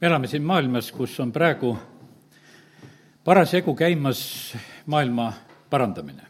me 0.00 0.06
elame 0.06 0.26
siin 0.26 0.42
maailmas, 0.42 0.92
kus 0.92 1.20
on 1.20 1.32
praegu 1.32 1.72
parasjagu 3.24 3.74
käimas 3.74 4.54
maailma 4.86 5.32
parandamine. 5.70 6.22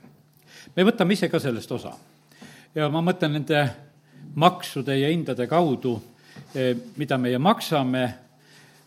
me 0.77 0.85
võtame 0.85 1.13
ise 1.13 1.29
ka 1.29 1.39
sellest 1.39 1.73
osa. 1.73 1.93
ja 2.75 2.89
ma 2.89 3.03
mõtlen 3.05 3.33
nende 3.33 3.69
maksude 4.35 4.97
ja 4.99 5.09
hindade 5.09 5.47
kaudu, 5.47 6.03
eh, 6.55 6.77
mida 6.97 7.19
meie 7.19 7.39
maksame, 7.39 8.15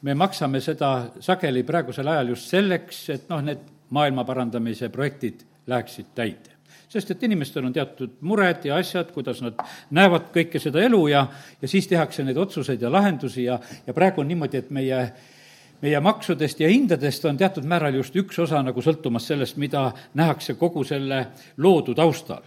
me 0.02 0.14
maksame 0.14 0.62
seda 0.62 1.12
sageli 1.20 1.64
praegusel 1.64 2.08
ajal 2.08 2.28
just 2.28 2.50
selleks, 2.50 3.10
et 3.10 3.30
noh, 3.30 3.42
need 3.42 3.60
maailma 3.90 4.24
parandamise 4.24 4.90
projektid 4.90 5.46
läheksid 5.68 6.06
täide 6.16 6.58
sest 6.90 7.12
et 7.12 7.24
inimestel 7.24 7.66
on 7.66 7.74
teatud 7.74 8.18
mured 8.22 8.66
ja 8.66 8.78
asjad, 8.82 9.12
kuidas 9.16 9.42
nad 9.42 9.60
näevad 9.92 10.32
kõike 10.36 10.60
seda 10.60 10.84
elu 10.84 11.02
ja, 11.12 11.26
ja 11.62 11.68
siis 11.68 11.88
tehakse 11.88 12.24
neid 12.24 12.38
otsuseid 12.38 12.82
ja 12.82 12.92
lahendusi 12.92 13.46
ja, 13.48 13.60
ja 13.88 13.94
praegu 13.94 14.22
on 14.22 14.28
niimoodi, 14.28 14.58
et 14.58 14.72
meie 14.72 15.06
meie 15.82 16.00
maksudest 16.00 16.60
ja 16.62 16.70
hindadest 16.70 17.26
on 17.26 17.38
teatud 17.38 17.66
määral 17.66 17.96
just 17.98 18.16
üks 18.16 18.38
osa 18.44 18.62
nagu 18.62 18.84
sõltumas 18.86 19.26
sellest, 19.28 19.58
mida 19.58 19.88
nähakse 20.14 20.54
kogu 20.60 20.84
selle 20.86 21.26
loodu 21.58 21.96
taustal. 21.98 22.44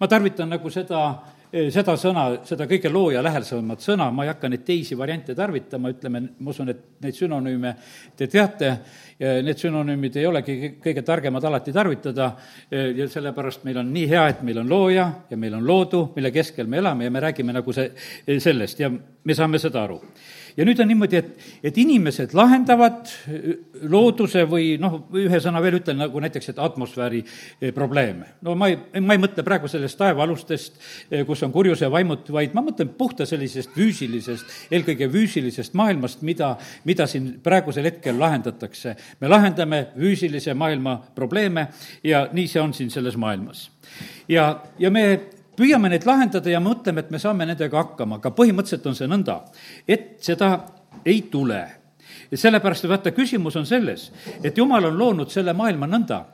ma 0.00 0.08
tarvitan 0.08 0.48
nagu 0.48 0.70
seda 0.70 1.02
seda 1.50 1.96
sõna, 1.98 2.24
seda 2.46 2.66
kõige 2.70 2.90
looja 2.92 3.22
lähedasemat 3.24 3.82
sõna, 3.82 4.06
ma 4.14 4.24
ei 4.24 4.30
hakka 4.30 4.48
neid 4.52 4.62
teisi 4.66 4.96
variante 4.98 5.34
tarvitama, 5.34 5.90
ütleme, 5.90 6.22
ma 6.38 6.52
usun, 6.52 6.70
et 6.70 6.82
neid 7.02 7.16
sünonüüme 7.16 7.72
te 8.16 8.28
teate, 8.30 8.70
need 9.18 9.58
sünonüümid 9.58 10.16
ei 10.20 10.28
olegi 10.30 10.58
kõige 10.82 11.02
targemad 11.06 11.44
alati 11.44 11.74
tarvitada. 11.74 12.30
Eh, 12.70 12.92
ja 12.96 13.08
sellepärast 13.10 13.64
meil 13.66 13.80
on 13.82 13.90
nii 13.92 14.06
hea, 14.10 14.26
et 14.30 14.44
meil 14.46 14.62
on 14.62 14.70
looja 14.70 15.08
ja 15.30 15.36
meil 15.36 15.58
on 15.58 15.66
loodu, 15.66 16.04
mille 16.16 16.30
keskel 16.34 16.70
me 16.70 16.78
elame 16.78 17.08
ja 17.08 17.10
me 17.10 17.24
räägime 17.26 17.56
nagu 17.56 17.74
see, 17.74 17.90
sellest. 18.38 18.80
Ja 18.80 18.90
me 18.90 19.34
saame 19.36 19.58
seda 19.58 19.84
aru 19.88 20.00
ja 20.56 20.66
nüüd 20.66 20.80
on 20.82 20.88
niimoodi, 20.90 21.20
et, 21.20 21.46
et 21.70 21.78
inimesed 21.80 22.34
lahendavad 22.36 23.08
äh, 23.08 23.46
looduse 23.90 24.44
või 24.50 24.74
noh, 24.80 24.96
ühe 25.16 25.40
sõna 25.42 25.62
veel 25.62 25.78
ütlen, 25.80 26.00
nagu 26.02 26.22
näiteks, 26.22 26.52
et 26.52 26.60
atmosfääri 26.62 27.22
äh, 27.24 27.70
probleeme. 27.76 28.34
no 28.46 28.54
ma 28.58 28.70
ei, 28.72 28.78
ma 29.00 29.16
ei 29.16 29.22
mõtle 29.22 29.44
praegu 29.46 29.70
sellest 29.70 29.98
taevaalustest, 30.00 30.78
äh, 31.10 31.24
kus 31.28 31.42
on 31.46 31.54
kurjuse 31.54 31.90
vaimud, 31.92 32.28
vaid 32.34 32.54
ma 32.56 32.64
mõtlen 32.66 32.92
puhta 32.98 33.26
sellisest 33.28 33.74
füüsilisest, 33.76 34.54
eelkõige 34.70 35.10
füüsilisest 35.12 35.76
maailmast, 35.78 36.24
mida, 36.26 36.54
mida 36.88 37.06
siin 37.10 37.32
praegusel 37.42 37.88
hetkel 37.90 38.18
lahendatakse. 38.20 38.96
me 39.20 39.28
lahendame 39.28 39.86
füüsilise 39.96 40.54
maailma 40.54 40.98
probleeme 41.14 41.68
ja 42.04 42.28
nii 42.32 42.48
see 42.48 42.62
on 42.62 42.74
siin 42.74 42.90
selles 42.90 43.16
maailmas. 43.16 43.70
ja, 44.28 44.62
ja 44.78 44.90
me 44.90 45.39
püüame 45.60 45.90
neid 45.92 46.06
lahendada 46.08 46.52
ja 46.52 46.60
mõtleme, 46.62 47.04
et 47.04 47.12
me 47.12 47.20
saame 47.20 47.46
nendega 47.48 47.82
hakkama, 47.82 48.20
aga 48.20 48.32
põhimõtteliselt 48.36 48.88
on 48.88 48.96
see 48.96 49.10
nõnda, 49.10 49.40
et 49.88 50.16
seda 50.24 50.54
ei 51.04 51.22
tule. 51.32 51.60
ja 52.30 52.38
sellepärast, 52.38 52.88
vaata, 52.88 53.12
küsimus 53.12 53.56
on 53.56 53.66
selles, 53.66 54.10
et 54.42 54.58
jumal 54.58 54.84
on 54.88 54.98
loonud 54.98 55.30
selle 55.30 55.52
maailma 55.52 55.86
nõnda, 55.90 56.24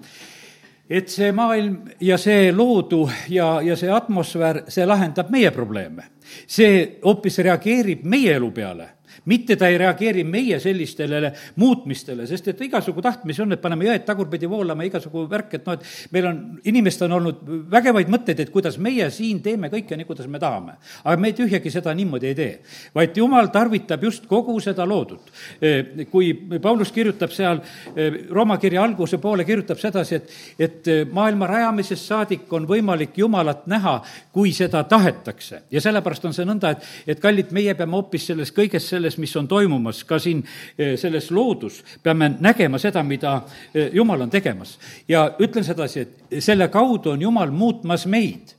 et 0.89 1.09
see 1.11 1.33
maailm 1.33 1.79
ja 2.01 2.19
see 2.19 2.53
loodu 2.53 3.09
ja, 3.29 3.61
ja 3.63 3.77
see 3.77 3.91
atmosfäär, 3.91 4.65
see 4.69 4.87
lahendab 4.87 5.31
meie 5.31 5.51
probleeme. 5.51 6.13
see 6.47 6.99
hoopis 7.05 7.39
reageerib 7.39 8.05
meie 8.05 8.37
elu 8.37 8.51
peale 8.51 8.96
mitte 9.27 9.57
ta 9.57 9.69
ei 9.69 9.79
reageeri 9.79 10.25
meie 10.25 10.59
sellistele 10.63 11.33
muutmistele, 11.61 12.27
sest 12.27 12.49
et 12.53 12.61
igasugu 12.67 13.03
tahtmisi 13.03 13.43
on, 13.43 13.53
et 13.55 13.63
paneme 13.63 13.89
jõed 13.89 14.05
tagurpidi 14.07 14.49
voolama, 14.51 14.87
igasugu 14.87 15.27
värk, 15.31 15.59
et 15.59 15.67
noh, 15.67 15.77
et 15.77 16.15
meil 16.15 16.29
on, 16.31 16.41
inimestel 16.65 17.11
on 17.11 17.19
olnud 17.21 17.43
vägevaid 17.73 18.11
mõtteid, 18.13 18.43
et 18.43 18.53
kuidas 18.55 18.79
meie 18.83 19.09
siin 19.15 19.41
teeme 19.45 19.71
kõike 19.73 19.99
nii, 19.99 20.09
kuidas 20.09 20.29
me 20.31 20.41
tahame. 20.43 20.77
aga 21.05 21.17
me 21.21 21.33
tühjagi 21.37 21.71
seda 21.71 21.95
niimoodi 21.95 22.31
ei 22.31 22.39
tee, 22.39 22.53
vaid 22.95 23.17
jumal 23.17 23.51
tarvitab 23.55 24.03
just 24.03 24.27
kogu 24.31 24.59
seda 24.61 24.87
loodut. 24.87 25.31
E, 25.61 26.07
kui 26.11 26.33
Paulus 26.63 26.93
kirjutab 26.93 27.35
seal 27.35 27.61
e, 27.95 28.09
Rooma 28.31 28.59
kirja 28.63 28.83
alguse 28.83 29.19
poole, 29.19 29.45
kirjutab 29.45 29.81
sedasi, 29.81 30.15
et, 30.15 30.31
et 30.59 30.89
e, 30.89 30.99
maailma 31.13 31.49
rajamisest 31.51 32.07
saadik 32.07 32.53
on 32.53 32.67
võimalik 32.69 33.19
Jumalat 33.19 33.67
näha, 33.67 33.99
kui 34.33 34.53
seda 34.53 34.85
tahetakse. 34.85 35.63
ja 35.71 35.81
sellepärast 35.81 36.25
on 36.25 36.35
see 36.37 36.47
nõnda, 36.47 36.77
et, 36.77 36.89
et 37.07 37.21
kallid, 37.21 37.51
meie 37.57 37.75
peame 37.75 37.97
hoopis 37.97 38.31
selles 38.31 38.53
kõiges 38.55 38.89
selles 38.89 39.16
selles, 39.17 39.19
mis 39.19 39.37
on 39.37 39.49
toimumas 39.49 40.05
ka 40.05 40.19
siin 40.19 40.45
eh, 40.79 40.97
selles 40.99 41.31
loodus, 41.31 41.83
peame 42.03 42.37
nägema 42.41 42.79
seda, 42.79 43.03
mida 43.03 43.43
eh, 43.75 43.91
Jumal 43.93 44.21
on 44.21 44.31
tegemas. 44.31 44.79
ja 45.09 45.35
ütlen 45.39 45.65
sedasi, 45.65 46.01
et 46.01 46.43
selle 46.43 46.69
kaudu 46.69 47.11
on 47.11 47.23
Jumal 47.23 47.51
muutmas 47.51 48.07
meid 48.07 48.56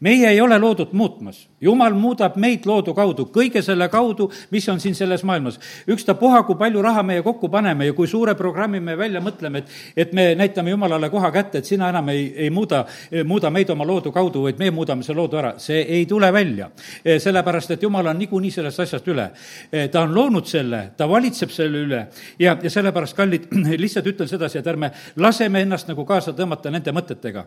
meie 0.00 0.28
ei 0.30 0.40
ole 0.40 0.58
loodut 0.58 0.92
muutmas, 0.92 1.48
jumal 1.60 1.94
muudab 1.94 2.36
meid 2.40 2.66
loodu 2.66 2.94
kaudu, 2.94 3.26
kõige 3.32 3.62
selle 3.62 3.88
kaudu, 3.88 4.28
mis 4.50 4.68
on 4.68 4.80
siin 4.80 4.94
selles 4.94 5.24
maailmas. 5.24 5.58
ükstapuha, 5.88 6.42
kui 6.46 6.56
palju 6.60 6.82
raha 6.82 7.02
meie 7.02 7.22
kokku 7.22 7.48
paneme 7.48 7.86
ja 7.86 7.92
kui 7.92 8.06
suure 8.06 8.34
programmi 8.34 8.80
me 8.80 8.96
välja 8.98 9.20
mõtleme, 9.20 9.58
et, 9.58 9.72
et 9.96 10.12
me 10.12 10.34
näitame 10.34 10.70
jumalale 10.70 11.10
koha 11.10 11.30
kätte, 11.32 11.58
et 11.58 11.64
sina 11.64 11.88
enam 11.88 12.08
ei, 12.08 12.26
ei 12.36 12.50
muuda, 12.50 12.84
muuda 13.24 13.50
meid 13.50 13.70
oma 13.70 13.86
loodu 13.86 14.12
kaudu, 14.12 14.44
vaid 14.48 14.58
me 14.58 14.70
muudame 14.70 15.02
selle 15.02 15.20
loodu 15.22 15.40
ära, 15.40 15.54
see 15.58 15.82
ei 15.82 16.06
tule 16.06 16.32
välja. 16.32 16.70
sellepärast, 17.18 17.70
et 17.70 17.82
jumal 17.82 18.06
on 18.06 18.18
niikuinii 18.18 18.50
sellest 18.50 18.80
asjast 18.80 19.08
üle. 19.08 19.30
ta 19.92 20.02
on 20.02 20.14
loonud 20.14 20.46
selle, 20.46 20.90
ta 20.96 21.08
valitseb 21.08 21.50
selle 21.50 21.84
üle 21.86 22.06
ja, 22.38 22.56
ja 22.62 22.70
sellepärast, 22.70 23.16
kallid, 23.16 23.48
lihtsalt 23.84 24.06
ütlen 24.06 24.28
sedasi, 24.28 24.58
et 24.58 24.66
ärme 24.66 24.90
laseme 25.16 25.62
ennast 25.62 25.88
nagu 25.88 26.04
kaasa 26.04 26.32
tõmmata 26.36 26.72
nende 26.72 26.92
mõtetega 26.92 27.46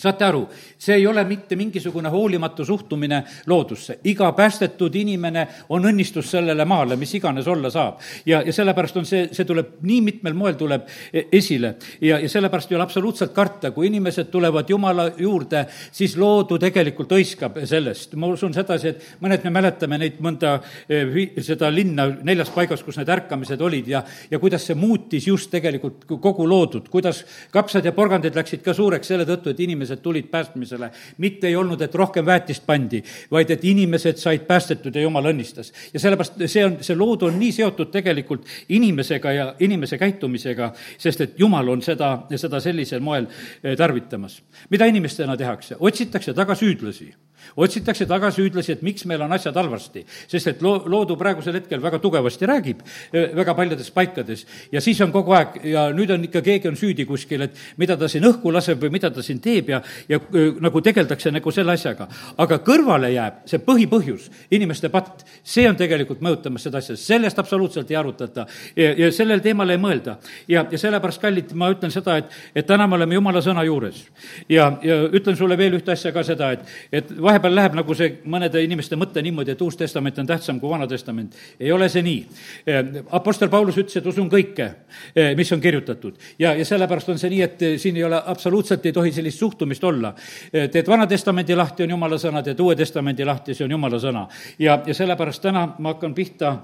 saate 0.00 0.24
aru, 0.24 0.44
see 0.80 0.96
ei 0.96 1.06
ole 1.06 1.24
mitte 1.28 1.56
mingisugune 1.56 2.08
hoolimatu 2.12 2.64
suhtumine 2.64 3.22
loodusse. 3.46 3.98
iga 4.04 4.32
päästetud 4.32 4.94
inimene 4.94 5.46
on 5.68 5.84
õnnistus 5.84 6.30
sellele 6.30 6.64
maale, 6.64 6.96
mis 6.96 7.14
iganes 7.14 7.48
olla 7.48 7.70
saab. 7.70 8.00
ja, 8.26 8.42
ja 8.46 8.52
sellepärast 8.52 8.96
on 8.96 9.06
see, 9.06 9.28
see 9.32 9.44
tuleb 9.44 9.80
nii 9.82 10.00
mitmel 10.00 10.34
moel 10.34 10.56
tuleb 10.58 10.86
e, 11.12 11.26
esile 11.32 11.74
ja, 12.00 12.18
ja 12.18 12.28
sellepärast 12.28 12.72
ei 12.72 12.78
ole 12.78 12.86
absoluutselt 12.86 13.34
karta, 13.36 13.70
kui 13.70 13.90
inimesed 13.90 14.30
tulevad 14.32 14.70
Jumala 14.70 15.10
juurde, 15.18 15.66
siis 15.92 16.16
loodu 16.16 16.58
tegelikult 16.58 17.12
hõiskab 17.12 17.60
sellest. 17.64 18.14
ma 18.16 18.30
usun 18.30 18.54
sedasi, 18.54 18.94
et 18.94 19.22
mõned 19.22 19.44
me 19.44 19.54
mäletame 19.58 19.98
neid 20.00 20.20
mõnda, 20.22 20.56
e, 20.88 21.28
seda 21.44 21.70
linna 21.72 22.08
neljas 22.22 22.52
paigas, 22.54 22.82
kus 22.86 22.98
need 23.00 23.10
ärkamised 23.12 23.60
olid 23.60 23.88
ja, 23.90 24.02
ja 24.30 24.38
kuidas 24.38 24.64
see 24.66 24.78
muutis 24.78 25.26
just 25.28 25.50
tegelikult 25.52 26.06
kogu 26.20 26.46
loodut, 26.48 26.88
kuidas 26.88 27.24
kapsad 27.52 27.84
ja 27.84 27.92
porgandid 27.96 28.36
läksid 28.36 28.62
ka 28.64 28.74
suureks 28.76 29.10
selle 29.10 29.26
tõttu, 29.28 29.52
et 29.52 29.60
inimesed 29.60 29.89
inimesed 29.90 30.02
tulid 30.02 30.30
päästmisele. 30.30 30.90
mitte 31.18 31.46
ei 31.46 31.56
olnud, 31.56 31.80
et 31.80 31.94
rohkem 31.94 32.26
väetist 32.26 32.66
pandi, 32.66 33.02
vaid 33.30 33.50
et 33.50 33.64
inimesed 33.64 34.16
said 34.16 34.46
päästetud 34.46 34.94
ja 34.94 35.02
jumal 35.02 35.24
õnnistas. 35.24 35.72
ja 35.94 36.00
sellepärast 36.00 36.38
see 36.46 36.64
on, 36.64 36.78
see 36.80 36.96
lood 36.96 37.22
on 37.22 37.38
nii 37.38 37.52
seotud 37.52 37.90
tegelikult 37.90 38.46
inimesega 38.68 39.32
ja 39.32 39.54
inimese 39.60 39.98
käitumisega, 39.98 40.72
sest 40.98 41.20
et 41.20 41.38
jumal 41.38 41.68
on 41.68 41.82
seda, 41.82 42.26
seda 42.36 42.60
sellisel 42.60 43.00
moel 43.00 43.26
eh, 43.62 43.76
tarvitamas. 43.76 44.42
mida 44.70 44.86
inimestena 44.86 45.36
tehakse? 45.36 45.76
otsitakse 45.80 46.34
taga 46.34 46.54
süüdlasi 46.54 47.12
otsitakse 47.56 48.06
taga 48.06 48.30
süüdlasi, 48.34 48.72
et 48.72 48.82
miks 48.82 49.04
meil 49.08 49.22
on 49.22 49.32
asjad 49.32 49.56
halvasti. 49.56 50.04
sest 50.28 50.46
et 50.46 50.62
loo, 50.62 50.82
loodu 50.86 51.16
praegusel 51.16 51.54
hetkel 51.58 51.82
väga 51.82 51.98
tugevasti 51.98 52.46
räägib 52.46 52.82
eh, 53.12 53.30
väga 53.36 53.54
paljudes 53.54 53.90
paikades 53.90 54.46
ja 54.72 54.80
siis 54.80 55.00
on 55.00 55.12
kogu 55.12 55.34
aeg 55.36 55.60
ja 55.64 55.88
nüüd 55.94 56.10
on 56.14 56.24
ikka, 56.24 56.42
keegi 56.42 56.68
on 56.68 56.76
süüdi 56.76 57.06
kuskil, 57.06 57.46
et 57.46 57.56
mida 57.76 57.96
ta 57.96 58.08
siin 58.08 58.24
õhku 58.28 58.52
laseb 58.52 58.80
või 58.82 58.92
mida 58.96 59.10
ta 59.10 59.22
siin 59.22 59.40
teeb 59.40 59.70
ja, 59.74 59.82
ja 60.08 60.20
eh, 60.20 60.52
nagu 60.60 60.80
tegeldakse 60.80 61.32
nagu 61.34 61.52
selle 61.54 61.74
asjaga. 61.76 62.08
aga 62.38 62.60
kõrvale 62.66 63.12
jääb 63.14 63.44
see 63.50 63.62
põhipõhjus, 63.64 64.30
inimeste 64.50 64.88
patt, 64.92 65.24
see 65.42 65.68
on 65.68 65.76
tegelikult 65.76 66.20
mõjutamas 66.24 66.66
seda 66.66 66.78
asja, 66.78 66.96
sellest 66.96 67.38
absoluutselt 67.38 67.90
ei 67.90 67.96
arutata 67.96 68.46
ja, 68.76 68.92
ja 69.04 69.10
sellel 69.12 69.42
teemal 69.44 69.70
ei 69.70 69.80
mõelda. 69.80 70.16
ja, 70.48 70.64
ja 70.70 70.78
sellepärast, 70.78 71.20
kallid, 71.22 71.54
ma 71.54 71.70
ütlen 71.72 71.92
seda, 71.94 72.16
et, 72.20 72.30
et 72.54 72.66
täna 72.66 72.86
me 72.86 72.98
oleme 72.98 73.18
jumala 73.18 73.42
sõna 73.44 73.64
juures. 73.66 74.04
ja, 74.48 74.70
ja 74.82 75.02
ütlen 75.08 75.36
sulle 75.36 75.58
veel 75.58 75.78
ühte 75.78 75.92
asja 75.92 76.12
ka 76.12 76.24
seda, 76.26 76.52
et, 76.56 76.66
et 76.92 77.12
vahepeal 77.30 77.54
läheb 77.54 77.76
nagu 77.78 77.94
see 77.96 78.10
mõnede 78.30 78.62
inimeste 78.64 78.96
mõte 78.98 79.22
niimoodi, 79.22 79.54
et 79.54 79.62
Uus 79.62 79.76
Testament 79.78 80.18
on 80.18 80.28
tähtsam 80.28 80.58
kui 80.60 80.70
Vana 80.70 80.86
Testament. 80.90 81.34
ei 81.60 81.72
ole 81.72 81.88
see 81.88 82.02
nii. 82.02 82.26
Eh, 82.66 82.84
Apostel 83.10 83.48
Paulus 83.48 83.76
ütles, 83.78 83.96
et 83.96 84.06
usun 84.06 84.30
kõike, 84.30 84.70
eh, 85.14 85.36
mis 85.36 85.52
on 85.52 85.60
kirjutatud. 85.60 86.14
ja, 86.38 86.54
ja 86.54 86.64
sellepärast 86.64 87.08
on 87.08 87.18
see 87.18 87.30
nii, 87.30 87.42
et 87.42 87.62
eh, 87.62 87.78
siin 87.78 87.96
ei 87.96 88.04
ole, 88.04 88.22
absoluutselt 88.26 88.86
ei 88.86 88.92
tohi 88.92 89.12
sellist 89.12 89.38
suhtumist 89.38 89.84
olla. 89.84 90.14
teed 90.52 90.86
Vana 90.86 91.06
Testamendi 91.06 91.54
lahti, 91.54 91.82
on 91.82 91.90
Jumala 91.90 92.16
sõna, 92.16 92.42
teed 92.42 92.60
Uue 92.60 92.76
Testamendi 92.76 93.24
lahti, 93.24 93.54
see 93.54 93.64
on 93.64 93.70
Jumala 93.70 93.98
sõna. 93.98 94.26
ja, 94.58 94.82
ja 94.86 94.94
sellepärast 94.94 95.42
täna 95.42 95.74
ma 95.78 95.94
hakkan 95.94 96.14
pihta 96.14 96.58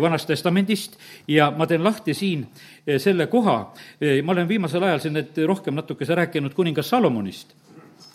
Vanast 0.00 0.26
Testamendist 0.26 0.98
ja 1.28 1.50
ma 1.50 1.66
teen 1.66 1.84
lahti 1.84 2.14
siin 2.14 2.46
selle 2.98 3.26
koha, 3.26 3.72
ma 4.24 4.32
olen 4.32 4.48
viimasel 4.48 4.82
ajal 4.82 4.98
siin 5.00 5.14
nüüd 5.14 5.46
rohkem 5.46 5.74
natukese 5.74 6.14
rääkinud 6.14 6.54
kuningas 6.54 6.88
Salomonist 6.90 7.54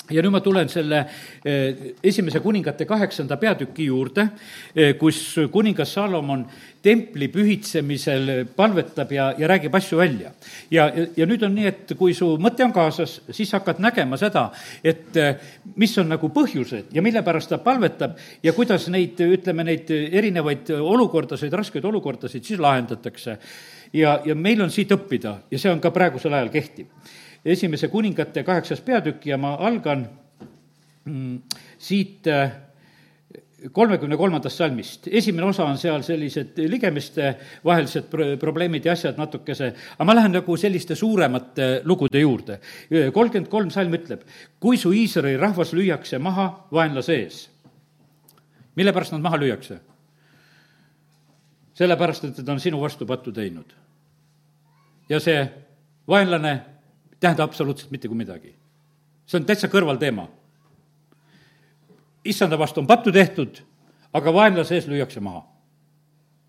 ja 0.09 0.21
nüüd 0.21 0.33
ma 0.33 0.41
tulen 0.43 0.69
selle 0.69 1.01
eh, 1.45 1.93
esimese 2.05 2.41
kuningate 2.43 2.85
kaheksanda 2.85 3.37
peatüki 3.41 3.87
juurde, 3.89 4.27
eh, 4.75 4.93
kus 4.99 5.21
kuningas 5.51 5.95
Salomon 5.95 6.45
templi 6.85 7.29
pühitsemisel 7.33 8.45
palvetab 8.55 9.11
ja, 9.15 9.31
ja 9.37 9.49
räägib 9.49 9.75
asju 9.75 9.97
välja. 9.97 10.31
ja, 10.71 10.87
ja 11.17 11.25
nüüd 11.25 11.45
on 11.45 11.55
nii, 11.57 11.65
et 11.71 11.95
kui 11.97 12.13
su 12.13 12.35
mõte 12.41 12.65
on 12.65 12.73
kaasas, 12.75 13.17
siis 13.33 13.53
hakkad 13.57 13.81
nägema 13.81 14.19
seda, 14.21 14.49
et 14.83 15.17
eh, 15.17 15.41
mis 15.75 15.97
on 15.97 16.11
nagu 16.13 16.29
põhjused 16.33 16.93
ja 16.93 17.01
mille 17.05 17.25
pärast 17.25 17.49
ta 17.49 17.61
palvetab 17.63 18.19
ja 18.43 18.53
kuidas 18.53 18.87
neid, 18.93 19.19
ütleme, 19.19 19.65
neid 19.65 19.89
erinevaid 19.89 20.69
olukordasid, 20.77 21.53
raskeid 21.53 21.85
olukordasid 21.85 22.45
siis 22.45 22.61
lahendatakse. 22.61 23.37
ja, 23.93 24.19
ja 24.25 24.35
meil 24.35 24.61
on 24.61 24.71
siit 24.71 24.91
õppida 24.91 25.39
ja 25.51 25.59
see 25.59 25.71
on 25.71 25.81
ka 25.81 25.91
praegusel 25.91 26.33
ajal 26.33 26.53
kehtiv 26.53 26.91
esimese 27.45 27.87
kuningate 27.87 28.43
kaheksas 28.43 28.81
peatükk 28.81 29.25
ja 29.25 29.37
ma 29.37 29.53
algan 29.67 30.07
mm, 31.05 31.41
siit 31.77 32.27
äh, 32.27 32.51
kolmekümne 33.71 34.17
kolmandast 34.17 34.57
salmist. 34.57 35.07
esimene 35.07 35.45
osa 35.45 35.65
on 35.65 35.77
seal 35.77 36.01
sellised 36.01 36.57
ligemiste 36.69 37.35
vahelised 37.65 38.09
probleemid 38.39 38.85
ja 38.85 38.93
asjad 38.93 39.17
natukese, 39.17 39.71
aga 39.95 40.05
ma 40.05 40.15
lähen 40.15 40.35
nagu 40.35 40.57
selliste 40.57 40.95
suuremate 40.95 41.81
lugude 41.83 42.19
juurde. 42.19 42.59
kolmkümmend 43.13 43.49
kolm 43.49 43.69
salm 43.69 43.93
ütleb, 43.93 44.21
kui 44.59 44.77
su 44.77 44.91
Iisraeli 44.91 45.37
rahvas 45.37 45.73
lüüakse 45.73 46.19
maha 46.19 46.67
vaenlase 46.71 47.15
ees. 47.23 47.49
mille 48.75 48.93
pärast 48.93 49.11
nad 49.11 49.21
maha 49.21 49.37
lüüakse? 49.37 49.79
sellepärast, 51.75 52.23
et 52.23 52.45
ta 52.45 52.51
on 52.51 52.59
sinu 52.59 52.81
vastu 52.81 53.05
pattu 53.05 53.31
teinud. 53.31 53.73
ja 55.09 55.19
see 55.19 55.41
vaenlane 56.07 56.74
tähenda 57.25 57.43
absoluutselt 57.43 57.91
mitte 57.91 58.07
kui 58.07 58.17
midagi. 58.17 58.55
see 59.25 59.39
on 59.39 59.45
täitsa 59.45 59.67
kõrvalteema. 59.67 60.27
issanda 62.25 62.57
vastu 62.57 62.81
on 62.81 62.87
pattu 62.87 63.11
tehtud, 63.11 63.61
aga 64.13 64.33
vaenlase 64.33 64.75
ees 64.75 64.87
lüüakse 64.87 65.19
maha. 65.19 65.41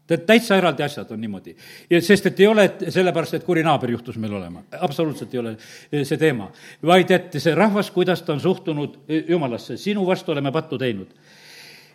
tead, 0.06 0.26
täitsa 0.28 0.56
eraldi 0.60 0.82
asjad 0.82 1.10
on 1.10 1.20
niimoodi. 1.20 1.56
ja 1.90 2.00
sest, 2.00 2.26
et 2.26 2.40
ei 2.40 2.46
ole 2.46 2.64
et 2.64 2.84
sellepärast, 2.88 3.34
et 3.34 3.44
kuri 3.44 3.62
naaber 3.62 3.90
juhtus 3.90 4.16
meil 4.16 4.34
olema, 4.34 4.62
absoluutselt 4.80 5.34
ei 5.34 5.40
ole 5.40 5.56
see 6.04 6.18
teema. 6.18 6.50
vaid 6.82 7.10
et 7.10 7.40
see 7.40 7.54
rahvas, 7.54 7.90
kuidas 7.90 8.22
ta 8.22 8.32
on 8.32 8.40
suhtunud 8.40 9.00
jumalasse, 9.28 9.76
sinu 9.76 10.06
vastu 10.06 10.32
oleme 10.32 10.52
pattu 10.52 10.78
teinud 10.78 11.16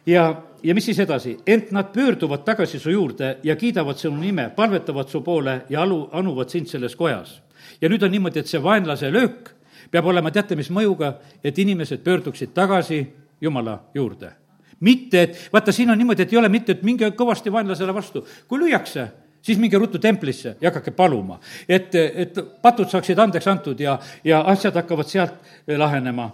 ja, 0.05 0.25
ja 0.63 0.73
mis 0.73 0.85
siis 0.85 0.99
edasi? 0.99 1.37
ent 1.45 1.71
nad 1.71 1.93
pöörduvad 1.93 2.43
tagasi 2.45 2.79
su 2.79 2.89
juurde 2.89 3.37
ja 3.43 3.55
kiidavad 3.55 3.97
sinu 3.97 4.17
nime, 4.17 4.49
palvetavad 4.55 5.09
su 5.09 5.21
poole 5.21 5.61
ja 5.69 5.81
alu, 5.81 6.07
anuvad 6.11 6.49
sind 6.49 6.67
selles 6.67 6.95
kojas 6.95 7.41
ja 7.81 7.89
nüüd 7.89 8.03
on 8.03 8.11
niimoodi, 8.11 8.39
et 8.39 8.47
see 8.47 8.61
vaenlase 8.63 9.11
löök 9.11 9.51
peab 9.91 10.05
olema 10.07 10.31
teate 10.31 10.55
mis 10.55 10.69
mõjuga, 10.71 11.15
et 11.43 11.57
inimesed 11.57 12.03
pöörduksid 12.03 12.53
tagasi 12.53 13.05
Jumala 13.41 13.79
juurde. 13.93 14.31
mitte, 14.81 15.21
et 15.21 15.49
vaata, 15.53 15.71
siin 15.71 15.89
on 15.89 15.97
niimoodi, 15.97 16.23
et 16.23 16.31
ei 16.33 16.37
ole 16.37 16.49
mitte, 16.49 16.71
et 16.71 16.83
minge 16.83 17.11
kõvasti 17.13 17.51
vaenlasele 17.53 17.93
vastu, 17.93 18.23
kui 18.47 18.59
lüüakse, 18.59 19.07
siis 19.41 19.59
minge 19.61 19.77
ruttu 19.77 19.99
templisse 19.99 20.55
ja 20.61 20.69
hakake 20.69 20.91
paluma, 20.91 21.39
et, 21.69 21.95
et 21.95 22.39
patud 22.61 22.89
saaksid 22.89 23.19
andeks 23.19 23.47
antud 23.47 23.79
ja, 23.79 23.99
ja 24.23 24.41
asjad 24.41 24.75
hakkavad 24.75 25.09
sealt 25.09 25.53
lahenema 25.67 26.31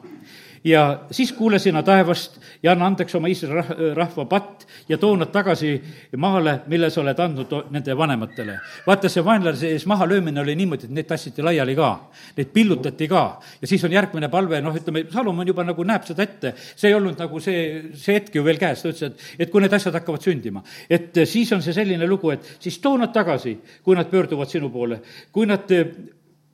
ja 0.63 0.99
siis 1.11 1.31
kuule 1.31 1.59
sina 1.59 1.83
taevast 1.83 2.39
ja 2.63 2.71
anna 2.71 2.85
andeks 2.85 3.15
oma 3.15 3.27
Iisraeli 3.27 3.93
rahva 3.95 4.25
patt 4.25 4.65
ja 4.89 4.97
too 4.97 5.15
nad 5.15 5.31
tagasi 5.31 5.71
maale, 6.17 6.61
mille 6.67 6.89
sa 6.89 7.01
oled 7.01 7.19
andnud 7.19 7.53
nende 7.71 7.97
vanematele. 7.97 8.57
vaata, 8.87 9.09
see 9.09 9.23
vaenlase 9.25 9.71
ees 9.75 9.85
mahalöömine 9.85 10.41
oli 10.41 10.55
niimoodi, 10.55 10.87
et 10.87 10.95
neid 10.95 11.07
tassiti 11.09 11.43
laiali 11.43 11.75
ka, 11.75 11.91
neid 12.37 12.51
pillutati 12.53 13.07
ka. 13.07 13.23
Ja 13.61 13.67
siis 13.67 13.83
on 13.83 13.91
järgmine 13.91 14.29
palve, 14.29 14.61
noh, 14.61 14.75
ütleme, 14.75 15.05
Salomon 15.11 15.47
juba 15.47 15.63
nagu 15.67 15.83
näeb 15.83 16.05
seda 16.07 16.23
ette, 16.23 16.53
see 16.75 16.91
ei 16.91 16.97
olnud 16.97 17.19
nagu 17.19 17.41
see, 17.43 17.93
see 17.95 18.17
hetk 18.19 18.35
ju 18.35 18.43
veel 18.45 18.59
käes, 18.61 18.81
ta 18.81 18.91
ütles, 18.91 19.11
et, 19.11 19.25
et 19.45 19.51
kui 19.53 19.63
need 19.63 19.73
asjad 19.73 19.95
hakkavad 19.99 20.23
sündima, 20.23 20.63
et 20.89 21.23
siis 21.25 21.51
on 21.55 21.63
see 21.65 21.75
selline 21.75 22.07
lugu, 22.07 22.31
et 22.35 22.55
siis 22.59 22.79
too 22.83 22.97
nad 22.97 23.13
tagasi, 23.13 23.57
kui 23.83 23.97
nad 23.97 24.09
pöörduvad 24.11 24.51
sinu 24.51 24.71
poole, 24.73 25.01
kui 25.31 25.49
nad 25.49 25.67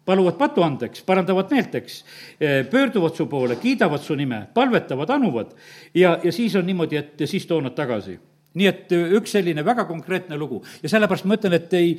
paluvad 0.05 0.38
patu 0.39 0.63
andeks, 0.65 1.03
parandavad 1.07 1.51
meelt, 1.53 1.75
eks, 1.79 2.03
eh, 2.39 2.59
pöörduvad 2.69 3.15
su 3.15 3.27
poole, 3.31 3.55
kiidavad 3.55 4.01
su 4.03 4.15
nime, 4.15 4.47
palvetavad, 4.53 5.09
anuvad 5.09 5.55
ja, 5.94 6.19
ja 6.23 6.31
siis 6.31 6.55
on 6.55 6.65
niimoodi, 6.65 7.00
et 7.00 7.27
siis 7.29 7.47
too 7.47 7.61
nad 7.61 7.75
tagasi 7.75 8.19
nii 8.53 8.67
et 8.69 8.91
eh, 8.94 9.13
üks 9.17 9.33
selline 9.33 9.63
väga 9.65 9.85
konkreetne 9.89 10.38
lugu 10.38 10.59
ja 10.83 10.91
sellepärast 10.91 11.25
ma 11.29 11.38
ütlen, 11.39 11.55
et 11.57 11.73
ei, 11.77 11.95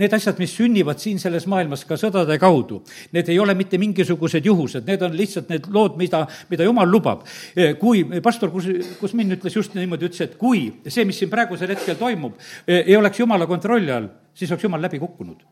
need 0.00 0.16
asjad, 0.16 0.40
mis 0.42 0.54
sünnivad 0.56 0.98
siin 1.02 1.20
selles 1.22 1.46
maailmas 1.50 1.84
ka 1.86 1.98
sõdade 2.00 2.38
kaudu, 2.42 2.80
need 3.14 3.30
ei 3.30 3.38
ole 3.42 3.54
mitte 3.58 3.78
mingisugused 3.78 4.48
juhused, 4.48 4.88
need 4.88 5.04
on 5.06 5.14
lihtsalt 5.18 5.52
need 5.52 5.68
lood, 5.72 5.94
mida, 6.00 6.24
mida 6.50 6.66
jumal 6.66 6.90
lubab. 6.90 7.22
Eh, 7.54 7.76
kui 7.78 8.02
pastor 8.24 8.50
Kus-, 8.54 8.96
Kusmin 8.98 9.36
ütles 9.36 9.54
just 9.56 9.76
niimoodi, 9.78 10.10
ütles, 10.10 10.24
et 10.26 10.34
kui 10.40 10.66
see, 10.88 11.06
mis 11.06 11.22
siin 11.22 11.30
praegusel 11.30 11.70
hetkel 11.76 12.00
toimub, 12.00 12.34
ei 12.66 12.96
oleks 12.98 13.22
jumala 13.22 13.46
kontrolli 13.50 13.94
all, 13.94 14.10
siis 14.34 14.50
oleks 14.50 14.66
jumal 14.66 14.82
läbi 14.82 14.98
kukkunud. 15.02 15.48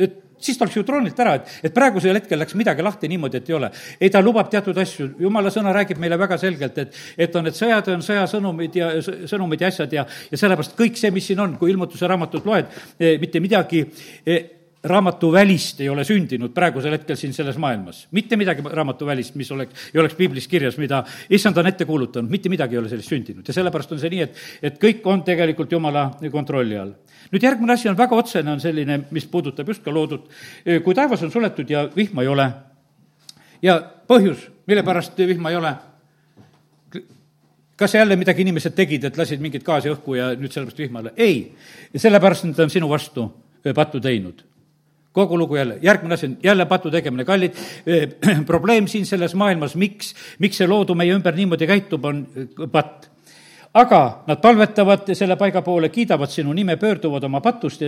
et 0.00 0.29
siis 0.40 0.58
ta 0.58 0.66
oleks 0.66 0.76
ju 0.78 0.84
troonilt 0.86 1.18
ära, 1.22 1.36
et, 1.40 1.56
et 1.68 1.74
praegusel 1.74 2.16
hetkel 2.18 2.40
läks 2.40 2.56
midagi 2.58 2.84
lahti 2.84 3.10
niimoodi, 3.12 3.40
et 3.40 3.50
ei 3.50 3.56
ole. 3.56 3.72
ei, 4.00 4.10
ta 4.10 4.22
lubab 4.24 4.50
teatud 4.52 4.78
asju, 4.82 5.10
jumala 5.20 5.52
sõna 5.54 5.74
räägib 5.76 6.00
meile 6.02 6.18
väga 6.20 6.38
selgelt, 6.40 6.78
et, 6.78 7.02
et 7.18 7.36
on 7.36 7.46
need 7.48 7.58
sõjad, 7.58 7.92
on 7.94 8.04
sõjasõnumid 8.06 8.80
ja 8.80 8.92
sõnumid 9.02 9.64
ja 9.64 9.72
asjad 9.72 9.98
ja, 9.98 10.06
ja 10.30 10.40
sellepärast 10.40 10.78
kõik 10.78 10.98
see, 11.00 11.12
mis 11.14 11.28
siin 11.30 11.42
on, 11.42 11.58
kui 11.60 11.72
ilmutuse 11.74 12.08
raamatut 12.10 12.48
loed, 12.48 12.72
eh, 12.98 13.18
mitte 13.22 13.42
midagi 13.42 13.84
eh, 14.80 14.88
raamatuvälist 14.88 15.80
ei 15.80 15.88
ole 15.88 16.04
sündinud 16.04 16.54
praegusel 16.54 16.96
hetkel 16.96 17.16
siin 17.16 17.34
selles 17.36 17.58
maailmas. 17.58 18.06
mitte 18.10 18.36
midagi 18.36 18.62
raamatuvälist, 18.64 19.34
mis 19.34 19.52
oleks, 19.52 19.90
ei 19.94 20.00
oleks 20.00 20.14
piiblis 20.14 20.48
kirjas, 20.48 20.78
mida 20.78 21.04
issand 21.30 21.56
on 21.56 21.66
ette 21.66 21.84
kuulutanud, 21.84 22.30
mitte 22.30 22.48
midagi 22.48 22.74
ei 22.74 22.78
ole 22.78 22.88
sellist 22.88 23.08
sündinud 23.08 23.46
ja 23.46 23.54
sellepärast 23.54 23.92
on 23.92 24.00
see 24.00 24.10
nii, 24.10 24.22
et, 24.22 24.42
et 24.62 24.80
kõik 24.80 25.04
on 25.04 25.22
tegelikult 25.22 25.72
jumala 25.72 26.10
kontrolli 26.32 26.78
all 26.78 26.94
nüüd 27.30 27.44
järgmine 27.44 27.74
asi 27.74 27.88
on 27.90 27.98
väga 27.98 28.16
otsene, 28.16 28.52
on 28.52 28.60
selline, 28.62 29.04
mis 29.10 29.26
puudutab 29.30 29.68
just 29.68 29.84
ka 29.84 29.92
loodut. 29.94 30.28
kui 30.84 30.94
taevas 30.94 31.22
on 31.22 31.30
suletud 31.30 31.70
ja 31.70 31.88
vihma 31.96 32.22
ei 32.22 32.28
ole 32.28 32.50
ja 33.62 33.78
põhjus, 34.08 34.48
mille 34.66 34.82
pärast 34.82 35.18
vihma 35.18 35.50
ei 35.50 35.56
ole, 35.56 35.74
kas 37.76 37.94
jälle 37.94 38.16
midagi 38.16 38.42
inimesed 38.42 38.74
tegid, 38.76 39.04
et 39.04 39.16
lasid 39.16 39.40
mingit 39.40 39.64
gaasi 39.64 39.92
õhku 39.92 40.16
ja 40.18 40.32
nüüd 40.36 40.52
sellepärast 40.52 40.84
vihma 40.84 41.00
ei 41.00 41.02
ole? 41.02 41.12
ei, 41.16 41.96
sellepärast 41.96 42.48
nad 42.50 42.64
on 42.66 42.72
sinu 42.72 42.88
vastu 42.90 43.28
pattu 43.74 44.00
teinud 44.00 44.49
kogu 45.12 45.38
lugu 45.38 45.56
jälle, 45.56 45.78
järgmine 45.82 46.14
asi 46.14 46.26
on 46.26 46.36
jälle 46.42 46.66
patu 46.66 46.90
tegemine, 46.90 47.24
kallid, 47.24 47.56
probleem 48.46 48.86
siin 48.86 49.06
selles 49.06 49.34
maailmas, 49.34 49.74
miks, 49.76 50.14
miks 50.38 50.60
see 50.62 50.68
loodu 50.70 50.94
meie 50.94 51.14
ümber 51.14 51.34
niimoodi 51.34 51.66
käitub, 51.66 52.04
on 52.04 52.26
patt 52.72 53.09
aga 53.72 54.22
nad 54.26 54.40
palvetavad 54.42 55.12
selle 55.14 55.36
paiga 55.38 55.62
poole, 55.62 55.88
kiidavad 55.88 56.30
sinu 56.30 56.52
nime, 56.52 56.76
pöörduvad 56.76 57.24
oma 57.24 57.40
patust 57.40 57.82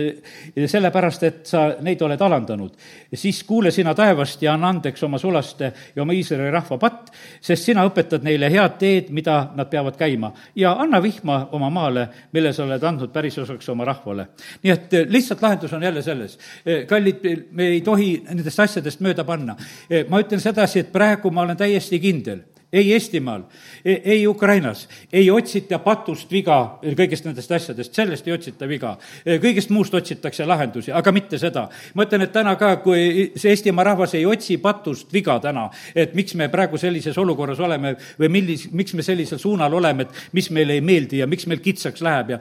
sellepärast, 0.55 1.23
et 1.23 1.41
sa 1.47 1.63
neid 1.83 2.01
oled 2.01 2.21
alandanud. 2.21 2.71
siis 3.13 3.43
kuule 3.43 3.71
sina 3.71 3.93
taevast 3.93 4.41
ja 4.41 4.53
anna 4.53 4.69
andeks 4.69 5.03
oma 5.03 5.17
sulaste 5.17 5.73
ja 5.95 6.01
oma 6.01 6.13
Iisraeli 6.13 6.51
rahva 6.51 6.77
patt, 6.77 7.11
sest 7.41 7.63
sina 7.63 7.83
õpetad 7.87 8.23
neile 8.23 8.49
head 8.51 8.77
teed, 8.79 9.09
mida 9.09 9.49
nad 9.55 9.69
peavad 9.69 9.97
käima. 9.97 10.31
ja 10.55 10.71
anna 10.79 11.01
vihma 11.03 11.49
oma 11.51 11.69
maale, 11.69 12.07
mille 12.31 12.53
sa 12.53 12.63
oled 12.63 12.83
andnud 12.83 13.11
pärisosaks 13.11 13.69
oma 13.69 13.85
rahvale. 13.85 14.27
nii 14.63 14.71
et 14.71 14.93
eh, 14.93 15.05
lihtsalt 15.09 15.41
lahendus 15.41 15.73
on 15.73 15.83
jälle 15.83 16.01
selles. 16.01 16.39
Eh, 16.65 16.87
kallid, 16.87 17.19
me 17.51 17.67
ei 17.67 17.81
tohi 17.81 18.23
nendest 18.29 18.59
asjadest 18.59 18.99
mööda 18.99 19.23
panna. 19.23 19.57
Eh, 19.89 20.05
ma 20.09 20.21
ütlen 20.23 20.39
sedasi, 20.39 20.79
et 20.79 20.91
praegu 20.91 21.31
ma 21.31 21.41
olen 21.41 21.57
täiesti 21.57 21.99
kindel 21.99 22.52
ei 22.73 22.93
Eestimaal, 22.93 23.43
ei 23.85 24.27
Ukrainas, 24.27 24.87
ei 25.13 25.31
otsita 25.31 25.77
patust 25.79 26.31
viga 26.31 26.79
kõigist 26.81 27.27
nendest 27.27 27.51
asjadest, 27.53 27.93
sellest 27.93 28.27
ei 28.27 28.33
otsita 28.33 28.67
viga. 28.67 28.95
kõigest 29.25 29.69
muust 29.69 29.93
otsitakse 29.93 30.45
lahendusi, 30.45 30.91
aga 30.91 31.11
mitte 31.11 31.37
seda. 31.37 31.67
ma 31.93 32.03
ütlen, 32.03 32.21
et 32.25 32.31
täna 32.33 32.55
ka, 32.55 32.75
kui 32.81 33.31
see 33.35 33.53
Eestimaa 33.53 33.83
rahvas 33.83 34.15
ei 34.17 34.25
otsi 34.25 34.57
patust 34.57 35.13
viga 35.13 35.39
täna, 35.39 35.69
et 35.95 36.15
miks 36.15 36.33
me 36.35 36.49
praegu 36.49 36.77
sellises 36.77 37.17
olukorras 37.17 37.59
oleme 37.59 37.95
või 38.19 38.29
millis, 38.29 38.65
miks 38.71 38.93
me 38.93 39.03
sellisel 39.03 39.37
suunal 39.37 39.73
oleme, 39.73 40.03
et 40.03 40.33
mis 40.33 40.49
meile 40.49 40.73
ei 40.73 40.81
meeldi 40.81 41.21
ja 41.21 41.27
miks 41.27 41.45
meil 41.47 41.61
kitsaks 41.61 42.01
läheb 42.01 42.33
ja 42.33 42.39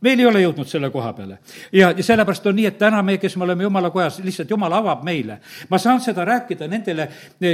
meil 0.00 0.18
ei 0.18 0.26
ole 0.26 0.42
jõudnud 0.42 0.66
selle 0.66 0.90
koha 0.90 1.12
peale. 1.12 1.38
ja, 1.72 1.92
ja 1.96 2.02
sellepärast 2.02 2.46
on 2.46 2.56
nii, 2.56 2.66
et 2.66 2.78
täna 2.78 3.02
me, 3.02 3.18
kes 3.18 3.36
me 3.36 3.46
oleme 3.46 3.62
jumala 3.62 3.90
kojas, 3.90 4.18
lihtsalt 4.24 4.50
jumal 4.50 4.72
avab 4.72 5.04
meile. 5.06 5.38
ma 5.70 5.78
saan 5.78 6.00
seda 6.00 6.24
rääkida 6.24 6.66
nendele, 6.68 7.08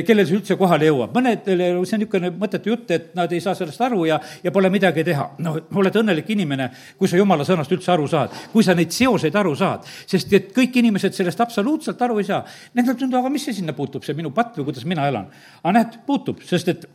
kellel 0.06 0.26
see 0.26 0.40
üldse 0.40 0.56
kohale 0.56 0.88
jõuab, 0.88 1.12
mõnedele 1.12 1.75
see 1.85 1.96
on 1.99 2.05
niisugune 2.06 2.32
mõttetu 2.40 2.72
jutt, 2.72 2.90
et 2.94 3.14
nad 3.18 3.32
ei 3.32 3.42
saa 3.42 3.54
sellest 3.58 3.80
aru 3.82 4.04
ja, 4.08 4.18
ja 4.42 4.52
pole 4.54 4.70
midagi 4.72 5.04
teha. 5.04 5.28
no 5.42 5.56
oled 5.75 5.98
õnnelik 6.02 6.30
inimene, 6.32 6.70
kui 6.98 7.08
sa 7.08 7.18
jumala 7.20 7.44
sõnast 7.44 7.72
üldse 7.72 7.92
aru 7.92 8.06
saad, 8.10 8.34
kui 8.52 8.64
sa 8.64 8.75
neid 8.75 8.94
seoseid 8.94 9.34
aru 9.36 9.54
saad, 9.58 9.86
sest 10.06 10.32
et 10.32 10.52
kõik 10.54 10.78
inimesed 10.80 11.14
sellest 11.16 11.40
absoluutselt 11.40 12.02
aru 12.02 12.18
ei 12.22 12.28
saa. 12.28 12.42
Nendel 12.75 12.96
tundub, 12.96 13.20
aga 13.20 13.32
mis 13.32 13.44
see 13.48 13.58
sinna 13.60 13.75
puutub, 13.76 14.04
see 14.04 14.16
minu 14.16 14.32
patt 14.34 14.56
või 14.58 14.70
kuidas 14.70 14.86
mina 14.88 15.06
elan. 15.08 15.28
aga 15.62 15.76
näed, 15.78 15.98
puutub, 16.06 16.42
sest 16.46 16.72
et 16.72 16.86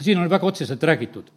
siin 0.00 0.18
on 0.18 0.30
väga 0.30 0.46
otseselt 0.46 0.82
räägitud. 0.82 1.30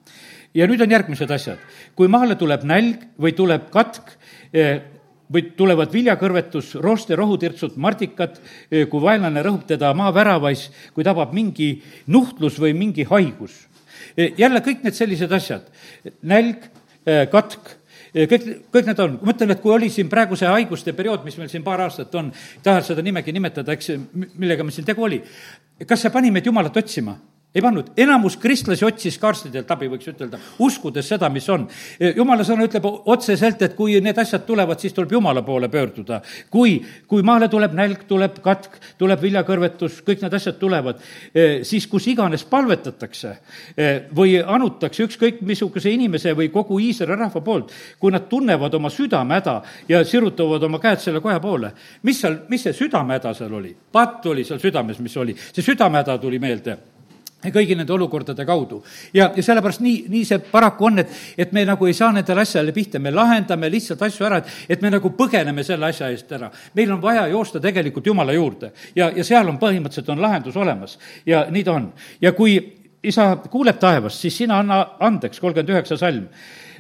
ja 0.54 0.66
nüüd 0.68 0.82
on 0.82 0.92
järgmised 0.92 1.32
asjad. 1.32 1.58
kui 1.96 2.08
maale 2.08 2.36
tuleb 2.36 2.64
nälg 2.64 3.10
või 3.20 3.34
tuleb 3.36 3.70
katk, 3.70 4.16
eh, 4.54 4.97
või 5.34 5.44
tulevad 5.60 5.92
viljakõrvetus, 5.94 6.76
rooste, 6.84 7.16
rohutirtsud, 7.20 7.76
mardikad, 7.82 8.38
kui 8.70 9.04
vaenlane 9.04 9.44
rõhub 9.44 9.66
teda 9.68 9.92
maaväravais, 9.98 10.68
kui 10.96 11.06
tabab 11.08 11.34
mingi 11.36 11.74
nuhtlus 12.14 12.60
või 12.64 12.74
mingi 12.78 13.08
haigus. 13.10 13.66
jälle 14.38 14.60
kõik 14.66 14.84
need 14.84 14.96
sellised 14.96 15.32
asjad, 15.32 15.68
nälg, 16.22 16.64
katk, 17.32 17.76
kõik, 18.14 18.48
kõik 18.74 18.88
need 18.88 19.00
on, 19.04 19.20
ma 19.22 19.34
ütlen, 19.36 19.52
et 19.52 19.62
kui 19.62 19.74
oli 19.74 19.90
siin 19.94 20.10
praegu 20.10 20.36
see 20.36 20.48
haiguste 20.48 20.94
periood, 20.94 21.26
mis 21.26 21.38
meil 21.38 21.50
siin 21.50 21.64
paar 21.64 21.82
aastat 21.86 22.16
on, 22.16 22.32
ei 22.32 22.64
taha 22.64 22.82
seda 22.82 23.04
nimegi 23.06 23.36
nimetada, 23.36 23.76
eks, 23.76 23.92
millega 24.38 24.64
meil 24.64 24.76
siin 24.76 24.88
tegu 24.88 25.04
oli, 25.04 25.22
kas 25.86 26.02
see 26.02 26.14
pani 26.14 26.32
meid 26.32 26.48
Jumalat 26.48 26.78
otsima? 26.78 27.18
Ei 27.56 27.62
pannud, 27.62 27.88
enamus 27.98 28.36
kristlasi 28.38 28.86
otsis 28.86 29.16
kaarstidelt 29.18 29.70
abi, 29.72 29.88
võiks 29.90 30.10
ütelda, 30.12 30.38
uskudes 30.62 31.08
seda, 31.08 31.30
mis 31.32 31.46
on. 31.50 31.64
jumala 32.16 32.44
sõna 32.46 32.66
ütleb 32.68 32.86
otseselt, 32.86 33.62
et 33.64 33.76
kui 33.76 33.96
need 34.04 34.18
asjad 34.20 34.44
tulevad, 34.46 34.82
siis 34.84 34.94
tuleb 34.94 35.16
jumala 35.16 35.42
poole 35.48 35.70
pöörduda. 35.72 36.20
kui, 36.52 36.76
kui 37.08 37.24
maale 37.24 37.48
tuleb 37.50 37.74
nälg, 37.74 38.04
tuleb 38.08 38.42
katk, 38.44 38.76
tuleb 38.98 39.22
viljakõrvetus, 39.24 40.02
kõik 40.06 40.26
need 40.26 40.36
asjad 40.38 40.60
tulevad, 40.60 41.00
eh, 41.34 41.64
siis 41.64 41.88
kus 41.88 42.08
iganes 42.12 42.44
palvetatakse 42.44 43.32
eh, 43.78 44.04
või 44.16 44.36
anutakse 44.44 45.08
ükskõik 45.08 45.40
missuguse 45.42 45.90
inimese 45.90 46.36
või 46.36 46.52
kogu 46.52 46.82
Iisraeli 46.84 47.16
rahva 47.16 47.42
poolt, 47.42 47.72
kui 48.00 48.12
nad 48.12 48.28
tunnevad 48.30 48.74
oma 48.74 48.92
südamehäda 48.92 49.62
ja 49.88 50.04
sirutavad 50.04 50.64
oma 50.64 50.80
käed 50.84 51.00
selle 51.00 51.24
koja 51.24 51.40
poole, 51.40 51.72
mis 52.04 52.22
seal, 52.22 52.38
mis 52.50 52.68
see 52.68 52.76
südamehäda 52.76 53.34
seal 53.34 53.54
oli? 53.54 53.76
patt 53.92 54.26
oli 54.26 54.44
seal 54.44 54.60
südames, 54.60 55.00
mis 55.00 55.18
oli, 55.18 55.34
see 55.34 55.64
südamehäda 55.64 56.20
tuli 56.22 56.40
meelde 56.44 56.78
kõigi 57.54 57.76
nende 57.78 57.94
olukordade 57.94 58.46
kaudu. 58.46 58.84
ja, 59.14 59.32
ja 59.36 59.44
sellepärast 59.44 59.82
nii, 59.82 60.06
nii 60.10 60.24
see 60.26 60.40
paraku 60.52 60.86
on, 60.90 61.00
et, 61.04 61.12
et 61.38 61.52
me 61.54 61.66
nagu 61.66 61.86
ei 61.86 61.94
saa 61.94 62.12
nendele 62.12 62.42
asjadele 62.42 62.74
pihta, 62.74 63.00
me 63.00 63.12
lahendame 63.12 63.70
lihtsalt 63.70 64.02
asju 64.02 64.26
ära, 64.26 64.42
et, 64.42 64.56
et 64.70 64.82
me 64.82 64.92
nagu 64.94 65.12
põgeneme 65.18 65.64
selle 65.64 65.86
asja 65.86 66.10
eest 66.10 66.32
ära. 66.34 66.50
meil 66.76 66.92
on 66.92 67.02
vaja 67.02 67.28
joosta 67.28 67.62
tegelikult 67.64 68.08
Jumala 68.08 68.34
juurde 68.34 68.72
ja, 68.96 69.12
ja 69.16 69.24
seal 69.24 69.50
on 69.50 69.60
põhimõtteliselt 69.62 70.10
on 70.16 70.22
lahendus 70.22 70.58
olemas 70.58 70.98
ja 71.26 71.46
nii 71.50 71.64
ta 71.64 71.78
on. 71.78 71.92
ja 72.22 72.34
kui 72.34 72.58
isa 73.04 73.36
kuuleb 73.52 73.78
taevast, 73.80 74.20
siis 74.22 74.38
sina 74.38 74.60
anna 74.60 74.82
andeks, 75.00 75.40
kolmkümmend 75.40 75.76
üheksa 75.76 75.98
salm, 76.00 76.26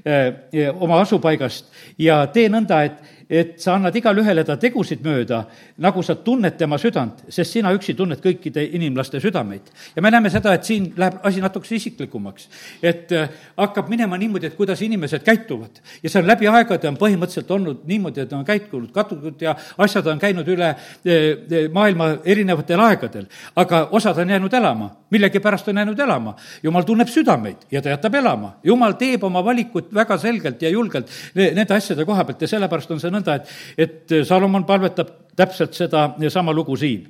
eh, 0.05 0.71
oma 0.73 1.01
asupaigast 1.03 1.69
ja 2.01 2.23
tee 2.33 2.49
nõnda, 2.49 2.81
et 2.83 3.16
et 3.29 3.57
sa 3.59 3.75
annad 3.75 3.95
igale 3.95 4.21
ühele 4.23 4.43
ta 4.47 4.55
tegusid 4.59 5.01
mööda, 5.03 5.41
nagu 5.83 6.03
sa 6.03 6.15
tunned 6.15 6.55
tema 6.57 6.77
südant, 6.79 7.25
sest 7.29 7.57
sina 7.57 7.73
üksi 7.75 7.95
tunned 7.97 8.21
kõikide 8.23 8.63
inimlaste 8.77 9.19
südameid. 9.19 9.67
ja 9.95 10.01
me 10.01 10.11
näeme 10.11 10.29
seda, 10.29 10.53
et 10.53 10.63
siin 10.63 10.93
läheb 10.97 11.19
asi 11.23 11.41
natukese 11.41 11.75
isiklikumaks. 11.75 12.47
et 12.81 13.11
äh, 13.11 13.29
hakkab 13.57 13.89
minema 13.89 14.17
niimoodi, 14.17 14.47
et 14.47 14.55
kuidas 14.55 14.81
inimesed 14.81 15.23
käituvad. 15.23 15.81
ja 16.03 16.09
see 16.09 16.21
on 16.21 16.27
läbi 16.27 16.47
aegade 16.47 16.87
on 16.87 16.97
põhimõtteliselt 16.97 17.51
olnud 17.51 17.83
niimoodi, 17.85 18.21
et 18.21 18.33
on 18.33 18.45
käitunud, 18.45 18.91
kattunud 18.91 19.41
ja 19.41 19.55
asjad 19.77 20.07
on 20.07 20.19
käinud 20.19 20.47
üle 20.47 20.69
äh, 20.69 20.77
äh, 21.05 21.67
maailma 21.73 22.17
erinevatel 22.23 22.79
aegadel. 22.79 23.27
aga 23.55 23.89
osad 23.91 24.17
on 24.17 24.29
jäänud 24.29 24.53
elama, 24.53 24.89
millegipärast 25.09 25.67
on 25.67 25.77
jäänud 25.77 25.99
elama. 25.99 26.35
jumal 26.63 26.83
tunneb 26.83 27.07
südameid 27.07 27.67
ja 27.71 27.81
ta 27.81 27.89
jätab 27.89 28.15
elama. 28.15 28.55
jumal 28.63 28.93
teeb 28.93 29.23
oma 29.23 29.43
valikut 29.43 29.93
väga 29.93 30.17
selgelt 30.17 30.61
ja 30.61 30.69
julgelt 30.69 31.11
nende 31.35 31.73
asjade 31.73 32.05
koha 32.05 32.23
pealt 32.23 32.41
ja 32.41 32.47
sellepärast 32.47 32.91
on 32.91 32.99
see 32.99 33.16
nõnda, 33.17 33.37
et, 33.41 33.53
et 33.77 34.17
Salomon 34.27 34.65
palvetab 34.67 35.13
täpselt 35.37 35.77
seda 35.77 36.09
sama 36.33 36.55
lugu 36.55 36.77
siin 36.79 37.05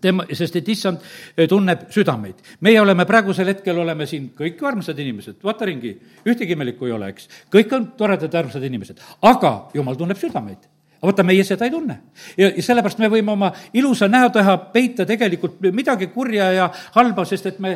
tema, 0.00 0.24
sest 0.32 0.56
et 0.60 0.68
issand 0.72 1.02
tunneb 1.48 1.88
südameid. 1.92 2.42
meie 2.60 2.80
oleme 2.80 3.04
praegusel 3.06 3.50
hetkel, 3.52 3.78
oleme 3.78 4.06
siin 4.06 4.30
kõik 4.36 4.62
armsad 4.66 4.98
inimesed, 4.98 5.40
vaata 5.44 5.68
ringi, 5.68 5.94
ühtegi 6.24 6.56
imelikku 6.56 6.88
ei 6.88 6.94
ole, 6.96 7.10
eks. 7.14 7.28
kõik 7.52 7.72
on 7.76 7.90
toredad 7.98 8.34
armsad 8.34 8.64
inimesed, 8.64 9.00
aga 9.22 9.54
jumal 9.74 9.98
tunneb 9.98 10.20
südameid 10.20 10.68
aga 11.00 11.08
vaata, 11.08 11.24
meie 11.24 11.44
seda 11.44 11.64
ei 11.64 11.70
tunne. 11.72 11.96
ja, 12.36 12.50
ja 12.52 12.62
sellepärast 12.62 12.98
me 13.00 13.08
võime 13.08 13.32
oma 13.32 13.48
ilusa 13.72 14.08
näo 14.08 14.28
taha 14.32 14.56
peita 14.74 15.06
tegelikult 15.08 15.56
midagi 15.72 16.10
kurja 16.12 16.50
ja 16.52 16.66
halba, 16.94 17.24
sest 17.24 17.46
et 17.46 17.60
me 17.60 17.72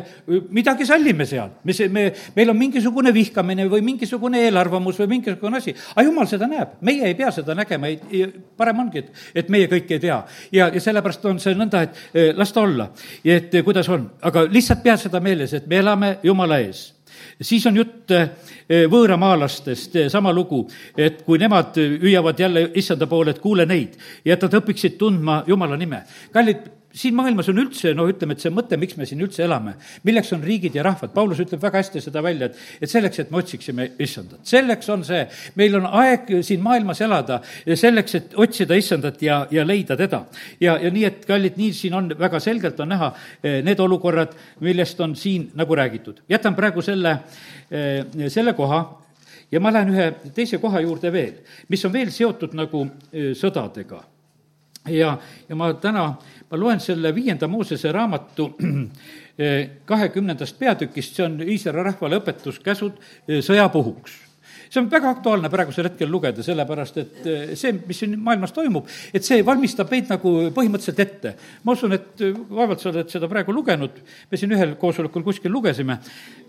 midagi 0.53 0.85
sallime 0.85 1.25
seal. 1.25 1.49
me, 1.63 1.73
me, 1.89 2.05
meil 2.35 2.53
on 2.53 2.59
mingisugune 2.59 3.13
vihkamine 3.13 3.65
või 3.71 3.81
mingisugune 3.85 4.43
eelarvamus 4.45 4.99
või 5.01 5.15
mingisugune 5.15 5.57
asi. 5.57 5.73
aga 5.95 6.05
jumal 6.05 6.29
seda 6.29 6.47
näeb, 6.51 6.77
meie 6.81 7.09
ei 7.09 7.17
pea 7.17 7.31
seda 7.33 7.55
nägema, 7.57 7.89
ei, 7.89 8.27
parem 8.57 8.85
ongi, 8.85 9.01
et, 9.01 9.23
et 9.41 9.49
meie 9.49 9.69
kõike 9.71 9.97
ei 9.97 10.03
tea. 10.05 10.21
ja, 10.51 10.69
ja 10.69 10.81
sellepärast 10.81 11.25
on 11.25 11.41
see 11.41 11.57
nõnda, 11.57 11.81
et 11.87 12.03
eh, 12.13 12.33
las 12.37 12.53
ta 12.53 12.61
olla, 12.61 12.91
et 13.23 13.53
eh, 13.53 13.65
kuidas 13.65 13.89
on, 13.89 14.05
aga 14.21 14.45
lihtsalt 14.51 14.85
pea 14.85 14.97
seda 15.01 15.19
meeles, 15.19 15.53
et 15.53 15.65
me 15.67 15.81
elame 15.81 16.17
Jumala 16.23 16.61
ees 16.61 16.94
siis 17.41 17.65
on 17.67 17.77
jutt 17.77 18.11
eh, 18.11 18.29
võõramaalastest, 18.91 19.95
eh, 19.95 20.09
sama 20.11 20.33
lugu, 20.33 20.63
et 20.97 21.21
kui 21.25 21.39
nemad 21.41 21.77
hüüavad 21.77 22.39
jälle 22.39 22.69
issanda 22.75 23.07
poole, 23.07 23.35
et 23.35 23.43
kuule 23.43 23.65
neid 23.65 23.97
ja 24.25 24.35
et 24.35 24.47
nad 24.47 24.57
õpiksid 24.61 24.97
tundma 24.99 25.43
Jumala 25.47 25.77
nime. 25.77 26.03
kallid, 26.31 26.67
siin 26.95 27.15
maailmas 27.15 27.49
on 27.51 27.59
üldse, 27.59 27.91
no 27.97 28.07
ütleme, 28.09 28.35
et 28.35 28.43
see 28.43 28.51
mõte, 28.53 28.77
miks 28.79 28.95
me 28.97 29.07
siin 29.07 29.21
üldse 29.25 29.43
elame, 29.45 29.75
milleks 30.07 30.31
on 30.35 30.43
riigid 30.45 30.77
ja 30.77 30.85
rahvad, 30.85 31.11
Paulus 31.15 31.41
ütleb 31.43 31.61
väga 31.63 31.81
hästi 31.81 32.01
seda 32.03 32.23
välja, 32.23 32.49
et, 32.49 32.61
et 32.79 32.91
selleks, 32.91 33.19
et 33.21 33.31
me 33.33 33.41
otsiksime 33.41 33.89
issandat. 34.01 34.41
selleks 34.47 34.89
on 34.93 35.03
see, 35.07 35.25
meil 35.59 35.75
on 35.79 35.87
aeg 36.01 36.31
siin 36.45 36.63
maailmas 36.63 37.01
elada 37.05 37.41
selleks, 37.65 38.17
et 38.19 38.37
otsida 38.39 38.77
issandat 38.79 39.21
ja, 39.25 39.41
ja 39.51 39.65
leida 39.67 39.97
teda. 39.99 40.23
ja, 40.59 40.77
ja 40.81 40.91
nii, 40.91 41.05
et 41.09 41.25
kallid, 41.27 41.59
nii 41.59 41.73
siin 41.75 41.99
on, 41.99 42.11
väga 42.19 42.39
selgelt 42.43 42.79
on 42.79 42.93
näha 42.95 43.11
eh, 43.43 43.61
need 43.65 43.79
olukorrad, 43.83 44.35
millest 44.65 45.01
on 45.03 45.15
siin 45.19 45.49
nagu 45.55 45.75
räägitud. 45.75 46.23
jätan 46.29 46.55
praegu 46.55 46.81
selle, 46.85 47.17
eh, 47.71 48.29
selle 48.29 48.55
koha 48.55 48.83
ja 49.51 49.59
ma 49.59 49.73
lähen 49.73 49.93
ühe 49.93 50.11
teise 50.35 50.57
koha 50.63 50.81
juurde 50.81 51.11
veel, 51.11 51.39
mis 51.69 51.85
on 51.85 51.93
veel 51.93 52.11
seotud 52.11 52.55
nagu 52.55 52.87
eh, 53.11 53.33
sõdadega 53.35 54.03
ja, 54.89 55.17
ja 55.49 55.55
ma 55.57 55.71
täna, 55.81 56.05
ma 56.51 56.59
loen 56.59 56.79
selle 56.79 57.13
viienda 57.15 57.47
Moosese 57.47 57.91
raamatu 57.91 58.51
eh, 59.37 59.81
kahekümnendast 59.85 60.59
peatükist, 60.59 61.17
see 61.17 61.25
on 61.25 61.41
Iisraeli 61.41 61.89
rahvale 61.89 62.21
õpetuskäsud 62.21 63.01
eh, 63.27 63.41
sõjapuhuks 63.45 64.21
see 64.69 64.81
on 64.81 64.89
väga 64.91 65.09
aktuaalne 65.15 65.49
praegusel 65.49 65.89
hetkel 65.89 66.09
lugeda, 66.11 66.43
sellepärast 66.43 66.97
et 67.01 67.27
eh, 67.29 67.55
see, 67.57 67.73
mis 67.87 67.99
siin 68.01 68.17
maailmas 68.21 68.53
toimub, 68.55 68.89
et 69.13 69.25
see 69.25 69.43
valmistab 69.45 69.91
meid 69.93 70.11
nagu 70.11 70.35
põhimõtteliselt 70.55 71.01
ette. 71.03 71.35
ma 71.63 71.75
usun, 71.75 71.95
et 71.95 72.23
vaevalt 72.49 72.83
sa 72.83 72.91
oled 72.91 73.11
seda 73.11 73.29
praegu 73.31 73.55
lugenud, 73.55 74.01
me 74.31 74.39
siin 74.39 74.53
ühel 74.55 74.75
koosolekul 74.81 75.25
kuskil 75.25 75.53
lugesime 75.53 75.99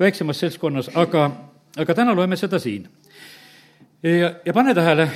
väiksemas 0.01 0.43
seltskonnas, 0.45 0.91
aga, 0.95 1.29
aga 1.77 1.99
täna 2.03 2.17
loeme 2.17 2.37
seda 2.37 2.61
siin. 2.63 2.89
ja, 4.03 4.35
ja 4.45 4.53
pane 4.53 4.75
tähele, 4.75 5.09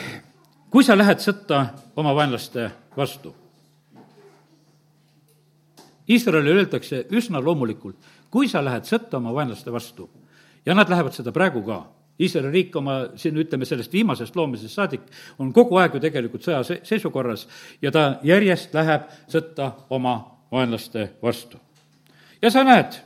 kui 0.70 0.86
sa 0.86 0.98
lähed 0.98 1.22
sõtta 1.22 1.66
oma 1.96 2.14
vaenlaste 2.16 2.70
vastu. 2.96 3.34
Iisraelile 6.08 6.62
öeldakse 6.62 7.04
üsna 7.14 7.40
loomulikult, 7.44 7.96
kui 8.30 8.48
sa 8.48 8.62
lähed 8.64 8.88
sõtta 8.88 9.18
oma 9.18 9.34
vaenlaste 9.34 9.72
vastu 9.72 10.08
ja 10.66 10.74
nad 10.74 10.88
lähevad 10.90 11.14
seda 11.16 11.32
praegu 11.32 11.62
ka 11.66 11.82
Iisraeli 12.20 12.50
riik 12.52 12.74
oma, 12.76 12.96
siin 13.16 13.38
ütleme, 13.40 13.64
sellest 13.64 13.92
viimasest 13.92 14.36
loomisest 14.36 14.76
saadik 14.76 15.06
on 15.40 15.52
kogu 15.56 15.78
aeg 15.80 15.94
ju 15.96 16.02
tegelikult 16.02 16.44
sõjaseisukorras 16.44 17.46
ja 17.82 17.92
ta 17.94 18.04
järjest 18.26 18.74
läheb 18.76 19.06
sõtta 19.30 19.70
oma 19.90 20.18
vaenlaste 20.52 21.10
vastu. 21.22 21.58
ja 22.42 22.50
sa 22.50 22.64
näed 22.64 22.98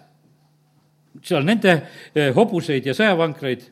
seal 1.23 1.45
nende 1.47 1.77
eh, 2.15 2.33
hobuseid 2.35 2.87
ja 2.87 2.95
sõjavankreid, 2.95 3.69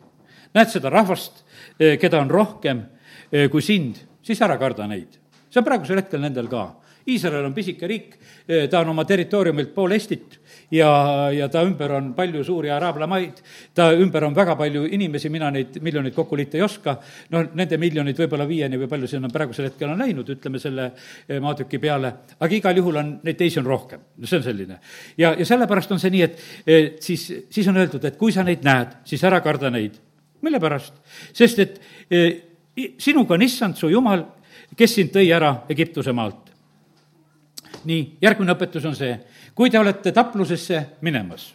näed 0.54 0.70
seda 0.70 0.90
rahvast, 0.90 1.42
eh, 1.78 1.98
keda 1.98 2.20
on 2.20 2.30
rohkem 2.30 2.84
eh, 3.32 3.50
kui 3.50 3.62
sind, 3.62 3.98
siis 4.22 4.40
ära 4.42 4.58
karda 4.58 4.86
neid 4.86 5.22
see 5.52 5.60
on 5.60 5.66
praegusel 5.66 6.00
hetkel 6.00 6.22
nendel 6.22 6.48
ka. 6.48 6.64
Iisrael 7.08 7.44
on 7.44 7.54
pisike 7.54 7.86
riik, 7.88 8.14
eh, 8.46 8.68
ta 8.70 8.80
on 8.80 8.92
oma 8.92 9.04
territooriumilt 9.04 9.72
pool 9.74 9.94
Eestit 9.96 10.38
ja, 10.70 10.88
ja 11.34 11.48
ta 11.50 11.62
ümber 11.66 11.96
on 11.96 12.12
palju 12.14 12.44
suuri 12.44 12.70
araabla 12.70 13.06
maid, 13.10 13.40
ta 13.74 13.90
ümber 13.94 14.26
on 14.28 14.36
väga 14.36 14.54
palju 14.58 14.84
inimesi, 14.86 15.30
mina 15.32 15.50
neid 15.50 15.80
miljoneid 15.82 16.14
kokku 16.14 16.38
liita 16.38 16.60
ei 16.60 16.62
oska, 16.66 16.96
no 17.34 17.42
nende 17.54 17.78
miljonid 17.82 18.18
võib-olla 18.22 18.46
viieni 18.48 18.78
või 18.80 18.90
palju 18.90 19.10
sinna 19.10 19.30
praegusel 19.32 19.70
hetkel 19.70 19.90
on 19.90 20.04
läinud, 20.04 20.30
ütleme 20.36 20.62
selle 20.62 20.90
eh, 20.92 21.40
maatüki 21.42 21.80
peale, 21.82 22.12
aga 22.38 22.58
igal 22.58 22.78
juhul 22.82 23.02
on, 23.02 23.16
neid 23.26 23.40
teisi 23.40 23.58
on 23.62 23.66
rohkem, 23.66 24.06
no 24.18 24.30
see 24.30 24.38
on 24.38 24.46
selline. 24.46 24.78
ja, 25.18 25.34
ja 25.38 25.48
sellepärast 25.48 25.96
on 25.96 26.02
see 26.02 26.14
nii, 26.14 26.22
et, 26.28 26.46
et 26.66 27.02
siis, 27.02 27.26
siis 27.50 27.68
on 27.72 27.82
öeldud, 27.82 28.04
et 28.06 28.20
kui 28.20 28.32
sa 28.32 28.46
neid 28.46 28.62
näed, 28.66 29.00
siis 29.08 29.24
ära 29.24 29.42
karda 29.42 29.70
neid. 29.70 29.98
mille 30.42 30.60
pärast? 30.60 30.94
sest 31.32 31.58
et 31.66 31.80
sinuga 32.98 33.34
on 33.34 33.42
issand 33.42 33.76
su 33.76 33.90
jumal, 33.90 34.24
kes 34.76 34.96
sind 34.96 35.12
tõi 35.14 35.28
ära 35.34 35.54
Egiptuse 35.72 36.14
maalt. 36.16 36.51
Nii, 37.88 38.18
järgmine 38.22 38.54
õpetus 38.54 38.86
on 38.88 38.96
see, 38.96 39.16
kui 39.54 39.70
te 39.70 39.78
olete 39.78 40.12
taplusesse 40.12 40.84
minemas, 41.00 41.52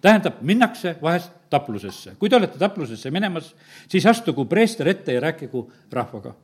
tähendab, 0.00 0.40
minnakse 0.40 0.96
vahest 1.02 1.32
taplusesse. 1.50 2.14
kui 2.18 2.28
te 2.28 2.36
olete 2.36 2.58
taplusesse 2.58 3.10
minemas, 3.10 3.54
siis 3.88 4.06
astugu 4.06 4.44
preester 4.44 4.88
ette 4.88 5.12
ja 5.12 5.20
rääkigu 5.20 5.66
rahvaga. 5.92 6.34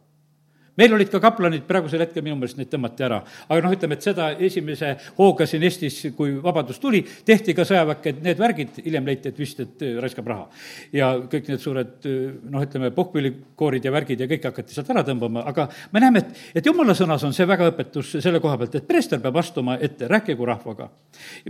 Meil 0.77 0.95
olid 0.95 1.11
ka 1.11 1.21
kaplanid, 1.23 1.65
praegusel 1.69 2.03
hetkel 2.05 2.25
minu 2.25 2.37
meelest 2.39 2.59
neid 2.61 2.69
tõmmati 2.73 3.05
ära. 3.07 3.23
aga 3.49 3.61
noh, 3.65 3.73
ütleme, 3.73 3.97
et 3.97 4.05
seda 4.05 4.29
esimese 4.49 4.93
hooga 5.17 5.47
siin 5.49 5.65
Eestis, 5.67 5.99
kui 6.17 6.37
vabadus 6.43 6.79
tuli, 6.83 7.03
tehti 7.03 7.55
ka 7.57 7.65
sõjaväkke, 7.69 8.13
need 8.25 8.41
värgid, 8.41 8.81
hiljem 8.85 9.09
leiti, 9.09 9.33
et 9.33 9.41
vist, 9.41 9.61
et 9.65 9.85
äh, 9.87 9.97
raiskab 10.03 10.29
raha. 10.29 10.49
ja 10.93 11.13
kõik 11.33 11.49
need 11.53 11.63
suured 11.63 12.09
noh, 12.51 12.63
ütleme, 12.63 12.93
puhkpillikoorid 12.97 13.85
ja 13.89 13.93
värgid 13.95 14.21
ja 14.21 14.29
kõik 14.31 14.49
hakati 14.51 14.77
sealt 14.77 14.93
ära 14.93 15.05
tõmbama, 15.07 15.47
aga 15.49 15.69
me 15.93 16.03
näeme, 16.05 16.25
et, 16.25 16.45
et 16.61 16.67
jumala 16.67 16.95
sõnas 16.99 17.25
on 17.25 17.35
see 17.37 17.49
väga 17.49 17.71
õpetus 17.73 18.17
selle 18.21 18.41
koha 18.45 18.59
pealt, 18.61 18.77
et 18.77 18.89
preester 18.89 19.23
peab 19.23 19.41
astuma 19.41 19.79
ette, 19.81 20.09
rääkigu 20.11 20.47
rahvaga. 20.47 20.91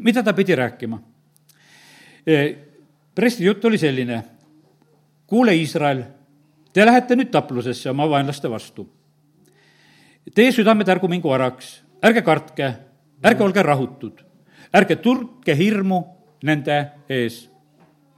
mida 0.01 0.23
ta 0.23 0.35
pidi 0.35 0.55
rääkima? 0.55 1.03
preestri 3.15 3.47
jutt 3.47 3.65
oli 3.65 3.79
selline, 3.79 4.17
kuule, 5.31 5.55
Iisrael, 5.55 6.03
te 6.75 6.87
lähete 6.87 7.15
nüüd 7.15 7.31
taplusesse 7.31 7.91
oma 7.91 8.09
vaenlaste 8.11 8.51
vastu 8.51 8.87
Teie 10.35 10.53
südamed 10.53 10.89
ärgu 10.91 11.09
mingu 11.09 11.31
araks, 11.31 11.83
ärge 12.03 12.23
kartke, 12.27 12.73
ärge 13.25 13.45
olge 13.45 13.63
rahutud, 13.63 14.23
ärge 14.75 14.97
turke 15.03 15.55
hirmu 15.55 16.03
nende 16.43 16.79
ees. 17.09 17.47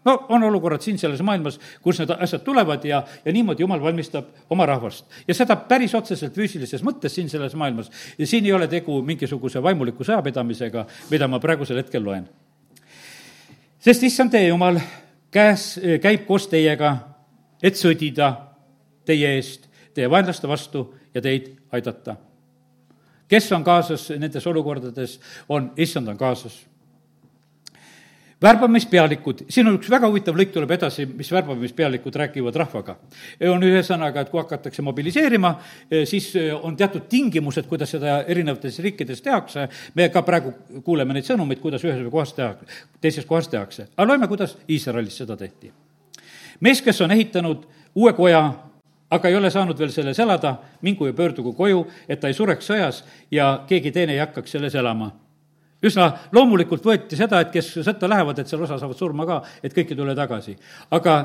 no 0.04 0.14
on 0.32 0.42
olukorrad 0.42 0.80
siin 0.80 0.96
selles 0.98 1.20
maailmas, 1.22 1.58
kus 1.84 1.98
need 2.00 2.10
asjad 2.14 2.40
tulevad 2.44 2.84
ja, 2.84 3.02
ja 3.24 3.32
niimoodi 3.32 3.62
Jumal 3.62 3.82
valmistab 3.82 4.24
oma 4.50 4.66
rahvast. 4.66 5.04
ja 5.28 5.34
seda 5.34 5.56
päris 5.56 5.94
otseselt 5.94 6.34
füüsilises 6.34 6.82
mõttes 6.82 7.14
siin 7.14 7.28
selles 7.28 7.54
maailmas. 7.54 7.90
ja 8.18 8.26
siin 8.26 8.44
ei 8.44 8.52
ole 8.52 8.68
tegu 8.68 9.02
mingisuguse 9.02 9.62
vaimuliku 9.62 10.04
sõjapidamisega, 10.04 10.86
mida 11.10 11.28
ma 11.28 11.38
praegusel 11.38 11.76
hetkel 11.76 12.04
loen. 12.04 12.28
sest 13.78 14.02
issand 14.02 14.32
teie 14.32 14.48
Jumal 14.48 14.80
käes, 15.30 15.78
käib 16.02 16.24
koos 16.26 16.48
teiega, 16.48 16.96
et 17.62 17.76
sõdida 17.76 18.32
teie 19.04 19.36
eest, 19.36 19.68
teie 19.94 20.08
vaenlaste 20.10 20.48
vastu 20.48 20.94
ja 21.18 21.22
teid 21.24 21.52
aidata. 21.74 22.16
kes 23.28 23.52
on 23.52 23.64
kaasas 23.64 24.08
nendes 24.16 24.46
olukordades, 24.46 25.18
on, 25.48 25.72
issand 25.76 26.08
on 26.08 26.16
kaasas 26.16 26.62
värbamispealikud, 28.42 29.42
siin 29.50 29.66
on 29.66 29.76
üks 29.78 29.90
väga 29.90 30.08
huvitav 30.10 30.36
lõik 30.38 30.52
tuleb 30.54 30.70
edasi, 30.76 31.06
mis 31.18 31.30
värbamispealikud 31.34 32.14
räägivad 32.22 32.56
rahvaga. 32.56 32.96
on 33.50 33.62
ühesõnaga, 33.66 34.20
et 34.20 34.30
kui 34.30 34.40
hakatakse 34.40 34.82
mobiliseerima, 34.82 35.54
siis 36.04 36.32
on 36.62 36.76
teatud 36.76 37.08
tingimused, 37.08 37.66
kuidas 37.66 37.90
seda 37.90 38.22
erinevates 38.22 38.78
riikides 38.78 39.22
tehakse, 39.22 39.68
me 39.94 40.08
ka 40.08 40.22
praegu 40.22 40.54
kuuleme 40.84 41.14
neid 41.14 41.26
sõnumeid, 41.26 41.60
kuidas 41.60 41.84
ühes 41.84 41.98
või 42.04 42.14
kohas 42.14 42.32
tehakse, 42.32 42.66
teises 43.00 43.26
kohas 43.26 43.48
tehakse. 43.48 43.88
aga 43.96 44.08
loeme, 44.08 44.28
kuidas 44.28 44.56
Iisraelis 44.68 45.18
seda 45.18 45.36
tehti. 45.36 45.72
mees, 46.60 46.82
kes 46.82 47.00
on 47.00 47.10
ehitanud 47.10 47.66
uue 47.94 48.12
koja 48.12 48.67
aga 49.10 49.28
ei 49.28 49.36
ole 49.36 49.50
saanud 49.50 49.78
veel 49.78 49.92
selles 49.92 50.18
elada, 50.20 50.56
mingu 50.82 51.06
ja 51.06 51.16
pöördugu 51.16 51.54
koju, 51.56 51.86
et 52.08 52.20
ta 52.20 52.28
ei 52.28 52.36
sureks 52.36 52.68
sõjas 52.70 53.02
ja 53.30 53.64
keegi 53.68 53.92
teine 53.92 54.16
ei 54.16 54.22
hakkaks 54.24 54.56
selles 54.56 54.74
elama. 54.74 55.10
üsna 55.82 56.10
loomulikult 56.32 56.84
võeti 56.84 57.16
seda, 57.16 57.40
et 57.40 57.52
kes 57.54 57.70
sõtta 57.86 58.08
lähevad, 58.10 58.38
et 58.38 58.48
seal 58.48 58.62
osa 58.62 58.78
saavad 58.78 58.98
surma 58.98 59.26
ka, 59.26 59.42
et 59.62 59.74
kõik 59.74 59.92
ei 59.92 59.96
tule 59.96 60.14
tagasi. 60.14 60.56
aga 60.90 61.18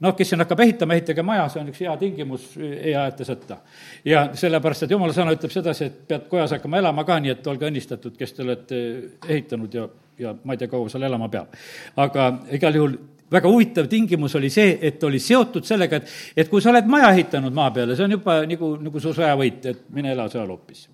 noh, 0.00 0.14
kes 0.16 0.30
siin 0.30 0.40
hakkab 0.40 0.60
ehitama, 0.60 0.94
ehitage 0.94 1.22
maja, 1.26 1.48
see 1.48 1.60
on 1.60 1.70
üks 1.72 1.80
hea 1.82 1.96
tingimus, 2.00 2.48
ei 2.62 2.94
aeta 2.96 3.26
sõtta. 3.26 3.58
ja 4.04 4.28
sellepärast, 4.34 4.86
et 4.86 4.90
jumala 4.90 5.12
sõna 5.12 5.34
ütleb 5.36 5.52
sedasi, 5.52 5.84
et 5.84 6.00
pead 6.08 6.28
kojas 6.30 6.54
hakkama 6.56 6.78
elama 6.78 7.04
ka, 7.04 7.18
nii 7.20 7.34
et 7.34 7.46
olge 7.46 7.68
õnnistatud, 7.68 8.16
kes 8.16 8.32
te 8.32 8.42
olete 8.46 8.82
ehitanud 9.28 9.74
ja, 9.74 9.88
ja 10.18 10.34
ma 10.44 10.54
ei 10.54 10.62
tea, 10.62 10.70
kaua 10.70 10.88
seal 10.88 11.02
elama 11.02 11.28
peab. 11.28 11.54
aga 11.96 12.32
igal 12.56 12.80
juhul 12.80 12.98
väga 13.32 13.48
huvitav 13.48 13.88
tingimus 13.88 14.34
oli 14.38 14.50
see, 14.50 14.78
et 14.82 15.02
oli 15.04 15.20
seotud 15.20 15.66
sellega, 15.66 16.00
et, 16.00 16.14
et 16.36 16.48
kui 16.48 16.62
sa 16.64 16.72
oled 16.72 16.88
maja 16.90 17.10
ehitanud 17.12 17.54
maa 17.54 17.70
peale, 17.74 17.96
see 17.96 18.06
on 18.08 18.16
juba 18.16 18.40
nagu, 18.48 18.72
nagu 18.82 19.02
su 19.02 19.12
sõjavõit, 19.16 19.68
et 19.68 19.84
mine 19.94 20.12
ela 20.14 20.28
seal 20.32 20.48
hoopis. 20.48 20.88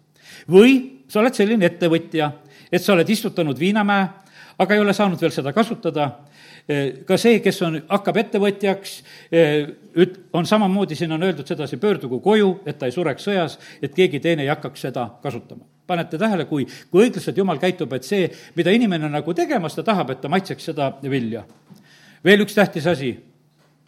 või 0.51 0.77
sa 1.09 1.21
oled 1.21 1.35
selline 1.37 1.67
ettevõtja, 1.67 2.31
et 2.73 2.83
sa 2.83 2.95
oled 2.95 3.09
istutanud 3.11 3.59
viinamäe, 3.59 4.07
aga 4.59 4.75
ei 4.75 4.81
ole 4.81 4.95
saanud 4.95 5.21
veel 5.21 5.35
seda 5.35 5.53
kasutada, 5.55 6.11
ka 7.07 7.19
see, 7.21 7.41
kes 7.45 7.61
on, 7.67 7.77
hakkab 7.91 8.19
ettevõtjaks, 8.23 8.95
üt-, 10.01 10.19
on 10.33 10.47
samamoodi, 10.49 10.97
siin 10.97 11.13
on 11.13 11.23
öeldud 11.27 11.49
sedasi, 11.49 11.77
pöördugu 11.83 12.21
koju, 12.25 12.51
et 12.67 12.79
ta 12.81 12.89
ei 12.89 12.95
sureks 12.95 13.29
sõjas, 13.29 13.59
et 13.83 13.95
keegi 13.95 14.23
teine 14.25 14.47
ei 14.47 14.53
hakkaks 14.53 14.89
seda 14.89 15.09
kasutama. 15.23 15.65
panete 15.87 16.17
tähele, 16.17 16.47
kui, 16.49 16.65
kui 16.91 17.03
õiglaselt 17.05 17.37
Jumal 17.37 17.59
käitub, 17.61 17.93
et 17.93 18.07
see, 18.09 18.31
mida 18.57 18.73
inimene 18.73 19.09
nagu 19.13 19.35
tegemas, 19.37 19.75
ta 19.77 19.83
tahab, 19.85 20.15
et 20.15 20.21
ta 20.23 20.31
maitseks 20.33 20.71
seda 20.71 20.95
vilja 21.03 21.45
veel 22.25 22.45
üks 22.47 22.55
tähtis 22.55 22.87
asi, 22.87 23.17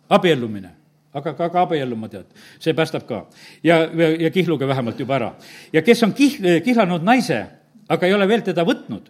abiellumine 0.09 0.77
aga 1.17 1.33
ka, 1.35 1.49
ka 1.51 1.65
abielluma, 1.65 2.09
tead, 2.13 2.29
see 2.61 2.75
päästab 2.77 3.07
ka. 3.09 3.25
ja, 3.65 3.81
ja, 3.89 4.09
ja 4.27 4.31
kihluge 4.31 4.69
vähemalt 4.69 5.01
juba 5.01 5.17
ära. 5.17 5.33
ja 5.73 5.83
kes 5.83 6.03
on 6.05 6.15
kih-, 6.15 6.39
kihlanud 6.65 7.05
naise, 7.05 7.45
aga 7.89 8.07
ei 8.07 8.15
ole 8.15 8.29
veel 8.29 8.45
teda 8.45 8.65
võtnud, 8.67 9.09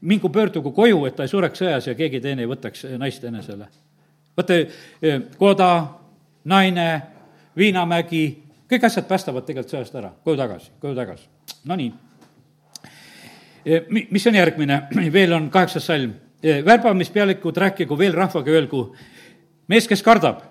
mingu 0.00 0.30
pöördugu 0.30 0.72
koju, 0.72 1.04
et 1.08 1.16
ta 1.16 1.26
ei 1.26 1.32
sureks 1.32 1.62
sõjas 1.62 1.88
ja 1.90 1.96
keegi 1.98 2.20
teine 2.22 2.44
ei 2.44 2.50
võtaks 2.50 2.86
naist 2.98 3.24
enesele. 3.24 3.68
vaata, 4.36 4.58
eh, 5.02 5.22
koda, 5.38 5.70
naine, 6.44 6.90
Viinamägi, 7.58 8.22
kõik 8.70 8.84
asjad 8.86 9.08
päästavad 9.08 9.42
tegelikult 9.42 9.72
sõjast 9.72 9.96
ära, 9.98 10.12
koju 10.22 10.38
tagasi, 10.38 10.68
koju 10.78 10.94
tagasi. 10.94 11.24
Nonii. 11.66 11.88
Eh, 13.66 13.88
mis 13.90 14.26
on 14.30 14.38
järgmine, 14.38 14.82
veel 15.16 15.34
on 15.34 15.50
kaheksas 15.50 15.90
salm 15.90 16.14
värbamispealikud 16.42 17.56
rääkigu 17.56 17.98
veel 17.98 18.12
rahvaga, 18.14 18.50
öelgu, 18.50 18.82
mees, 19.68 19.88
kes 19.88 20.02
kardab 20.02 20.42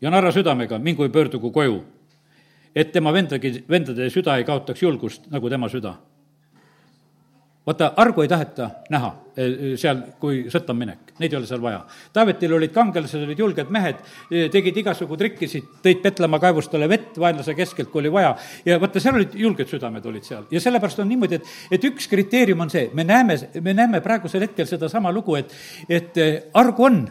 ja 0.00 0.10
narra 0.10 0.32
südamega, 0.32 0.78
mingu 0.78 1.02
ja 1.02 1.10
pöördugu 1.10 1.50
koju. 1.50 1.84
et 2.76 2.92
tema 2.92 3.12
vendagi, 3.12 3.64
vendade 3.68 4.10
süda 4.10 4.36
ei 4.36 4.44
kaotaks 4.44 4.82
julgust, 4.82 5.30
nagu 5.30 5.48
tema 5.48 5.68
süda 5.68 5.94
vaata, 7.66 7.92
argu 7.98 8.22
ei 8.22 8.28
taheta 8.30 8.68
näha 8.94 9.08
eh, 9.36 9.74
seal, 9.80 10.02
kui 10.20 10.44
sõtta 10.52 10.72
on 10.74 10.78
minek, 10.78 11.12
neid 11.18 11.32
ei 11.32 11.38
ole 11.40 11.48
seal 11.48 11.62
vaja. 11.62 11.80
Taavetil 12.14 12.54
olid 12.56 12.72
kangelased, 12.74 13.24
olid 13.26 13.42
julged 13.42 13.72
mehed, 13.74 14.00
eh, 14.30 14.46
tegid 14.52 14.78
igasugu 14.82 15.18
trikkisid, 15.18 15.66
tõid 15.84 16.00
Petlemma 16.04 16.40
kaevustele 16.42 16.88
vett 16.90 17.18
vaenlase 17.20 17.56
keskelt, 17.58 17.90
kui 17.90 18.04
oli 18.04 18.14
vaja, 18.14 18.34
ja 18.68 18.78
vaata, 18.82 19.02
seal 19.02 19.18
olid 19.18 19.34
julged 19.40 19.72
südamed 19.72 20.06
olid 20.06 20.26
seal. 20.26 20.46
ja 20.50 20.62
sellepärast 20.62 21.02
on 21.02 21.10
niimoodi, 21.10 21.40
et, 21.40 21.52
et 21.78 21.90
üks 21.90 22.06
kriteerium 22.12 22.62
on 22.66 22.72
see, 22.72 22.88
me 22.94 23.04
näeme, 23.04 23.38
me 23.60 23.74
näeme 23.74 24.02
praegusel 24.04 24.46
hetkel 24.46 24.68
sedasama 24.70 25.12
lugu, 25.14 25.36
et, 25.40 25.54
et 25.90 26.22
argu 26.54 26.86
on 26.86 27.02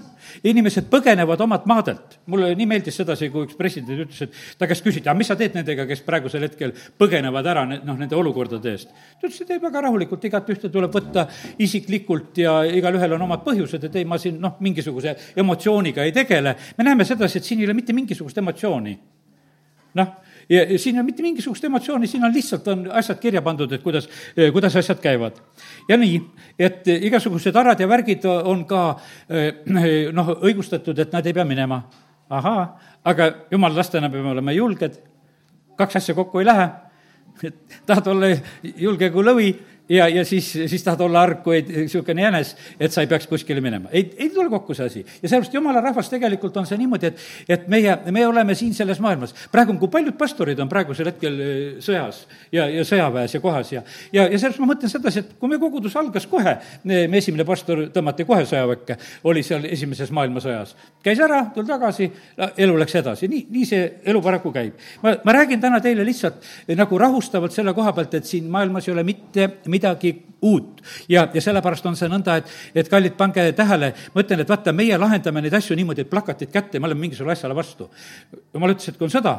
inimesed 0.44 0.90
põgenevad 0.92 1.42
omalt 1.46 1.66
maadelt. 1.70 2.20
mulle 2.26 2.54
nii 2.56 2.68
meeldis 2.70 2.98
sedasi, 3.00 3.30
kui 3.34 3.46
üks 3.46 3.58
president 3.58 4.06
ütles, 4.06 4.22
et 4.26 4.60
ta 4.60 4.68
käest 4.68 4.84
küsiti, 4.86 5.08
aga 5.10 5.18
mis 5.18 5.30
sa 5.32 5.38
teed 5.40 5.56
nendega, 5.58 5.86
kes 5.90 6.02
praegusel 6.06 6.46
hetkel 6.48 6.74
põgenevad 7.00 7.50
ära 7.52 7.66
noh, 7.70 7.98
nende 7.98 8.16
olukordade 8.16 8.72
eest. 8.72 8.92
ta 9.22 9.28
ütles, 9.28 9.42
et 9.42 9.56
ei, 9.56 9.62
väga 9.62 9.86
rahulikult, 9.88 10.28
igatühte 10.30 10.72
tuleb 10.74 10.94
võtta 10.96 11.28
isiklikult 11.60 12.42
ja 12.42 12.58
igalühel 12.66 13.18
on 13.18 13.28
omad 13.28 13.46
põhjused, 13.46 13.90
et 13.90 14.02
ei, 14.02 14.06
ma 14.06 14.20
siin 14.22 14.40
noh, 14.42 14.58
mingisuguse 14.60 15.16
emotsiooniga 15.36 16.04
ei 16.04 16.16
tegele. 16.16 16.56
me 16.78 16.88
näeme 16.88 17.06
sedasi, 17.06 17.40
et 17.40 17.50
siin 17.52 17.62
ei 17.62 17.70
ole 17.70 17.78
mitte 17.78 17.94
mingisugust 17.94 18.38
emotsiooni. 18.44 19.00
noh 19.96 20.25
ja, 20.50 20.64
ja 20.64 20.80
siin 20.80 20.96
ei 20.96 21.00
ole 21.00 21.06
mitte 21.10 21.24
mingisugust 21.24 21.64
emotsiooni, 21.64 22.08
siin 22.08 22.24
on 22.26 22.34
lihtsalt, 22.34 22.68
on 22.68 22.86
asjad 22.92 23.20
kirja 23.20 23.42
pandud, 23.46 23.72
et 23.72 23.84
kuidas, 23.84 24.10
kuidas 24.54 24.76
asjad 24.76 25.02
käivad. 25.04 25.40
ja 25.90 25.98
nii, 25.98 26.22
et 26.60 26.88
igasugused 26.88 27.56
arad 27.56 27.80
ja 27.80 27.90
värgid 27.90 28.26
on 28.26 28.66
ka 28.70 28.84
noh, 30.18 30.34
õigustatud, 30.42 31.00
et 31.00 31.14
nad 31.14 31.26
ei 31.26 31.34
pea 31.34 31.46
minema. 31.46 31.84
ahaa, 32.30 32.62
aga 33.06 33.30
jumala 33.52 33.78
lastena 33.78 34.10
peame 34.10 34.32
olema 34.32 34.52
julged, 34.52 34.98
kaks 35.78 35.96
asja 36.00 36.16
kokku 36.18 36.40
ei 36.42 36.46
lähe, 36.46 36.70
tahad 37.88 38.08
olla 38.08 38.32
julge 38.78 39.10
kui 39.14 39.24
lõvi 39.24 39.50
ja, 39.90 40.08
ja 40.08 40.26
siis, 40.26 40.52
siis 40.52 40.84
tahad 40.84 41.02
olla 41.06 41.22
arg 41.22 41.42
kui 41.44 41.62
niisugune 41.68 42.22
jänes, 42.22 42.56
et 42.80 42.92
sa 42.92 43.04
ei 43.04 43.10
peaks 43.10 43.28
kuskile 43.28 43.62
minema. 43.62 43.90
ei, 43.92 44.08
ei 44.18 44.30
tule 44.30 44.50
kokku 44.50 44.74
see 44.74 44.86
asi. 44.86 45.06
ja 45.22 45.30
sellepärast 45.30 45.54
jumala 45.54 45.82
rahvas 45.82 46.10
tegelikult 46.10 46.58
on 46.58 46.66
see 46.66 46.78
niimoodi, 46.78 47.12
et, 47.12 47.26
et 47.50 47.68
meie, 47.72 47.98
me 48.12 48.26
oleme 48.28 48.56
siin 48.56 48.74
selles 48.74 49.00
maailmas. 49.00 49.36
praegu, 49.52 49.78
kui 49.80 49.92
paljud 49.92 50.18
pastorid 50.18 50.60
on 50.60 50.70
praegusel 50.70 51.12
hetkel 51.12 51.38
äh, 51.40 51.60
sõjas 51.86 52.24
ja, 52.52 52.68
ja 52.72 52.86
sõjaväes 52.88 53.38
ja 53.38 53.42
kohas 53.44 53.72
ja, 53.74 53.84
ja, 54.12 54.26
ja 54.26 54.40
sellepärast 54.40 54.64
ma 54.64 54.72
mõtlen 54.74 54.92
sedasi, 54.92 55.24
et 55.24 55.36
kui 55.40 55.52
meie 55.52 55.62
kogudus 55.62 55.96
algas 56.02 56.26
kohe, 56.30 56.58
me 56.84 57.06
esimene 57.18 57.46
pastor 57.48 57.86
tõmmati 57.94 58.26
kohe 58.26 58.46
sõjaväkke, 58.50 58.98
oli 59.30 59.44
seal 59.46 59.68
esimeses 59.70 60.12
maailmasõjas. 60.16 60.76
käis 61.06 61.22
ära, 61.22 61.44
tuli 61.54 61.70
tagasi, 61.70 62.10
elu 62.58 62.78
läks 62.82 62.98
edasi, 63.02 63.30
nii, 63.30 63.46
nii 63.54 63.70
see 63.70 63.86
elu 64.06 64.22
paraku 64.22 64.52
käib. 64.56 64.82
ma, 65.04 65.16
ma 65.24 65.38
räägin 65.38 65.62
täna 65.62 65.80
teile 65.82 66.06
lihtsalt 66.06 66.42
nagu 66.76 66.98
rahustavalt 66.98 67.54
selle 67.54 67.74
koha 67.74 67.94
pealt, 67.94 68.14
et 68.18 68.26
siin 68.26 68.50
maailmas 68.52 68.88
ei 68.88 68.94
ole 68.94 69.04
mitte 69.06 69.50
midagi 69.76 70.14
uut. 70.46 70.82
ja, 71.10 71.28
ja 71.34 71.42
sellepärast 71.42 71.86
on 71.86 72.00
see 72.00 72.10
nõnda, 72.12 72.40
et, 72.42 72.56
et 72.76 72.90
kallid, 72.90 73.16
pange 73.20 73.48
tähele, 73.58 73.92
ma 74.14 74.24
ütlen, 74.24 74.44
et 74.44 74.50
vaata, 74.50 74.74
meie 74.76 74.98
lahendame 75.02 75.44
neid 75.46 75.60
asju 75.60 75.78
niimoodi, 75.78 76.06
et 76.06 76.12
plakatid 76.12 76.52
kätte 76.54 76.80
me 76.80 76.90
oleme 76.90 77.06
mingisugusele 77.06 77.38
asjale 77.38 77.58
vastu. 77.58 77.90
jumal 78.54 78.76
ütles, 78.76 78.90
et 78.90 79.00
kui 79.00 79.08
on 79.10 79.14
sõda, 79.14 79.38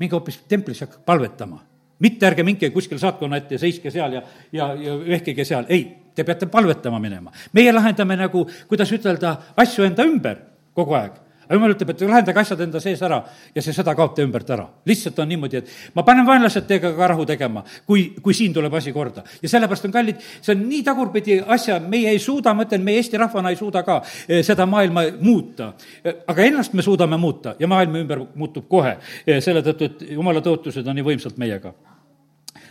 minge 0.00 0.16
hoopis 0.16 0.42
templisse 0.48 0.88
palvetama 1.06 1.60
mitte 2.00 2.26
ärge 2.26 2.44
minge 2.44 2.70
kuskile 2.72 3.00
saatkonna 3.00 3.36
ette 3.40 3.58
ja 3.58 3.60
seiske 3.60 3.90
seal 3.92 4.14
ja, 4.16 4.22
ja, 4.56 4.70
ja 4.74 4.94
vehkige 5.04 5.44
seal, 5.44 5.66
ei, 5.68 5.82
te 6.16 6.24
peate 6.24 6.48
palvetama 6.48 6.98
minema. 6.98 7.32
meie 7.52 7.72
lahendame 7.72 8.16
nagu, 8.16 8.46
kuidas 8.68 8.92
ütelda, 8.96 9.34
asju 9.56 9.84
enda 9.84 10.06
ümber 10.08 10.40
kogu 10.76 10.96
aeg 10.96 11.18
aga 11.50 11.58
jumal 11.58 11.74
ütleb, 11.74 11.90
et 11.90 12.02
lahendage 12.06 12.38
asjad 12.44 12.60
enda 12.62 12.80
sees 12.82 13.00
ära 13.02 13.16
ja 13.54 13.62
see 13.64 13.74
sõda 13.74 13.96
kaob 13.98 14.12
teie 14.14 14.28
ümbert 14.28 14.50
ära. 14.54 14.68
lihtsalt 14.86 15.18
on 15.18 15.28
niimoodi, 15.28 15.58
et 15.58 15.72
ma 15.96 16.04
panen 16.06 16.26
vaenlased 16.26 16.68
teiega 16.68 16.92
ka 16.94 17.08
rahu 17.10 17.26
tegema, 17.26 17.64
kui, 17.86 18.04
kui 18.22 18.34
siin 18.34 18.54
tuleb 18.54 18.74
asi 18.78 18.92
korda. 18.94 19.24
ja 19.42 19.48
sellepärast 19.50 19.88
on 19.90 19.94
kallid, 19.98 20.22
see 20.40 20.54
on 20.54 20.62
nii 20.68 20.84
tagurpidi 20.86 21.40
asja, 21.42 21.80
meie 21.82 22.14
ei 22.14 22.22
suuda, 22.22 22.54
ma 22.54 22.68
ütlen, 22.68 22.86
meie 22.86 23.02
Eesti 23.02 23.18
rahvana 23.18 23.50
ei 23.50 23.58
suuda 23.58 23.82
ka 23.82 23.98
eh, 24.28 24.44
seda 24.46 24.66
maailma 24.66 25.08
muuta. 25.20 25.72
aga 26.04 26.46
ennast 26.46 26.72
me 26.72 26.86
suudame 26.86 27.18
muuta 27.18 27.56
ja 27.58 27.66
maailm 27.66 27.96
ümber 28.04 28.22
muutub 28.34 28.68
kohe, 28.70 28.98
eh, 29.26 29.40
selle 29.42 29.64
tõttu, 29.66 29.90
et 29.90 30.10
jumala 30.14 30.44
tõotused 30.44 30.86
on 30.86 30.94
nii 30.94 31.08
võimsalt 31.10 31.40
meiega. 31.40 31.74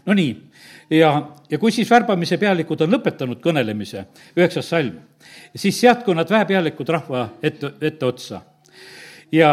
Nonii, 0.06 0.32
ja, 0.90 1.12
ja 1.50 1.58
kui 1.60 1.72
siis 1.72 1.90
värbamise 1.92 2.38
pealikud 2.40 2.82
on 2.86 2.94
lõpetanud 2.96 3.42
kõnelemise, 3.44 4.06
üheksas 4.38 4.72
salm, 4.72 4.96
siis 5.56 5.80
seadku 5.82 6.16
nad 6.16 6.30
väepealikud 6.32 6.90
rahva 6.96 7.28
ette, 7.44 7.74
etteotsa. 7.82 8.42
Ja 9.32 9.52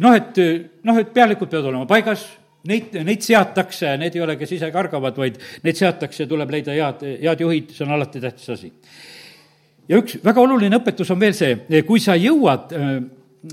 noh, 0.00 0.14
et 0.14 0.40
noh, 0.84 0.98
et 1.00 1.12
pealikud 1.14 1.50
peavad 1.50 1.70
olema 1.70 1.88
paigas, 1.90 2.26
neid, 2.68 2.94
neid 3.06 3.24
seatakse, 3.24 3.96
need 4.00 4.16
ei 4.16 4.24
ole, 4.24 4.36
kes 4.40 4.54
ise 4.56 4.70
kargavad, 4.74 5.16
vaid 5.20 5.40
neid 5.64 5.80
seatakse 5.80 6.28
tuleb 6.30 6.54
leida 6.54 6.76
head, 6.76 7.04
head 7.22 7.44
juhid, 7.44 7.74
see 7.74 7.86
on 7.86 7.96
alati 7.96 8.22
tähtis 8.22 8.54
asi. 8.56 8.72
ja 9.88 10.00
üks 10.00 10.18
väga 10.24 10.40
oluline 10.40 10.80
õpetus 10.80 11.10
on 11.12 11.20
veel 11.20 11.36
see, 11.36 11.82
kui 11.86 12.00
sa 12.00 12.16
jõuad 12.18 12.72
äh, 12.76 12.94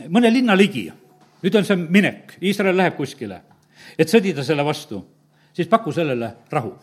mõne 0.07 0.31
linna 0.33 0.55
ligi, 0.55 0.87
nüüd 1.41 1.57
on 1.57 1.67
see 1.67 1.79
minek, 1.81 2.37
Iisrael 2.41 2.77
läheb 2.77 2.95
kuskile, 2.99 3.41
et 3.97 4.09
sõdida 4.09 4.45
selle 4.47 4.63
vastu, 4.65 5.01
siis 5.53 5.67
paku 5.67 5.91
sellele 5.95 6.35
rahu 6.51 6.77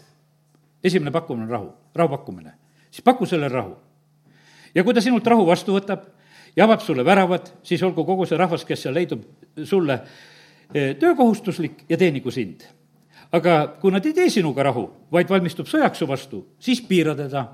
esimene 0.84 1.10
pakkumine 1.10 1.44
on 1.44 1.50
rahu, 1.50 1.72
rahu 1.94 2.08
pakkumine. 2.08 2.52
siis 2.90 3.04
paku 3.04 3.26
sellele 3.26 3.48
rahu. 3.48 3.76
ja 4.74 4.84
kui 4.84 4.94
ta 4.94 5.00
sinult 5.00 5.26
rahu 5.26 5.46
vastu 5.46 5.74
võtab 5.74 6.06
ja 6.56 6.64
avab 6.64 6.82
sulle 6.84 7.04
väravad, 7.04 7.52
siis 7.62 7.82
olgu 7.82 8.04
kogu 8.04 8.26
see 8.26 8.38
rahvas, 8.38 8.64
kes 8.64 8.87
seal 8.87 8.94
leidub, 8.94 9.22
sulle 9.64 10.00
eh, 10.74 10.96
töökohustuslik 11.00 11.84
ja 11.88 11.96
teenigu 11.96 12.30
sind. 12.30 12.66
aga 13.32 13.76
kui 13.80 13.92
nad 13.92 14.06
ei 14.06 14.14
tee 14.16 14.30
sinuga 14.32 14.62
rahu, 14.62 14.87
vaid 15.12 15.28
valmistub 15.28 15.66
sõjaks 15.68 16.00
su 16.00 16.06
vastu, 16.08 16.46
siis 16.64 16.80
piira 16.80 17.14
teda 17.14 17.44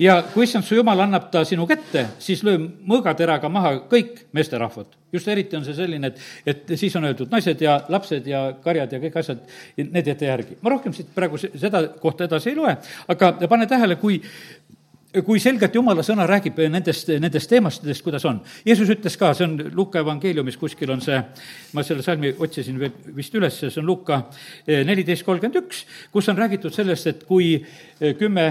ja 0.00 0.16
kui 0.32 0.46
issand 0.46 0.64
su 0.64 0.78
jumal 0.78 1.02
annab 1.04 1.28
ta 1.32 1.42
sinu 1.44 1.66
kätte, 1.68 2.06
siis 2.22 2.42
löö 2.46 2.58
mõõgateraga 2.60 3.50
maha 3.52 3.74
kõik 3.90 4.24
meesterahvad. 4.32 4.96
just 5.12 5.28
eriti 5.28 5.56
on 5.58 5.64
see 5.66 5.74
selline, 5.74 6.06
et, 6.06 6.20
et 6.46 6.72
siis 6.78 6.94
on 6.96 7.04
öeldud 7.04 7.32
naised 7.32 7.60
ja 7.60 7.80
lapsed 7.88 8.26
ja 8.30 8.42
karjad 8.62 8.92
ja 8.92 9.00
kõik 9.02 9.16
asjad, 9.18 9.40
need 9.76 10.06
jäta 10.06 10.24
järgi. 10.24 10.56
ma 10.62 10.70
rohkem 10.70 10.94
siit 10.96 11.10
praegu 11.14 11.38
seda 11.38 11.82
kohta 12.00 12.24
edasi 12.24 12.50
ei 12.50 12.56
loe, 12.56 12.76
aga 13.08 13.32
pane 13.48 13.66
tähele, 13.66 13.96
kui 13.96 14.20
kui 15.26 15.40
selgelt 15.42 15.74
jumala 15.74 16.04
sõna 16.06 16.26
räägib 16.28 16.58
nendest, 16.70 17.10
nendest 17.22 17.50
teemastest, 17.50 18.04
kuidas 18.06 18.24
on. 18.30 18.40
Jeesus 18.66 18.90
ütles 18.94 19.16
ka, 19.18 19.32
see 19.34 19.46
on 19.48 19.56
Luka 19.74 20.04
evangeeliumis, 20.04 20.58
kuskil 20.60 20.92
on 20.94 21.02
see, 21.04 21.18
ma 21.74 21.84
selle 21.86 22.04
salmi 22.06 22.32
otsisin 22.38 22.78
veel 22.80 22.94
vist 23.16 23.34
üles, 23.34 23.58
see 23.64 23.82
on 23.82 23.88
Luka 23.88 24.22
neliteist 24.66 25.26
kolmkümmend 25.26 25.62
üks, 25.64 25.84
kus 26.14 26.30
on 26.30 26.38
räägitud 26.38 26.74
sellest, 26.74 27.10
et 27.10 27.24
kui 27.28 27.56
kümme 28.18 28.46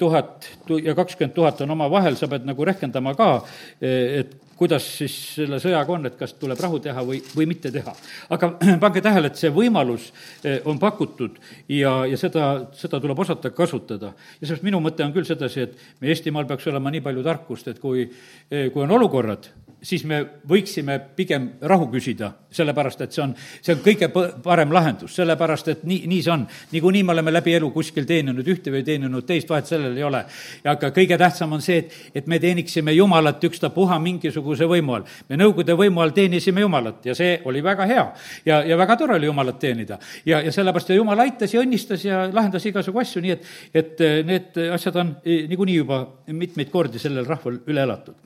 tuhat 0.00 0.48
ja 0.84 0.94
kakskümmend 0.96 1.36
tuhat 1.36 1.60
on 1.64 1.76
omavahel, 1.76 2.16
sa 2.16 2.28
pead 2.28 2.48
nagu 2.48 2.64
rehkendama 2.68 3.14
ka, 3.18 3.32
et 3.80 4.36
kuidas 4.60 4.84
siis 4.98 5.14
selle 5.38 5.56
sõjaga 5.62 5.94
on, 5.94 6.04
et 6.10 6.16
kas 6.20 6.34
tuleb 6.36 6.60
rahu 6.60 6.80
teha 6.84 7.04
või, 7.06 7.22
või 7.32 7.46
mitte 7.48 7.72
teha. 7.72 7.94
aga 8.36 8.50
pange 8.82 9.00
tähele, 9.04 9.30
et 9.30 9.40
see 9.40 9.52
võimalus 9.54 10.10
eh, 10.44 10.60
on 10.68 10.78
pakutud 10.82 11.38
ja, 11.72 11.94
ja 12.10 12.18
seda, 12.20 12.50
seda 12.76 13.00
tuleb 13.00 13.24
osata 13.24 13.52
kasutada. 13.56 14.12
ja 14.12 14.42
seepärast 14.44 14.66
minu 14.66 14.82
mõte 14.84 15.06
on 15.06 15.14
küll 15.16 15.28
sedasi, 15.28 15.64
et 15.64 16.02
me 16.02 16.12
Eestimaal 16.12 16.48
peaks 16.50 16.68
olema 16.68 16.92
nii 16.92 17.04
palju 17.06 17.24
tarkust, 17.24 17.72
et 17.72 17.80
kui, 17.80 18.04
eh, 18.50 18.68
kui 18.74 18.84
on 18.84 18.92
olukorrad, 18.98 19.48
siis 19.82 20.04
me 20.04 20.20
võiksime 20.48 20.98
pigem 21.16 21.46
rahu 21.68 21.86
küsida, 21.92 22.30
sellepärast 22.52 23.00
et 23.04 23.14
see 23.14 23.22
on, 23.24 23.32
see 23.62 23.74
on 23.74 23.82
kõige 23.84 24.08
parem 24.44 24.72
lahendus, 24.74 25.14
sellepärast 25.16 25.70
et 25.72 25.84
nii, 25.88 26.02
nii 26.10 26.20
see 26.24 26.32
on. 26.34 26.46
niikuinii 26.72 27.02
me 27.06 27.14
oleme 27.14 27.32
läbi 27.32 27.54
elu 27.56 27.70
kuskil 27.72 28.06
teeninud 28.08 28.46
ühte 28.46 28.72
või 28.74 28.84
teeninud 28.86 29.26
teist, 29.26 29.48
vahet 29.48 29.70
sellel 29.70 29.96
ei 29.96 30.04
ole. 30.04 30.24
aga 30.72 30.90
kõige 30.96 31.18
tähtsam 31.18 31.52
on 31.56 31.64
see, 31.64 31.78
et, 31.84 31.96
et 32.14 32.26
me 32.26 32.38
teeniksime 32.38 32.92
Jumalat 32.92 33.44
ükstapuha 33.44 33.98
mingisuguse 34.02 34.68
võimu 34.68 34.98
all. 34.98 35.08
me 35.28 35.40
Nõukogude 35.40 35.76
võimu 35.78 36.04
all 36.04 36.14
teenisime 36.16 36.64
Jumalat 36.66 37.06
ja 37.06 37.16
see 37.16 37.40
oli 37.44 37.64
väga 37.64 37.88
hea. 37.88 38.06
ja, 38.44 38.62
ja 38.64 38.78
väga 38.78 38.96
tore 39.00 39.16
oli 39.16 39.30
Jumalat 39.30 39.58
teenida. 39.58 39.98
ja, 40.26 40.42
ja 40.44 40.52
sellepärast 40.52 40.92
ja 40.92 41.00
Jumal 41.00 41.26
aitas 41.26 41.54
ja 41.54 41.64
õnnistas 41.64 42.04
ja 42.04 42.26
lahendas 42.32 42.66
igasugu 42.66 43.00
asju, 43.00 43.22
nii 43.24 43.36
et, 43.36 43.50
et 43.74 44.06
need 44.26 44.64
asjad 44.74 44.96
on 45.00 45.16
eh, 45.24 45.46
niikuinii 45.48 45.76
juba 45.76 46.04
mitmeid 46.26 46.70
kordi 46.70 46.98
sellel 46.98 47.26
rahval 47.26 47.62
üle 47.66 47.88
elatud 47.88 48.16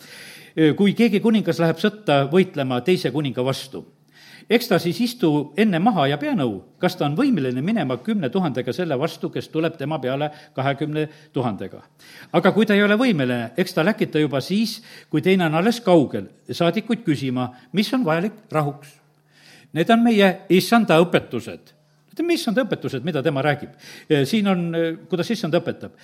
kui 0.55 0.95
keegi 0.95 1.21
kuningas 1.21 1.59
läheb 1.63 1.81
sõtta 1.83 2.25
võitlema 2.31 2.81
teise 2.87 3.11
kuninga 3.11 3.43
vastu, 3.45 3.83
eks 4.51 4.69
ta 4.71 4.79
siis 4.79 5.01
istu 5.03 5.31
enne 5.59 5.81
maha 5.83 6.07
ja 6.13 6.19
pea 6.21 6.35
nõu, 6.39 6.61
kas 6.79 6.97
ta 6.99 7.07
on 7.09 7.17
võimeline 7.19 7.63
minema 7.65 7.97
kümne 8.05 8.31
tuhandega 8.31 8.73
selle 8.77 8.99
vastu, 9.01 9.31
kes 9.35 9.49
tuleb 9.51 9.77
tema 9.81 9.99
peale 9.99 10.31
kahekümne 10.55 11.09
tuhandega. 11.33 11.83
aga 12.33 12.53
kui 12.53 12.67
ta 12.67 12.75
ei 12.75 12.83
ole 12.83 12.99
võimeline, 13.01 13.53
eks 13.57 13.75
ta 13.75 13.85
läkita 13.85 14.23
juba 14.23 14.41
siis, 14.41 14.81
kui 15.11 15.23
teine 15.23 15.47
on 15.47 15.55
alles 15.55 15.81
kaugel, 15.81 16.29
saadikuid 16.51 17.03
küsima, 17.05 17.51
mis 17.73 17.93
on 17.95 18.05
vajalik 18.05 18.45
rahuks. 18.53 19.01
Need 19.75 19.91
on 19.91 20.05
meie 20.05 20.47
issanda 20.55 21.01
õpetused 21.03 21.74
ütleme, 22.15 22.39
issand 22.39 22.59
õpetused, 22.63 23.05
mida 23.05 23.23
tema 23.23 23.43
räägib. 23.43 23.75
siin 24.25 24.49
on, 24.49 24.65
kuidas 25.11 25.31
issand 25.35 25.55
õpetab. 25.59 25.99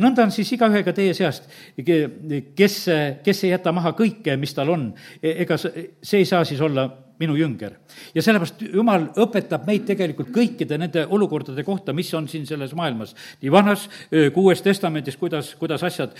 nõnda 0.00 0.24
on 0.24 0.32
siis 0.32 0.52
igaühega 0.56 0.92
teie 0.96 1.14
seast, 1.14 1.48
kes, 1.76 2.76
kes 3.24 3.44
ei 3.44 3.52
jäta 3.52 3.72
maha 3.72 3.92
kõike, 3.98 4.36
mis 4.40 4.54
tal 4.56 4.72
on, 4.72 4.92
ega 5.22 5.58
see 5.60 6.22
ei 6.22 6.28
saa 6.28 6.44
siis 6.48 6.60
olla 6.60 6.88
minu 7.22 7.36
jünger. 7.36 7.76
ja 8.14 8.22
sellepärast 8.24 8.62
Jumal 8.72 9.06
õpetab 9.20 9.66
meid 9.68 9.84
tegelikult 9.88 10.32
kõikide 10.34 10.78
nende 10.80 11.04
olukordade 11.06 11.64
kohta, 11.64 11.92
mis 11.92 12.10
on 12.14 12.28
siin 12.28 12.46
selles 12.48 12.74
maailmas, 12.78 13.14
nii 13.42 13.52
vanas 13.52 13.88
kui 14.10 14.42
uues 14.42 14.62
testamendis, 14.64 15.16
kuidas, 15.20 15.54
kuidas 15.60 15.84
asjad, 15.86 16.16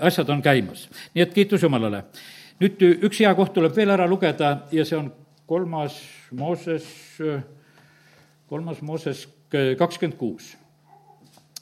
asjad 0.00 0.30
on 0.32 0.42
käimas. 0.42 0.88
nii 1.14 1.26
et 1.26 1.34
kiitus 1.34 1.66
Jumalale. 1.66 2.04
nüüd 2.60 2.80
üks 3.08 3.20
hea 3.20 3.34
koht 3.34 3.52
tuleb 3.52 3.74
veel 3.76 3.92
ära 3.92 4.06
lugeda 4.08 4.56
ja 4.72 4.84
see 4.84 4.96
on 4.96 5.12
kolmas 5.46 6.00
Mooses 6.32 6.86
kolmas 8.48 8.82
Mooses 8.82 9.26
kakskümmend 9.78 10.18
kuus 10.18 10.54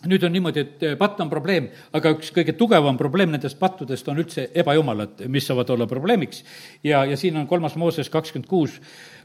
nüüd 0.08 0.24
on 0.26 0.34
niimoodi, 0.34 0.64
et 0.64 0.84
eh, 0.84 0.94
patt 1.00 1.20
on 1.22 1.30
probleem, 1.32 1.68
aga 1.96 2.12
üks 2.16 2.30
kõige 2.34 2.54
tugevam 2.58 2.98
probleem 3.00 3.32
nendest 3.32 3.58
pattudest 3.60 4.08
on 4.12 4.20
üldse 4.20 4.48
ebajumalad, 4.56 5.24
mis 5.32 5.46
saavad 5.48 5.70
olla 5.74 5.88
probleemiks. 5.90 6.44
ja, 6.84 7.04
ja 7.04 7.16
siin 7.16 7.36
on 7.40 7.46
kolmas 7.46 7.76
Mooses 7.80 8.10
kakskümmend 8.10 8.48
kuus, 8.48 8.80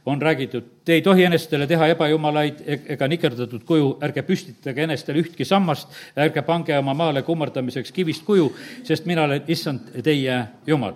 on 0.06 0.22
räägitud, 0.22 0.64
te 0.86 0.96
ei 0.96 1.02
tohi 1.04 1.26
enestele 1.28 1.68
teha 1.68 1.90
ebajumalaid 1.94 2.64
e-, 2.66 2.80
ega 2.96 3.08
nikerdatud 3.08 3.66
kuju, 3.68 3.92
ärge 4.04 4.24
püstitage 4.24 4.88
enestele 4.88 5.20
ühtki 5.24 5.46
sammast, 5.46 5.92
ärge 6.16 6.42
pange 6.48 6.78
oma 6.80 6.96
maale 6.96 7.24
kummardamiseks 7.28 7.92
kivist 7.92 8.26
kuju, 8.26 8.48
sest 8.88 9.10
mina 9.10 9.28
olen 9.28 9.52
issand 9.52 9.92
teie 10.04 10.42
jumal 10.68 10.96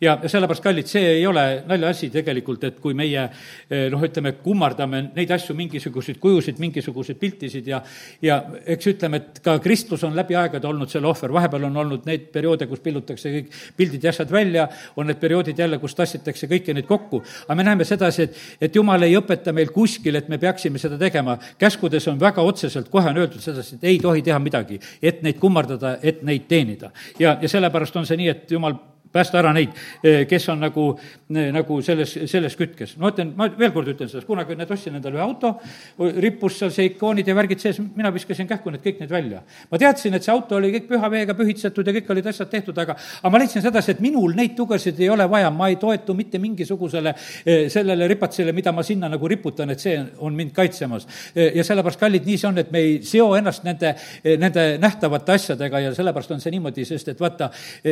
ja 0.00 0.18
sellepärast, 0.26 0.62
kallid, 0.64 0.86
see 0.90 1.04
ei 1.18 1.26
ole 1.26 1.44
naljaasi 1.68 2.10
tegelikult, 2.14 2.64
et 2.64 2.80
kui 2.82 2.94
meie 2.98 3.24
eh, 3.24 3.88
noh, 3.92 4.02
ütleme, 4.04 4.34
kummardame 4.42 5.08
neid 5.16 5.30
asju, 5.34 5.56
mingisuguseid 5.58 6.20
kujusid, 6.22 6.58
mingisuguseid 6.62 7.18
piltisid 7.18 7.66
ja 7.66 7.82
ja 8.22 8.38
eks 8.66 8.90
ütleme, 8.92 9.20
et 9.20 9.40
ka 9.44 9.56
kristlus 9.62 10.02
on 10.06 10.16
läbi 10.16 10.36
aegade 10.38 10.66
olnud 10.68 10.90
selle 10.90 11.08
ohver, 11.10 11.32
vahepeal 11.34 11.68
on 11.68 11.76
olnud 11.84 12.06
neid 12.08 12.28
perioode, 12.34 12.66
kus 12.70 12.82
pillutakse 12.84 13.32
kõik 13.34 13.54
pildid 13.76 14.04
ja 14.04 14.12
asjad 14.12 14.32
välja, 14.32 14.66
on 14.96 15.08
need 15.08 15.20
perioodid 15.20 15.58
jälle, 15.58 15.78
kus 15.82 15.96
tassitakse 15.98 16.48
kõiki 16.50 16.74
neid 16.74 16.88
kokku. 16.88 17.22
aga 17.46 17.56
me 17.58 17.66
näeme 17.66 17.86
sedasi, 17.88 18.28
et, 18.28 18.42
et 18.68 18.76
jumal 18.76 19.02
ei 19.06 19.16
õpeta 19.18 19.54
meil 19.54 19.72
kuskil, 19.74 20.18
et 20.18 20.28
me 20.28 20.38
peaksime 20.38 20.78
seda 20.78 20.98
tegema. 20.98 21.38
käskudes 21.58 22.08
on 22.08 22.20
väga 22.20 22.42
otseselt, 22.42 22.88
kohe 22.88 23.10
on 23.10 23.22
öeldud 23.24 23.42
sedasi, 23.42 23.76
et 23.76 23.88
ei 23.92 23.98
tohi 24.02 24.22
teha 24.22 24.38
midagi, 24.38 24.80
et 25.02 25.22
neid 25.22 25.38
kummardada, 25.38 25.98
et 26.02 26.22
neid 26.22 26.48
teenida. 26.48 26.90
ja, 27.18 27.38
ja 27.42 27.48
sellepärast 27.48 27.96
on 27.96 28.06
see 28.06 28.16
nii, 28.16 28.28
et 28.28 28.50
jumal 28.50 28.78
päästa 29.12 29.38
ära 29.40 29.52
neid, 29.56 29.72
eh, 30.02 30.26
kes 30.28 30.48
on 30.48 30.60
nagu, 30.60 30.98
eh, 31.34 31.50
nagu 31.52 31.80
selles, 31.82 32.18
selles 32.26 32.56
kütkes. 32.56 32.96
ma 32.98 33.10
ütlen, 33.10 33.32
ma 33.36 33.48
veel 33.58 33.72
kord 33.72 33.88
ütlen 33.88 34.08
seda, 34.08 34.24
kunagi 34.26 34.56
need 34.56 34.70
ostsin 34.70 34.94
endale 34.94 35.16
ühe 35.16 35.22
auto, 35.22 35.54
rippus 35.98 36.58
seal 36.58 36.70
see 36.70 36.90
ikoonid 36.90 37.26
ja 37.26 37.34
värgid 37.34 37.60
sees, 37.60 37.78
mina 37.96 38.10
viskasin 38.12 38.48
kähku 38.48 38.70
need 38.70 38.82
kõik 38.84 39.00
need 39.00 39.10
välja. 39.10 39.42
ma 39.70 39.78
teadsin, 39.78 40.14
et 40.14 40.24
see 40.24 40.32
auto 40.32 40.56
oli 40.56 40.72
kõik 40.72 40.88
püha 40.88 41.10
veega 41.10 41.34
pühitsetud 41.34 41.86
ja 41.86 41.92
kõik 41.92 42.10
olid 42.10 42.26
asjad 42.26 42.50
tehtud, 42.50 42.78
aga, 42.78 42.96
aga 43.22 43.30
ma 43.30 43.38
leidsin 43.38 43.62
sedasi, 43.62 43.92
et 43.92 44.00
minul 44.00 44.34
neid 44.34 44.54
tugesid 44.56 45.00
ei 45.00 45.08
ole 45.08 45.28
vaja, 45.28 45.50
ma 45.50 45.68
ei 45.68 45.76
toetu 45.76 46.14
mitte 46.14 46.38
mingisugusele 46.38 47.14
eh, 47.44 47.68
sellele 47.68 48.08
ripatsile, 48.08 48.52
mida 48.52 48.72
ma 48.72 48.82
sinna 48.82 49.08
nagu 49.08 49.28
riputan, 49.28 49.70
et 49.70 49.80
see 49.80 49.96
on 50.18 50.34
mind 50.34 50.52
kaitsemas. 50.52 51.06
ja 51.34 51.64
sellepärast, 51.64 52.00
kallid, 52.00 52.26
nii 52.26 52.38
see 52.38 52.48
on, 52.48 52.58
et 52.58 52.70
me 52.72 52.78
ei 52.78 53.02
seo 53.02 53.34
ennast 53.36 53.64
nende, 53.64 53.94
nende 54.38 54.78
nähtavate 54.78 55.32
asjadega 55.32 55.80
ja 55.80 55.94
sellepärast 55.94 56.30
on 56.30 56.40
see 56.40 56.52
niimoodi, 56.52 56.84
sest 56.84 57.08
et 57.08 57.20
vaata, 57.20 57.50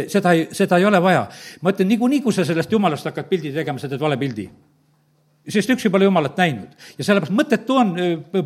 seda 0.08 0.32
ei, 0.32 0.46
seda 0.52 0.78
ei 0.78 0.84
ole 0.84 1.00
vaja. 1.06 1.26
ma 1.62 1.74
ütlen, 1.74 1.88
niikuinii, 1.94 2.22
kui 2.24 2.34
sa 2.34 2.44
sellest 2.44 2.72
jumalast 2.72 3.06
hakkad 3.06 3.30
pildi 3.30 3.54
tegema, 3.54 3.82
sa 3.82 3.90
teed 3.90 4.02
vale 4.02 4.18
pildi 4.20 4.50
sest 5.46 5.70
üks 5.70 5.86
ei 5.86 5.92
pole 5.92 6.06
Jumalat 6.06 6.38
näinud. 6.40 6.74
ja 6.98 7.04
sellepärast 7.06 7.34
mõttetu 7.34 7.76
on 7.78 7.92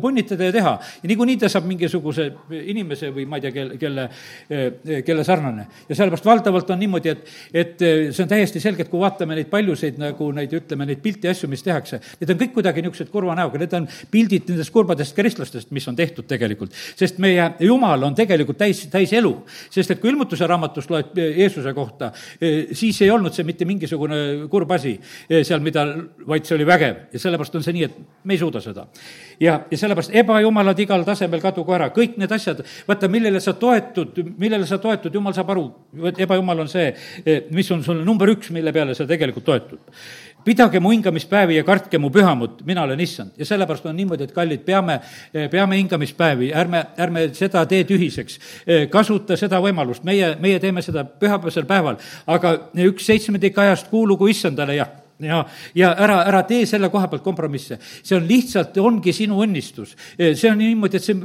punnitada 0.01 0.49
ja 0.49 0.53
teha. 0.53 0.73
ja 1.03 1.09
niikuinii 1.09 1.37
ta 1.41 1.49
saab 1.49 1.65
mingisuguse 1.69 2.27
inimese 2.61 3.09
või 3.13 3.25
ma 3.29 3.39
ei 3.39 3.45
tea, 3.45 3.51
kelle, 3.55 3.77
kelle, 3.81 4.07
kelle 5.07 5.25
sarnane. 5.25 5.65
ja 5.89 5.97
sellepärast 5.97 6.25
valdavalt 6.25 6.69
on 6.69 6.79
niimoodi, 6.81 7.09
et, 7.15 7.31
et 7.53 7.83
see 8.13 8.23
on 8.23 8.29
täiesti 8.29 8.61
selge, 8.63 8.85
et 8.85 8.91
kui 8.91 9.01
vaatame 9.01 9.37
neid 9.37 9.49
paljusid 9.51 9.97
nagu 10.01 10.29
neid, 10.35 10.53
ütleme, 10.61 10.87
neid 10.89 11.01
pilte 11.01 11.29
ja 11.29 11.35
asju, 11.35 11.49
mis 11.51 11.65
tehakse, 11.65 12.01
need 12.21 12.33
on 12.33 12.41
kõik 12.43 12.53
kuidagi 12.59 12.85
niisugused 12.85 13.11
kurva 13.13 13.35
näoga, 13.37 13.61
need 13.61 13.73
on 13.77 13.89
pildid 14.13 14.51
nendest 14.53 14.73
kurbadest 14.73 15.17
kristlastest, 15.17 15.71
mis 15.73 15.87
on 15.89 15.97
tehtud 15.97 16.29
tegelikult. 16.29 16.77
sest 16.95 17.17
meie 17.23 17.51
Jumal 17.65 18.05
on 18.05 18.15
tegelikult 18.17 18.61
täis, 18.61 18.85
täis 18.93 19.13
elu. 19.17 19.33
sest 19.73 19.95
et 19.95 20.01
kui 20.01 20.13
ilmutuse 20.13 20.47
raamatust 20.47 20.93
loed 20.93 21.17
Jeesuse 21.17 21.73
kohta, 21.73 22.11
siis 22.77 23.01
ei 23.01 23.09
olnud 23.09 23.33
see 23.33 23.47
mitte 23.47 23.65
mingisugune 23.65 24.47
kurb 24.51 24.71
asi 24.77 24.97
seal, 25.27 25.61
mida, 25.65 25.87
vaid 26.27 26.45
see 26.45 26.55
oli 26.59 26.67
vägev 26.67 26.90
tegev 26.91 27.13
ja 27.13 27.19
sellepärast 27.19 27.55
on 27.55 27.65
see 27.65 27.75
nii, 27.75 27.87
et 27.87 28.25
me 28.25 28.35
ei 28.35 28.39
suuda 28.39 28.61
seda. 28.61 28.85
ja, 29.39 29.59
ja 29.71 29.77
sellepärast 29.77 30.15
ebajumalad 30.15 30.79
igal 30.79 31.05
tasemel 31.05 31.41
kadugu 31.41 31.75
ära, 31.75 31.89
kõik 31.93 32.17
need 32.21 32.31
asjad, 32.31 32.63
vaata, 32.87 33.09
millele 33.11 33.39
sa 33.41 33.53
toetud, 33.53 34.19
millele 34.37 34.67
sa 34.67 34.77
toetud, 34.81 35.13
jumal 35.13 35.33
saab 35.33 35.53
aru, 35.55 35.67
ebajumal 36.17 36.65
on 36.65 36.69
see, 36.71 36.91
eh, 37.25 37.47
mis 37.51 37.71
on 37.71 37.83
sul 37.83 38.03
number 38.05 38.29
üks, 38.35 38.51
mille 38.51 38.73
peale 38.73 38.95
sa 38.95 39.07
tegelikult 39.07 39.45
toetud. 39.45 39.79
Pidage 40.41 40.79
mu 40.81 40.89
hingamispäevi 40.89 41.59
ja 41.59 41.63
kartke 41.63 41.99
mu 42.01 42.09
pühamut, 42.09 42.63
mina 42.65 42.81
olen 42.83 42.99
issand. 42.99 43.31
ja 43.37 43.45
sellepärast 43.45 43.85
on 43.85 43.95
niimoodi, 43.95 44.23
et 44.23 44.31
kallid, 44.33 44.63
peame, 44.65 44.99
eh, 45.33 45.49
peame 45.49 45.77
hingamispäevi, 45.77 46.51
ärme, 46.53 46.85
ärme 46.97 47.29
seda 47.33 47.65
tee 47.65 47.83
tühiseks. 47.83 48.39
Eh, 48.65 48.87
kasuta 48.89 49.37
seda 49.37 49.61
võimalust, 49.61 50.03
meie, 50.03 50.35
meie 50.39 50.59
teeme 50.59 50.81
seda 50.81 51.05
pühapäevasel 51.05 51.65
päeval, 51.65 52.01
aga 52.27 52.57
üks 52.87 53.05
seitsmendik 53.05 53.57
ajast 53.57 53.89
kuulugu 53.93 54.27
issandale, 54.27 54.75
jah 54.75 55.00
ja, 55.25 55.41
ja 55.77 55.93
ära, 56.05 56.21
ära 56.29 56.43
tee 56.49 56.65
selle 56.69 56.89
koha 56.93 57.09
pealt 57.11 57.23
kompromisse. 57.25 57.79
see 57.81 58.17
on 58.17 58.27
lihtsalt, 58.29 58.77
ongi 58.81 59.13
sinu 59.15 59.41
õnnistus. 59.45 59.95
see 60.17 60.51
on 60.51 60.59
niimoodi, 60.61 60.99
et 60.99 61.07
see, 61.07 61.15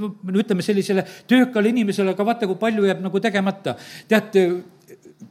ütleme 0.44 0.64
sellisele 0.64 1.06
töökale 1.28 1.72
inimesele, 1.72 2.14
aga 2.16 2.26
vaata, 2.26 2.48
kui 2.50 2.60
palju 2.60 2.86
jääb 2.88 3.04
nagu 3.04 3.20
tegemata. 3.20 3.76
tead, 4.08 4.40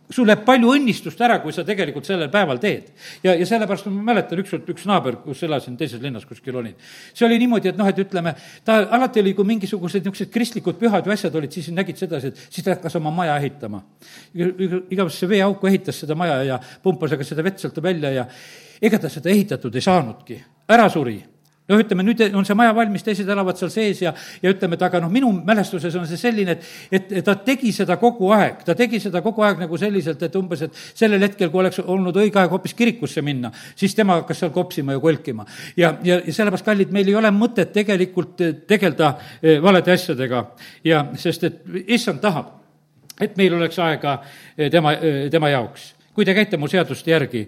sul 0.10 0.28
läheb 0.28 0.44
palju 0.46 0.72
õnnistust 0.76 1.20
ära, 1.22 1.38
kui 1.42 1.54
sa 1.54 1.66
tegelikult 1.66 2.08
sellel 2.08 2.30
päeval 2.34 2.60
teed. 2.62 2.88
ja, 3.24 3.36
ja 3.36 3.46
sellepärast 3.46 3.88
ma 3.90 4.06
mäletan 4.12 4.42
ükskord 4.42 4.70
üks 4.74 4.86
naaber, 4.90 5.20
kus 5.24 5.44
elasin 5.46 5.78
teises 5.78 6.02
linnas 6.02 6.26
kuskil 6.26 6.56
olin. 6.58 6.76
see 7.14 7.26
oli 7.28 7.38
niimoodi, 7.42 7.70
et 7.70 7.78
noh, 7.78 7.90
et 7.90 8.02
ütleme, 8.02 8.36
ta 8.66 8.80
alati 8.98 9.22
oli, 9.22 9.36
kui 9.38 9.48
mingisugused 9.50 10.06
niisugused 10.06 10.34
kristlikud 10.34 10.80
pühad 10.82 11.06
või 11.06 11.18
asjad 11.18 11.36
olid, 11.38 11.54
siis 11.54 11.70
nägid 11.74 12.02
sedasi, 12.02 12.34
et 12.34 12.42
siis 12.50 12.66
ta 12.66 12.76
hakkas 12.76 12.98
oma 13.02 13.14
maja 13.14 13.38
ehitama. 13.42 13.84
igavesse 14.34 15.30
veeauku 15.30 15.68
ehitas 15.68 16.02
seda 16.06 16.16
maja 16.16 16.42
ja 16.44 16.60
pumpas 16.84 17.14
aga 17.14 17.24
seda 17.24 17.46
vett 17.46 17.62
sealt 17.62 17.82
välja 17.84 18.12
ja 18.12 18.28
ega 18.82 19.00
ta 19.00 19.10
seda 19.10 19.30
ehitatud 19.30 19.76
ei 19.76 19.86
saanudki, 19.86 20.42
ära 20.70 20.90
suri 20.90 21.20
noh, 21.70 21.82
ütleme 21.82 22.06
nüüd 22.06 22.22
on 22.36 22.46
see 22.46 22.58
maja 22.58 22.74
valmis, 22.78 23.04
teised 23.06 23.30
elavad 23.32 23.58
seal 23.60 23.72
sees 23.74 24.02
ja, 24.04 24.14
ja 24.44 24.52
ütleme, 24.54 24.78
et 24.78 24.86
aga 24.86 25.02
noh, 25.04 25.12
minu 25.12 25.32
mälestuses 25.46 25.96
on 25.98 26.06
see 26.10 26.20
selline, 26.20 26.58
et, 26.92 27.08
et 27.10 27.26
ta 27.26 27.36
tegi 27.46 27.72
seda 27.76 27.98
kogu 28.02 28.30
aeg, 28.36 28.62
ta 28.68 28.76
tegi 28.78 29.00
seda 29.04 29.22
kogu 29.26 29.46
aeg 29.46 29.64
nagu 29.64 29.80
selliselt, 29.82 30.22
et 30.28 30.38
umbes, 30.38 30.66
et 30.68 30.82
sellel 30.94 31.26
hetkel, 31.26 31.50
kui 31.54 31.64
oleks 31.64 31.82
olnud 31.84 32.18
õige 32.22 32.42
aeg 32.42 32.54
hoopis 32.54 32.76
kirikusse 32.78 33.24
minna, 33.26 33.52
siis 33.78 33.98
tema 33.98 34.20
hakkas 34.22 34.44
seal 34.44 34.54
kopsima 34.56 34.96
ja 34.96 35.02
kolkima. 35.02 35.48
ja, 35.78 35.96
ja, 36.04 36.20
ja 36.22 36.34
sellepärast, 36.34 36.68
kallid, 36.68 36.94
meil 36.94 37.10
ei 37.10 37.18
ole 37.18 37.34
mõtet 37.34 37.74
tegelikult 37.76 38.46
tegeleda 38.68 39.16
eh, 39.42 39.58
valede 39.64 39.96
asjadega 39.96 40.46
ja 40.86 41.06
sest, 41.20 41.50
et 41.50 41.90
issand 41.98 42.22
tahab, 42.22 42.54
et 43.22 43.38
meil 43.40 43.58
oleks 43.58 43.80
aega 43.82 44.20
eh, 44.58 44.70
tema, 44.72 44.94
eh, 45.00 45.26
tema 45.34 45.50
jaoks. 45.50 45.94
kui 46.16 46.24
te 46.26 46.34
käite 46.34 46.58
mu 46.58 46.68
seaduste 46.72 47.12
järgi 47.12 47.42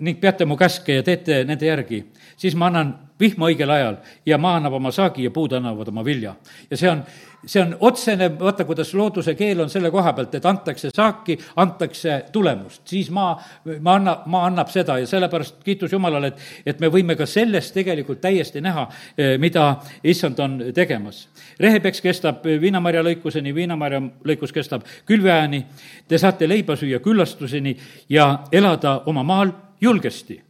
ning 0.00 0.20
peate 0.20 0.44
mu 0.44 0.56
käske 0.56 1.00
ja 1.00 1.02
teete 1.02 1.42
nende 1.44 1.66
järgi, 1.66 2.04
siis 2.36 2.56
ma 2.56 2.66
annan 2.70 2.94
vihma 3.20 3.48
õigel 3.50 3.70
ajal 3.72 3.96
ja 4.26 4.38
maa 4.38 4.58
annab 4.58 4.76
oma 4.78 4.92
saagi 4.94 5.26
ja 5.26 5.32
puud 5.34 5.52
annavad 5.56 5.88
oma 5.90 6.04
vilja. 6.06 6.34
ja 6.70 6.76
see 6.76 6.90
on, 6.90 7.02
see 7.46 7.60
on 7.62 7.74
otsene, 7.80 8.28
vaata, 8.38 8.64
kuidas 8.64 8.92
looduse 8.94 9.34
keel 9.38 9.60
on 9.64 9.70
selle 9.70 9.90
koha 9.90 10.12
pealt, 10.14 10.34
et 10.38 10.46
antakse 10.46 10.90
saaki, 10.94 11.38
antakse 11.56 12.20
tulemust, 12.32 12.82
siis 12.88 13.10
maa, 13.14 13.34
maa 13.80 13.98
annab, 13.98 14.26
maa 14.30 14.46
annab 14.46 14.70
seda 14.74 14.98
ja 15.02 15.06
sellepärast 15.06 15.62
kiitus 15.64 15.92
Jumalale, 15.92 16.32
et, 16.32 16.48
et 16.74 16.80
me 16.80 16.90
võime 16.94 17.18
ka 17.18 17.26
sellest 17.26 17.74
tegelikult 17.74 18.22
täiesti 18.22 18.62
näha, 18.64 18.86
eh, 19.16 19.36
mida 19.38 19.68
issand 20.04 20.38
on 20.38 20.58
tegemas. 20.74 21.26
rehepeks 21.60 22.00
kestab 22.00 22.44
viinamarja 22.44 23.02
lõikuseni, 23.02 23.54
viinamarja 23.54 24.02
lõikus 24.24 24.54
kestab 24.54 24.86
külveajani, 25.06 25.64
te 26.08 26.18
saate 26.18 26.48
leiba 26.48 26.76
süüa 26.76 27.02
küllastuseni 27.02 27.76
ja 28.08 28.44
elada 28.52 29.00
oma 29.06 29.22
maal 29.22 29.52
julgesti 29.80 30.42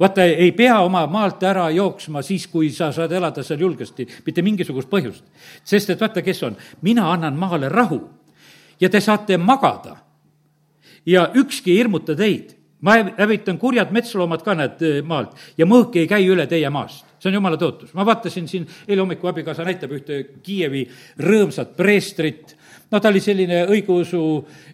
vaata, 0.00 0.24
ei 0.24 0.52
pea 0.52 0.78
oma 0.80 1.04
maalt 1.06 1.42
ära 1.44 1.68
jooksma 1.70 2.22
siis, 2.22 2.46
kui 2.48 2.70
sa 2.72 2.90
saad 2.92 3.12
elada 3.12 3.42
seal 3.44 3.60
julgesti, 3.60 4.06
mitte 4.26 4.42
mingisugust 4.42 4.88
põhjust. 4.90 5.24
sest 5.64 5.90
et 5.90 6.00
vaata, 6.00 6.22
kes 6.22 6.42
on, 6.42 6.56
mina 6.82 7.10
annan 7.12 7.36
maale 7.36 7.68
rahu 7.68 8.00
ja 8.80 8.88
te 8.90 9.00
saate 9.00 9.36
magada. 9.36 9.96
ja 11.06 11.30
ükski 11.34 11.70
ei 11.70 11.76
hirmuta 11.76 12.16
teid. 12.16 12.56
ma 12.80 12.96
hävitan 13.18 13.58
kurjad 13.58 13.92
metsloomad 13.92 14.42
ka 14.42 14.54
näed 14.54 15.02
maalt 15.04 15.36
ja 15.58 15.66
mõõk 15.66 15.96
ei 15.96 16.06
käi 16.08 16.26
üle 16.26 16.46
teie 16.46 16.70
maast 16.70 17.04
see 17.20 17.28
on 17.28 17.34
jumala 17.34 17.58
tõotus. 17.60 17.92
ma 17.94 18.06
vaatasin 18.06 18.48
siin, 18.48 18.66
eile 18.88 19.02
hommikul 19.02 19.30
abikaasa 19.30 19.64
näitab 19.64 19.92
ühte 19.92 20.22
Kiievi 20.42 20.86
rõõmsat 21.20 21.76
preestrit, 21.76 22.56
no 22.90 23.00
ta 23.00 23.10
oli 23.10 23.20
selline 23.22 23.62
õigeusu 23.70 24.20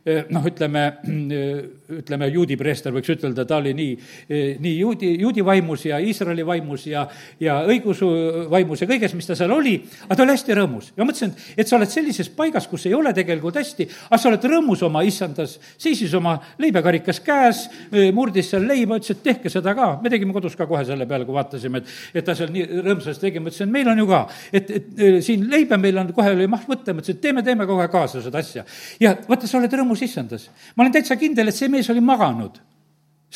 eh, 0.04 0.24
noh, 0.32 0.44
ütleme, 0.48 0.84
ütleme, 1.96 2.28
juudi 2.32 2.56
preester 2.58 2.94
võiks 2.94 3.10
ütelda, 3.12 3.44
ta 3.48 3.58
oli 3.60 3.74
nii, 3.76 3.96
eh, 4.28 4.46
nii 4.62 4.74
juudi, 4.78 5.10
juudi 5.20 5.44
vaimus 5.44 5.84
ja 5.88 5.98
Iisraeli 6.02 6.46
vaimus 6.46 6.86
ja, 6.88 7.04
ja 7.42 7.58
õigeusu 7.68 8.08
vaimus 8.52 8.82
ja 8.82 8.88
kõiges, 8.88 9.14
mis 9.16 9.28
ta 9.28 9.36
seal 9.38 9.52
oli, 9.52 9.76
aga 10.06 10.16
ta 10.16 10.24
oli 10.24 10.36
hästi 10.36 10.56
rõõmus. 10.56 10.92
ja 10.96 11.04
mõtlesin, 11.04 11.34
et 11.56 11.68
sa 11.68 11.76
oled 11.78 11.92
sellises 11.92 12.30
paigas, 12.32 12.68
kus 12.70 12.86
ei 12.88 12.94
ole 12.96 13.12
tegelikult 13.16 13.60
hästi, 13.60 13.88
aga 14.08 14.20
sa 14.22 14.30
oled 14.32 14.48
rõõmus 14.48 14.84
oma 14.86 15.04
issandas, 15.06 15.58
seisis 15.76 16.14
oma 16.16 16.38
leibekarikas 16.62 17.20
käes, 17.26 17.66
eh, 17.92 18.08
murdis 18.16 18.50
seal 18.54 18.64
leiba, 18.68 19.00
ütles, 19.00 19.12
et 19.12 19.22
tehke 19.26 19.52
seda 19.52 19.76
ka. 19.76 19.92
me 20.02 20.12
tegime 20.12 20.32
kodus 20.36 20.56
ka 20.56 20.66
kohe 20.66 20.84
selle 20.88 21.06
peale, 21.06 21.28
kui 21.28 21.36
vaatasime, 21.36 21.84
et, 21.84 21.94
et 22.16 22.24
ta 22.24 22.34
seal 22.38 22.52
nii 22.54 22.80
rõõmsasti 22.80 23.28
tegi, 23.28 23.44
ma 23.44 23.52
ütlesin, 23.52 23.68
et 23.68 23.76
meil 23.76 23.92
on 23.92 24.00
ju 24.00 24.08
ka, 24.08 24.24
et, 24.52 24.74
et 24.80 25.22
siin 25.24 25.44
leiba 25.52 25.76
meil 25.80 26.00
on, 26.00 26.12
kohe 26.16 26.32
oli 26.32 26.48
maht 26.50 26.64
võtta, 26.70 26.94
ma 26.94 27.04
ütlesin, 27.04 27.20
et 27.20 27.24
teeme, 27.28 27.44
teeme 27.44 27.68
kohe 27.68 27.88
ka 27.92 28.05
kaasa 28.06 28.22
seda 28.24 28.40
asja. 28.40 28.64
ja 29.02 29.16
vaata, 29.26 29.50
sa 29.50 29.58
oled 29.58 29.76
rõõmus 29.82 30.06
issandas. 30.06 30.48
ma 30.74 30.86
olen 30.86 30.94
täitsa 30.94 31.18
kindel, 31.20 31.50
et 31.50 31.58
see 31.58 31.68
mees 31.72 31.90
oli 31.90 32.04
maganud 32.04 32.62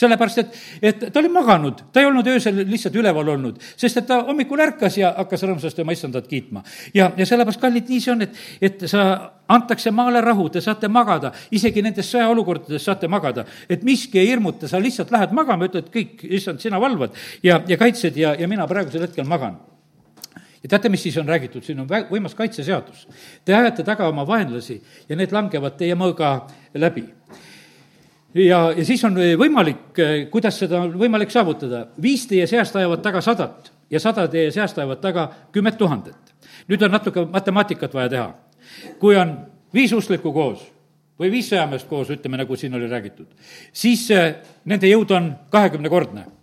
sellepärast, 0.00 0.38
et, 0.38 0.58
et 0.86 1.00
ta 1.12 1.18
oli 1.20 1.28
maganud, 1.32 1.80
ta 1.92 2.00
ei 2.00 2.06
olnud 2.08 2.28
öösel 2.30 2.62
lihtsalt 2.68 2.94
üleval 2.96 3.32
olnud, 3.34 3.58
sest 3.76 3.98
et 4.00 4.06
ta 4.08 4.20
hommikul 4.28 4.62
ärkas 4.62 4.96
ja 5.00 5.10
hakkas 5.16 5.42
rõõmsasti 5.44 5.82
oma 5.82 5.96
issandat 5.96 6.28
kiitma. 6.30 6.62
ja, 6.94 7.10
ja 7.18 7.26
sellepärast, 7.26 7.60
kallid, 7.60 7.90
nii 7.90 8.04
see 8.04 8.12
on, 8.14 8.22
et, 8.26 8.38
et 8.62 8.84
sa, 8.90 9.08
antakse 9.50 9.90
maale 9.94 10.22
rahu, 10.24 10.46
te 10.54 10.62
saate 10.64 10.88
magada, 10.88 11.32
isegi 11.50 11.82
nendes 11.82 12.08
sõjaolukordades 12.14 12.86
saate 12.86 13.10
magada. 13.10 13.44
et 13.68 13.82
miski 13.84 14.22
ei 14.22 14.30
hirmuta, 14.30 14.70
sa 14.70 14.80
lihtsalt 14.80 15.10
lähed 15.10 15.34
magama, 15.36 15.68
ütled 15.68 15.90
kõik, 15.92 16.22
issand, 16.38 16.62
sina 16.62 16.80
valvad 16.80 17.18
ja, 17.42 17.60
ja 17.68 17.80
kaitsed 17.80 18.16
ja, 18.16 18.36
ja 18.38 18.48
mina 18.48 18.70
praegusel 18.70 19.08
hetkel 19.08 19.28
magan 19.28 19.58
ja 20.62 20.68
teate, 20.68 20.88
mis 20.88 21.02
siis 21.02 21.16
on 21.18 21.28
räägitud, 21.28 21.64
siin 21.64 21.80
on 21.80 21.88
võimas 21.88 22.34
kaitseseadus. 22.36 23.06
Te 23.44 23.54
ajate 23.56 23.84
taga 23.86 24.08
oma 24.08 24.26
vaenlasi 24.28 24.80
ja 25.08 25.16
need 25.16 25.32
langevad 25.32 25.76
teie 25.80 25.96
mõõga 25.98 26.32
läbi. 26.74 27.06
ja, 28.34 28.72
ja 28.76 28.84
siis 28.84 29.04
on 29.04 29.16
võimalik, 29.16 30.00
kuidas 30.30 30.58
seda 30.58 30.82
on 30.84 30.98
võimalik 30.98 31.30
saavutada, 31.30 31.86
viis 32.02 32.26
teie 32.26 32.46
seast 32.46 32.76
ajavad 32.76 33.02
taga 33.02 33.20
sadat 33.20 33.72
ja 33.90 34.00
sada 34.00 34.28
teie 34.28 34.50
seast 34.52 34.78
ajavad 34.78 35.00
taga 35.00 35.30
kümmet 35.52 35.78
tuhandet. 35.78 36.34
nüüd 36.68 36.82
on 36.82 36.90
natuke 36.90 37.24
matemaatikat 37.24 37.94
vaja 37.94 38.08
teha. 38.08 38.34
kui 38.98 39.16
on 39.16 39.46
viis 39.74 39.92
usklikku 39.92 40.32
koos 40.32 40.60
või 41.20 41.30
viis 41.30 41.48
sõjameest 41.48 41.88
koos, 41.88 42.10
ütleme, 42.10 42.36
nagu 42.36 42.56
siin 42.56 42.74
oli 42.74 42.88
räägitud, 42.88 43.26
siis 43.72 44.10
eh, 44.10 44.36
nende 44.64 44.86
jõud 44.86 45.10
on 45.10 45.34
kahekümnekordne 45.50 46.39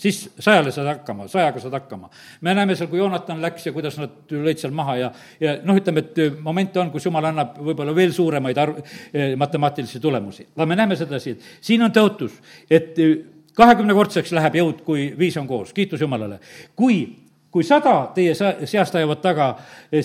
siis 0.00 0.20
sajale 0.38 0.72
saad 0.72 0.88
hakkama, 0.88 1.28
sajaga 1.28 1.60
saad 1.60 1.74
hakkama. 1.76 2.10
me 2.40 2.54
näeme 2.54 2.76
seal, 2.76 2.88
kui 2.88 2.98
Joonatan 2.98 3.42
läks 3.42 3.66
ja 3.66 3.72
kuidas 3.72 3.98
nad 4.00 4.32
lõid 4.32 4.60
seal 4.60 4.72
maha 4.76 4.96
ja, 4.96 5.10
ja 5.40 5.56
noh, 5.64 5.76
ütleme, 5.76 6.04
et 6.04 6.40
momente 6.40 6.80
on, 6.80 6.90
kus 6.90 7.06
jumal 7.06 7.28
annab 7.30 7.58
võib-olla 7.60 7.94
veel 7.96 8.14
suuremaid 8.16 8.58
arv, 8.58 8.80
eh, 9.12 9.34
matemaatilisi 9.36 10.00
tulemusi. 10.00 10.46
aga 10.56 10.66
me 10.66 10.78
näeme 10.78 10.96
sedasi, 10.96 11.36
et 11.36 11.50
siin 11.60 11.82
on 11.84 11.92
tõotus, 11.94 12.38
et 12.70 12.98
eh, 12.98 13.18
kahekümnekordseks 13.56 14.32
läheb 14.38 14.60
jõud, 14.62 14.80
kui 14.86 15.10
viis 15.18 15.36
on 15.36 15.48
koos, 15.50 15.74
kiitus 15.76 16.00
Jumalale. 16.00 16.40
kui 16.76 17.02
kui 17.50 17.64
sada 17.66 18.12
teie 18.14 18.34
seast 18.34 18.94
ajavad 18.94 19.18
taga, 19.20 19.46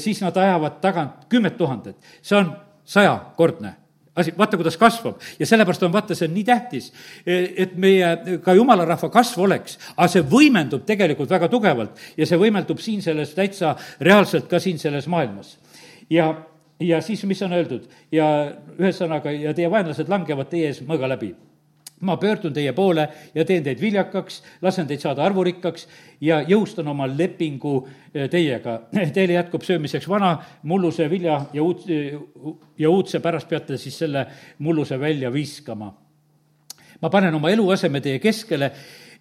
siis 0.02 0.18
nad 0.24 0.38
ajavad 0.38 0.80
tagant 0.82 1.28
kümmet 1.30 1.58
tuhandet. 1.58 1.96
see 2.22 2.38
on 2.38 2.56
sajakordne 2.86 3.85
asi, 4.15 4.34
vaata, 4.38 4.58
kuidas 4.58 4.78
kasvab. 4.78 5.21
Ja 5.39 5.47
sellepärast 5.47 5.84
on, 5.84 5.93
vaata, 5.93 6.15
see 6.15 6.30
on 6.30 6.36
nii 6.36 6.43
tähtis, 6.47 6.91
et 7.25 7.75
meie 7.82 8.39
ka 8.43 8.56
jumala 8.58 8.86
rahva 8.88 9.10
kasv 9.13 9.45
oleks, 9.45 9.80
aga 9.95 10.10
see 10.12 10.25
võimendub 10.32 10.86
tegelikult 10.88 11.32
väga 11.32 11.49
tugevalt. 11.51 12.04
Ja 12.17 12.28
see 12.30 12.39
võimeldub 12.39 12.82
siin 12.84 13.04
selles 13.06 13.36
täitsa 13.38 13.75
reaalselt 14.04 14.49
ka 14.51 14.60
siin 14.60 14.80
selles 14.82 15.08
maailmas. 15.12 15.58
ja, 16.10 16.34
ja 16.80 17.01
siis, 17.01 17.23
mis 17.25 17.41
on 17.41 17.54
öeldud? 17.54 17.89
Ja 18.12 18.28
ühesõnaga, 18.80 19.32
ja 19.32 19.54
teie 19.54 19.71
vaenlased 19.71 20.10
langevad 20.10 20.49
teie 20.51 20.71
ees 20.71 20.82
mõõga 20.86 21.10
läbi 21.15 21.34
ma 22.06 22.18
pöördun 22.22 22.54
teie 22.54 22.74
poole 22.74 23.08
ja 23.36 23.46
teen 23.46 23.63
teid 23.63 23.82
viljakaks, 23.82 24.41
lasen 24.62 24.88
teid 24.88 25.02
saada 25.02 25.24
arvurikkaks 25.26 25.88
ja 26.22 26.41
jõustan 26.48 26.88
oma 26.91 27.08
lepingu 27.10 27.76
eh, 28.13 28.30
teiega. 28.32 28.80
Teile 29.15 29.39
jätkub 29.39 29.65
söömiseks 29.65 30.08
vana 30.10 30.36
mulluse 30.63 31.10
vilja 31.10 31.39
ja 31.54 31.63
uut, 31.63 31.86
ja 32.78 32.89
uudse 32.89 33.20
pärast 33.24 33.50
peate 33.50 33.80
siis 33.82 33.98
selle 34.04 34.26
mulluse 34.60 35.00
välja 35.00 35.34
viskama. 35.34 35.94
ma 37.02 37.10
panen 37.10 37.36
oma 37.36 37.50
eluaseme 37.50 38.02
teie 38.02 38.20
keskele 38.20 38.72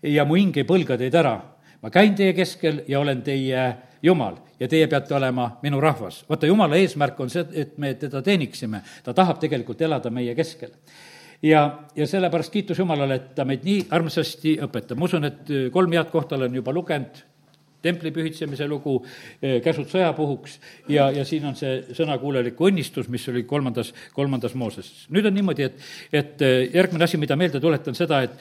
ja 0.02 0.24
mu 0.24 0.36
hing 0.38 0.56
ei 0.56 0.64
põlga 0.64 0.98
teid 0.98 1.14
ära. 1.14 1.40
ma 1.82 1.90
käin 1.90 2.14
teie 2.14 2.32
keskel 2.32 2.84
ja 2.88 3.00
olen 3.00 3.22
teie 3.22 3.74
Jumal 4.02 4.36
ja 4.60 4.68
teie 4.68 4.86
peate 4.86 5.14
olema 5.14 5.58
minu 5.62 5.80
rahvas. 5.80 6.24
vaata, 6.28 6.46
Jumala 6.46 6.76
eesmärk 6.76 7.20
on 7.20 7.30
see, 7.30 7.46
et 7.52 7.78
me 7.78 7.94
teda 7.94 8.22
teeniksime. 8.22 8.82
ta 9.02 9.14
tahab 9.14 9.40
tegelikult 9.40 9.80
elada 9.80 10.10
meie 10.10 10.34
keskel 10.34 10.70
ja, 11.44 11.62
ja 11.96 12.08
sellepärast 12.08 12.52
kiitus 12.52 12.80
Jumalale, 12.80 13.20
et 13.20 13.30
ta 13.36 13.44
meid 13.48 13.64
nii 13.66 13.86
armsasti 13.94 14.56
õpetab. 14.64 14.98
ma 14.98 15.08
usun, 15.08 15.28
et 15.28 15.54
kolm 15.72 15.96
head 15.96 16.10
kohta 16.12 16.38
olen 16.38 16.60
juba 16.60 16.72
lugenud, 16.74 17.22
templi 17.84 18.12
pühitsemise 18.16 18.64
lugu, 18.68 18.96
käsud 19.64 19.90
sõjapuhuks 19.90 20.54
ja, 20.88 21.10
ja 21.12 21.24
siin 21.28 21.44
on 21.50 21.56
see 21.58 21.82
sõnakuuleliku 21.96 22.70
õnnistus, 22.70 23.10
mis 23.12 23.26
oli 23.28 23.44
kolmandas, 23.48 23.92
kolmandas 24.16 24.54
Mooses. 24.56 24.92
nüüd 25.12 25.28
on 25.28 25.36
niimoodi, 25.36 25.68
et, 25.68 25.90
et 26.12 26.46
järgmine 26.72 27.04
asi, 27.04 27.20
mida 27.20 27.36
meelde 27.36 27.60
tuletan, 27.60 27.96
seda, 27.98 28.22
et 28.24 28.40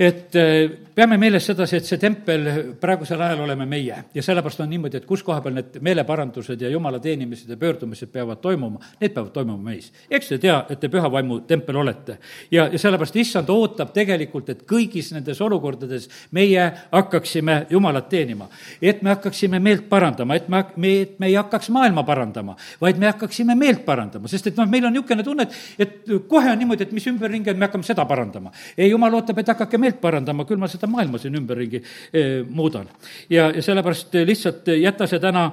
et 0.00 0.36
äh, 0.36 0.70
peame 0.94 1.18
meeles 1.20 1.44
sedasi, 1.44 1.76
et 1.76 1.84
see 1.84 1.98
tempel 2.00 2.46
praegusel 2.80 3.20
ajal 3.20 3.42
oleme 3.44 3.66
meie 3.68 3.96
ja 4.14 4.22
sellepärast 4.24 4.62
on 4.64 4.70
niimoodi, 4.72 4.96
et 4.96 5.06
kus 5.08 5.20
koha 5.24 5.42
peal 5.44 5.58
need 5.58 5.76
meeleparandused 5.84 6.60
ja 6.60 6.70
jumala 6.72 6.96
teenimised 7.04 7.50
ja 7.52 7.58
pöördumised 7.60 8.08
peavad 8.12 8.40
toimuma, 8.40 8.80
need 9.00 9.12
peavad 9.12 9.28
toimuma 9.34 9.70
meis. 9.70 9.90
eks 10.10 10.32
te 10.32 10.38
tea, 10.40 10.56
et 10.72 10.80
te 10.80 10.88
püha 10.88 11.10
vaimu 11.12 11.42
tempel 11.48 11.76
olete. 11.82 12.16
ja, 12.50 12.66
ja 12.72 12.78
sellepärast 12.78 13.16
issand 13.20 13.52
ootab 13.52 13.92
tegelikult, 13.92 14.48
et 14.48 14.62
kõigis 14.68 15.12
nendes 15.12 15.40
olukordades 15.40 16.08
meie 16.32 16.64
hakkaksime 16.92 17.66
jumalat 17.70 18.08
teenima. 18.08 18.48
et 18.80 19.02
me 19.02 19.12
hakkaksime 19.12 19.60
meelt 19.60 19.88
parandama, 19.88 20.40
et 20.40 20.48
me, 20.48 20.64
me, 20.76 20.94
et 21.02 21.18
me 21.20 21.28
ei 21.28 21.34
hakkaks 21.34 21.68
maailma 21.76 22.06
parandama, 22.08 22.56
vaid 22.80 22.96
me 22.96 23.12
hakkaksime 23.12 23.54
meelt 23.54 23.84
parandama, 23.84 24.28
sest 24.28 24.46
et 24.48 24.56
noh, 24.56 24.68
meil 24.68 24.88
on 24.88 24.96
niisugune 24.96 25.28
tunne, 25.28 25.44
et, 25.44 25.84
et 25.86 26.28
kohe 26.28 26.52
on 26.52 26.58
niimoodi, 26.58 26.88
et 26.88 26.92
mis 26.96 27.06
ümberringi 27.12 27.52
on, 27.52 27.60
me 27.60 27.68
hakkame 27.68 27.84
seda 27.84 28.08
parandama. 28.08 28.52
ei, 28.76 28.88
jumal 28.90 29.20
ootab, 29.20 29.38
et 29.38 29.54
hakake 29.54 29.78
meelt 29.78 29.89
meelt 29.90 30.00
parandama, 30.00 30.46
küll 30.48 30.60
ma 30.60 30.70
seda 30.70 30.88
maailma 30.90 31.20
siin 31.20 31.36
ümberringi 31.40 31.82
eh, 31.82 32.40
muudan. 32.46 32.88
ja, 33.30 33.50
ja 33.50 33.62
sellepärast 33.62 34.14
eh, 34.14 34.26
lihtsalt 34.28 34.68
eh, 34.70 34.82
jäta 34.84 35.08
see 35.10 35.20
täna 35.20 35.50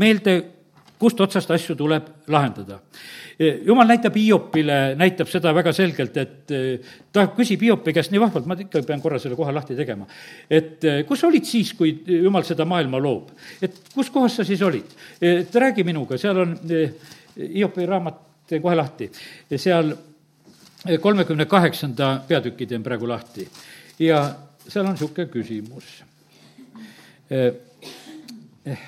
meelde, 0.00 0.36
kust 0.96 1.20
otsast 1.20 1.50
asju 1.52 1.76
tuleb 1.76 2.28
lahendada. 2.32 2.80
jumal 3.38 3.84
näitab 3.84 4.14
Hiopile, 4.16 4.94
näitab 4.96 5.28
seda 5.28 5.52
väga 5.52 5.72
selgelt, 5.76 6.16
et 6.16 6.52
ta 7.12 7.26
küsib 7.36 7.60
Hiopi 7.66 7.92
käest 7.92 8.14
nii 8.14 8.22
vahvalt, 8.22 8.46
ma 8.48 8.56
ikka 8.56 8.80
pean 8.86 9.02
korra 9.04 9.18
selle 9.20 9.36
koha 9.36 9.52
lahti 9.52 9.76
tegema. 9.76 10.06
et 10.48 10.80
kus 11.08 11.24
olid 11.28 11.44
siis, 11.44 11.74
kui 11.76 11.92
jumal 12.06 12.46
seda 12.48 12.64
maailma 12.64 13.00
loob? 13.02 13.28
et 13.60 13.76
kus 13.92 14.08
kohas 14.10 14.40
sa 14.40 14.44
siis 14.44 14.62
olid? 14.62 14.96
et 15.20 15.52
räägi 15.52 15.84
minuga, 15.84 16.16
seal 16.18 16.40
on 16.46 16.56
Hiopi 17.36 17.84
raamat, 17.86 18.22
teen 18.48 18.62
kohe 18.64 18.76
lahti, 18.78 19.10
seal 19.52 19.92
kolmekümne 21.00 21.46
kaheksanda 21.50 22.22
peatüki 22.28 22.66
teen 22.66 22.82
praegu 22.82 23.08
lahti. 23.08 23.48
Ja 23.98 24.20
seal 24.68 24.86
on 24.86 24.94
niisugune 24.94 25.28
küsimus. 25.30 25.88
Eh, 27.30 27.54
eh, 28.66 28.84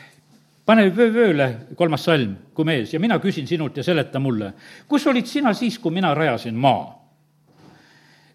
pane 0.67 0.89
vöö 0.95 1.11
vööle, 1.15 1.49
kolmas 1.77 2.05
salm, 2.07 2.37
kui 2.55 2.67
mees, 2.69 2.93
ja 2.93 3.01
mina 3.01 3.19
küsin 3.23 3.49
sinult 3.49 3.77
ja 3.77 3.85
seleta 3.87 4.21
mulle, 4.23 4.53
kus 4.89 5.07
olid 5.07 5.27
sina 5.27 5.55
siis, 5.55 5.79
kui 5.79 5.95
mina 5.95 6.15
rajasin 6.15 6.55
maa? 6.55 6.95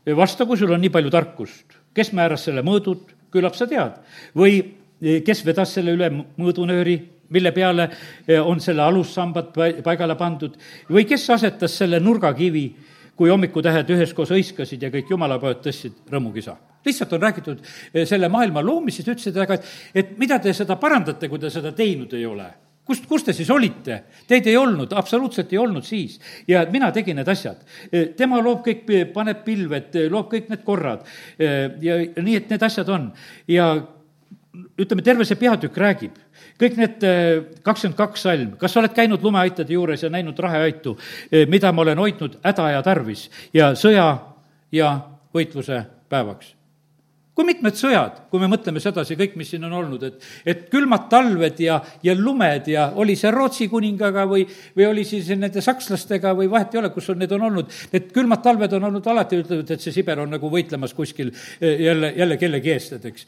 vasta, 0.03 0.43
kui 0.43 0.57
sul 0.59 0.73
on 0.75 0.81
nii 0.83 0.91
palju 0.91 1.11
tarkust, 1.13 1.77
kes 1.95 2.09
määras 2.11 2.41
selle 2.43 2.59
mõõdud, 2.59 3.13
küllap 3.31 3.55
sa 3.55 3.63
tead, 3.71 4.01
või 4.35 4.57
eh, 4.99 5.21
kes 5.23 5.45
vedas 5.47 5.77
selle 5.77 5.93
üle 5.95 6.09
mõõdunööri, 6.11 6.97
mille 7.33 7.53
peale 7.55 7.87
on 8.43 8.59
selle 8.61 8.83
alussambad 8.83 9.55
paigale 9.55 10.17
pandud, 10.19 10.57
või 10.91 11.07
kes 11.07 11.23
asetas 11.33 11.77
selle 11.79 12.01
nurgakivi 12.03 12.65
kui 13.17 13.29
hommikutähed 13.29 13.89
üheskoos 13.93 14.33
hõiskasid 14.33 14.83
ja 14.83 14.91
kõik 14.93 15.11
jumalapojad 15.13 15.61
tõstsid 15.65 16.11
rõõmukisa. 16.11 16.55
lihtsalt 16.85 17.13
on 17.13 17.21
räägitud 17.21 17.61
eh, 17.93 18.05
selle 18.07 18.29
maailma 18.29 18.61
loomisest, 18.61 19.07
ütlesid 19.07 19.37
aga, 19.37 19.53
et, 19.53 19.65
et 19.95 20.17
mida 20.17 20.39
te 20.39 20.53
seda 20.53 20.75
parandate, 20.75 21.29
kui 21.29 21.39
te 21.39 21.49
seda 21.49 21.71
teinud 21.71 22.13
ei 22.13 22.25
ole 22.25 22.49
kust, 22.83 23.05
kus 23.07 23.23
te 23.23 23.33
siis 23.35 23.49
olite? 23.53 24.01
Teid 24.27 24.47
ei 24.51 24.57
olnud, 24.59 24.91
absoluutselt 24.97 25.53
ei 25.53 25.59
olnud 25.61 25.85
siis. 25.87 26.19
ja 26.47 26.65
mina 26.71 26.91
tegin 26.91 27.15
need 27.15 27.29
asjad. 27.31 27.63
Eh, 27.91 28.09
tema 28.17 28.41
loob 28.43 28.63
kõik, 28.65 28.85
paneb 29.13 29.43
pilved, 29.45 29.95
loob 30.11 30.29
kõik 30.31 30.49
need 30.51 30.63
korrad 30.65 31.05
eh, 31.39 31.71
ja 31.81 31.99
nii, 32.17 32.35
et 32.41 32.49
need 32.51 32.63
asjad 32.63 32.89
on. 32.89 33.11
ja 33.47 33.73
ütleme, 34.53 35.01
terve 35.05 35.25
see 35.25 35.39
peatükk 35.39 35.77
räägib. 35.81 36.17
Kõik 36.61 36.77
need 36.77 37.05
äh, 37.07 37.43
kakskümmend 37.65 37.97
kaks 37.97 38.25
salm, 38.27 38.55
kas 38.61 38.73
sa 38.73 38.81
oled 38.83 38.93
käinud 38.95 39.23
lumeaitade 39.25 39.73
juures 39.73 40.03
ja 40.05 40.11
näinud 40.13 40.39
raheaitu, 40.39 40.97
äh, 41.29 41.47
mida 41.49 41.71
ma 41.73 41.85
olen 41.85 42.01
hoidnud 42.05 42.39
hädaaja 42.45 42.83
tarvis 42.85 43.29
ja 43.53 43.73
sõja 43.79 44.09
ja 44.73 44.97
võitluse 45.33 45.85
päevaks 46.09 46.53
kui 47.33 47.47
mitmed 47.47 47.73
sõjad, 47.73 48.19
kui 48.29 48.41
me 48.41 48.47
mõtleme 48.51 48.81
sedasi, 48.81 49.15
kõik, 49.17 49.33
mis 49.39 49.49
siin 49.49 49.63
on 49.65 49.73
olnud, 49.73 50.03
et, 50.05 50.25
et 50.45 50.59
külmad 50.69 51.07
talved 51.09 51.57
ja, 51.63 51.79
ja 52.05 52.13
lumed 52.17 52.67
ja 52.69 52.85
oli 53.01 53.15
see 53.17 53.31
Rootsi 53.33 53.65
kuningaga 53.71 54.27
või, 54.29 54.43
või 54.77 54.85
oli 54.91 55.05
siis 55.07 55.31
nende 55.33 55.63
sakslastega 55.65 56.35
või 56.37 56.49
vahet 56.51 56.75
ei 56.75 56.81
ole, 56.83 56.91
kus 56.93 57.09
on, 57.09 57.17
need 57.23 57.33
on 57.33 57.47
olnud, 57.49 57.71
need 57.93 58.11
külmad 58.13 58.43
talved 58.45 58.75
on 58.77 58.85
olnud 58.89 59.09
alati, 59.09 59.39
ütlevad, 59.41 59.73
et 59.73 59.81
see 59.81 59.95
Siber 59.95 60.21
on 60.21 60.29
nagu 60.35 60.51
võitlemas 60.53 60.93
kuskil 60.93 61.31
eh, 61.33 61.81
jälle, 61.87 62.13
jälle 62.19 62.37
kellegi 62.37 62.73
eest, 62.75 62.93
et 62.99 63.09
eks. 63.09 63.25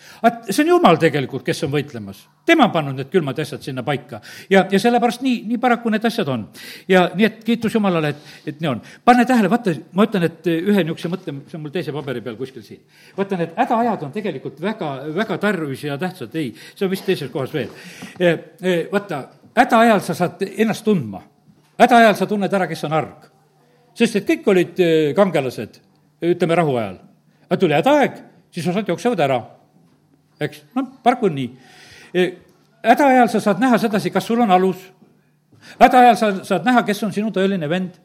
see 0.51 0.61
on 0.67 0.75
jumal 0.75 1.01
tegelikult, 1.01 1.45
kes 1.47 1.65
on 1.65 1.73
võitlemas. 1.73 2.21
tema 2.45 2.69
on 2.69 2.75
pannud 2.77 2.99
need 3.01 3.09
külmad 3.09 3.41
asjad 3.41 3.65
sinna 3.65 3.81
paika. 3.83 4.21
ja, 4.53 4.67
ja 4.69 4.79
sellepärast 4.79 5.25
nii, 5.25 5.41
nii 5.49 5.57
paraku 5.61 5.89
need 5.89 6.05
asjad 6.05 6.29
on. 6.29 6.45
ja 6.87 7.07
nii, 7.15 7.25
et 7.25 7.41
kiitus 7.43 7.73
Jumalale, 7.73 8.13
et, 8.13 8.29
et 8.53 8.61
nii 8.61 8.69
on. 8.75 8.85
pane 9.05 9.25
tähele, 9.25 9.49
vaata, 9.49 9.73
ma 9.97 10.05
ütlen, 10.05 10.29
et 10.29 10.53
ühe 10.53 10.85
niisuguse 10.85 11.09
mõtte, 11.09 11.37
see 11.49 11.57
on 11.57 11.65
mul 11.65 11.73
teise 11.73 11.95
paberi 11.95 12.21
peal 12.21 12.37
kuskil 12.37 12.61
siin. 12.61 12.85
vaata, 13.17 13.41
need 13.41 13.57
hädaajad 13.57 13.94
ajad 13.95 14.03
on 14.07 14.11
tegelikult 14.13 14.59
väga, 14.61 14.91
väga 15.15 15.37
tarvis 15.41 15.83
ja 15.83 15.97
tähtsad, 15.97 16.35
ei, 16.35 16.51
see 16.75 16.85
on 16.85 16.91
vist 16.91 17.05
teises 17.07 17.31
kohas 17.31 17.53
veel. 17.53 17.71
Vaata, 18.91 19.21
hädaajal 19.55 20.03
sa 20.03 20.15
saad 20.17 20.43
ennast 20.57 20.85
tundma. 20.85 21.21
hädaajal 21.79 22.15
sa 22.15 22.25
tunned 22.25 22.53
ära, 22.53 22.67
kes 22.67 22.83
on 22.83 22.93
arg. 22.93 23.31
sest 23.95 24.15
et 24.15 24.27
kõik 24.27 24.47
olid 24.47 24.81
kangelased, 25.15 25.79
ütleme 26.21 26.55
rahuajal. 26.55 26.97
aga 27.49 27.57
tuli 27.57 27.73
hädaaeg, 27.73 28.17
siis 28.51 28.67
osad 28.67 28.87
jooksevad 28.87 29.19
ära. 29.19 29.41
eks, 30.39 30.63
noh, 30.75 30.87
paraku 31.03 31.25
on 31.25 31.35
nii. 31.35 31.51
hädaajal 32.83 33.29
sa 33.29 33.39
saad 33.39 33.59
näha 33.59 33.77
sedasi, 33.77 34.09
kas 34.09 34.25
sul 34.25 34.41
on 34.41 34.51
alus. 34.51 34.91
hädaajal 35.79 36.15
sa 36.15 36.43
saad 36.43 36.65
näha, 36.65 36.83
kes 36.83 37.03
on 37.03 37.13
sinu 37.13 37.31
tõeline 37.31 37.69
vend 37.69 38.01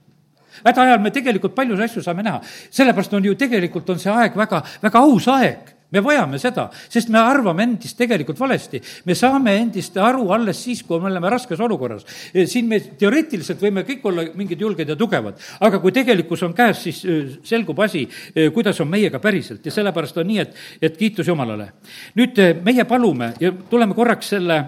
hädaajal 0.65 0.99
me 0.99 1.11
tegelikult 1.11 1.55
paljusid 1.55 1.85
asju 1.85 2.03
saame 2.03 2.23
näha, 2.23 2.41
sellepärast 2.71 3.15
on 3.15 3.25
ju 3.25 3.35
tegelikult 3.35 3.91
on 3.91 3.99
see 3.99 4.13
aeg 4.13 4.37
väga, 4.37 4.63
väga 4.83 4.99
aus 4.99 5.29
aeg 5.29 5.80
me 5.91 6.03
vajame 6.05 6.39
seda, 6.39 6.69
sest 6.91 7.11
me 7.13 7.19
arvame 7.21 7.65
endist 7.67 7.99
tegelikult 7.99 8.39
valesti. 8.39 8.81
me 9.05 9.15
saame 9.15 9.57
endist 9.59 9.97
aru 9.99 10.31
alles 10.33 10.63
siis, 10.65 10.83
kui 10.87 11.01
me 11.01 11.11
oleme 11.11 11.31
raskes 11.31 11.61
olukorras. 11.61 12.07
siin 12.47 12.69
me 12.69 12.81
teoreetiliselt 12.81 13.61
võime 13.63 13.85
kõik 13.89 14.05
olla 14.11 14.27
mingid 14.35 14.61
julged 14.61 14.89
ja 14.89 14.97
tugevad, 14.97 15.39
aga 15.61 15.81
kui 15.83 15.93
tegelikkus 15.93 16.43
on 16.47 16.55
käes, 16.55 16.83
siis 16.87 17.03
selgub 17.45 17.79
asi, 17.81 18.07
kuidas 18.55 18.81
on 18.81 18.91
meiega 18.91 19.19
päriselt 19.19 19.67
ja 19.67 19.75
sellepärast 19.75 20.19
on 20.23 20.29
nii, 20.31 20.39
et, 20.39 20.59
et 20.83 20.97
kiitus 20.97 21.29
Jumalale. 21.29 21.73
nüüd 22.19 22.39
meie 22.65 22.85
palume 22.85 23.35
ja 23.41 23.53
tuleme 23.71 23.95
korraks 23.95 24.35
selle 24.37 24.63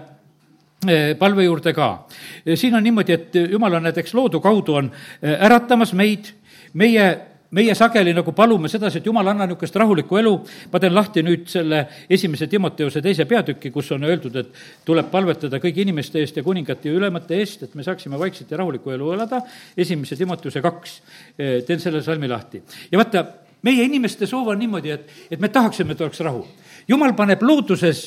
palve 1.19 1.43
juurde 1.43 1.73
ka. 1.73 2.07
siin 2.55 2.75
on 2.75 2.83
niimoodi, 2.83 3.13
et 3.13 3.35
Jumal 3.51 3.79
on 3.79 3.83
näiteks 3.87 4.13
loodu 4.13 4.39
kaudu 4.43 4.75
on 4.75 4.91
äratamas 5.23 5.93
meid, 5.93 6.33
meie 6.73 7.32
meie 7.53 7.75
sageli 7.77 8.13
nagu 8.15 8.33
palume 8.33 8.69
sedasi, 8.71 8.99
et 8.99 9.07
jumal, 9.07 9.27
anna 9.29 9.45
niisugust 9.47 9.75
rahulikku 9.77 10.17
elu, 10.19 10.31
ma 10.71 10.81
teen 10.81 10.95
lahti 10.95 11.23
nüüd 11.25 11.45
selle 11.51 11.83
esimese 12.09 12.47
Timoteuse 12.49 13.01
teise 13.05 13.27
peatüki, 13.29 13.71
kus 13.73 13.91
on 13.93 14.07
öeldud, 14.07 14.39
et 14.41 14.63
tuleb 14.87 15.11
palvetada 15.11 15.59
kõigi 15.61 15.85
inimeste 15.85 16.21
eest 16.23 16.39
ja 16.39 16.45
kuningate 16.45 16.89
ja 16.89 16.97
ülemate 16.97 17.37
eest, 17.37 17.67
et 17.67 17.77
me 17.77 17.85
saaksime 17.85 18.19
vaikselt 18.19 18.51
ja 18.51 18.59
rahulikku 18.63 18.95
elu 18.95 19.13
elada, 19.17 19.43
esimese 19.77 20.17
Timoteuse 20.19 20.63
kaks, 20.65 20.97
eh, 21.37 21.61
teen 21.67 21.81
selle 21.83 22.01
salmi 22.05 22.31
lahti. 22.31 22.63
ja 22.91 22.97
vaata, 22.97 23.25
meie 23.61 23.85
inimeste 23.85 24.27
soov 24.27 24.49
on 24.53 24.59
niimoodi, 24.59 24.91
et, 24.97 25.15
et 25.31 25.39
me 25.39 25.49
tahaksime, 25.49 25.93
et 25.93 26.01
oleks 26.01 26.19
rahu. 26.25 26.45
jumal 26.87 27.13
paneb 27.13 27.41
looduses 27.41 28.05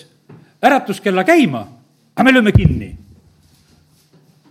äratuskella 0.63 1.25
käima, 1.25 1.67
aga 2.17 2.25
me 2.25 2.35
lööme 2.35 2.53
kinni. 2.53 2.95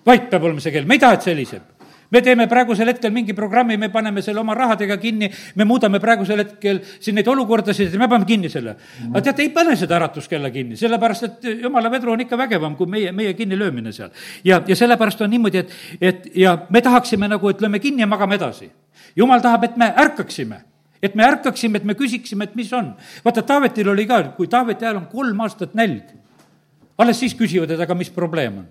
vait 0.06 0.30
peab 0.30 0.44
olema 0.44 0.62
see 0.62 0.72
kell, 0.72 0.86
me 0.86 0.96
ei 0.96 1.04
taha, 1.04 1.20
et 1.20 1.26
see 1.26 1.34
heliseb 1.36 1.75
me 2.12 2.22
teeme 2.22 2.48
praegusel 2.48 2.90
hetkel 2.92 3.12
mingi 3.14 3.34
programmi, 3.34 3.78
me 3.78 3.90
paneme 3.90 4.22
selle 4.22 4.40
oma 4.42 4.56
rahadega 4.58 4.98
kinni, 5.02 5.30
me 5.56 5.66
muudame 5.66 6.00
praegusel 6.00 6.44
hetkel 6.44 6.82
siin 7.00 7.18
neid 7.20 7.28
olukordasid 7.32 7.94
ja 7.94 8.00
me 8.00 8.10
paneme 8.12 8.30
kinni 8.30 8.52
selle. 8.52 8.76
aga 9.10 9.24
teate, 9.30 9.46
ei 9.46 9.50
pane 9.56 9.76
seda 9.80 9.98
äratuskella 10.00 10.52
kinni, 10.54 10.78
sellepärast 10.80 11.28
et 11.30 11.50
jumala 11.64 11.92
vedru 11.92 12.14
on 12.14 12.22
ikka 12.26 12.38
vägevam 12.38 12.76
kui 12.76 12.90
meie, 12.92 13.12
meie 13.12 13.34
kinnilöömine 13.34 13.94
seal. 13.96 14.14
ja, 14.44 14.62
ja 14.68 14.76
sellepärast 14.76 15.22
on 15.22 15.34
niimoodi, 15.34 15.64
et, 15.64 15.76
et 16.02 16.30
ja 16.36 16.58
me 16.70 16.82
tahaksime 16.82 17.30
nagu, 17.32 17.50
et 17.50 17.62
lööme 17.62 17.80
kinni 17.80 18.06
ja 18.06 18.08
magame 18.08 18.38
edasi. 18.40 18.70
jumal 19.16 19.42
tahab, 19.42 19.64
et 19.70 19.78
me 19.78 19.92
ärkaksime 20.06 20.62
et 21.04 21.14
me 21.14 21.22
ärkaksime, 21.22 21.78
et 21.78 21.84
me 21.86 21.94
küsiksime, 21.94 22.48
et 22.48 22.56
mis 22.56 22.72
on. 22.74 22.94
vaata, 23.26 23.44
Taavetil 23.46 23.90
oli 23.90 24.08
ka, 24.10 24.24
kui 24.38 24.48
Taaveti 24.48 24.86
ajal 24.86 25.04
on 25.04 25.10
kolm 25.12 25.42
aastat 25.46 25.76
nälg, 25.78 26.16
alles 26.98 27.20
siis 27.20 27.36
küsivad, 27.38 27.70
et 27.76 27.82
aga 27.84 27.94
mis 27.94 28.10
probleem 28.10 28.64
on. 28.64 28.66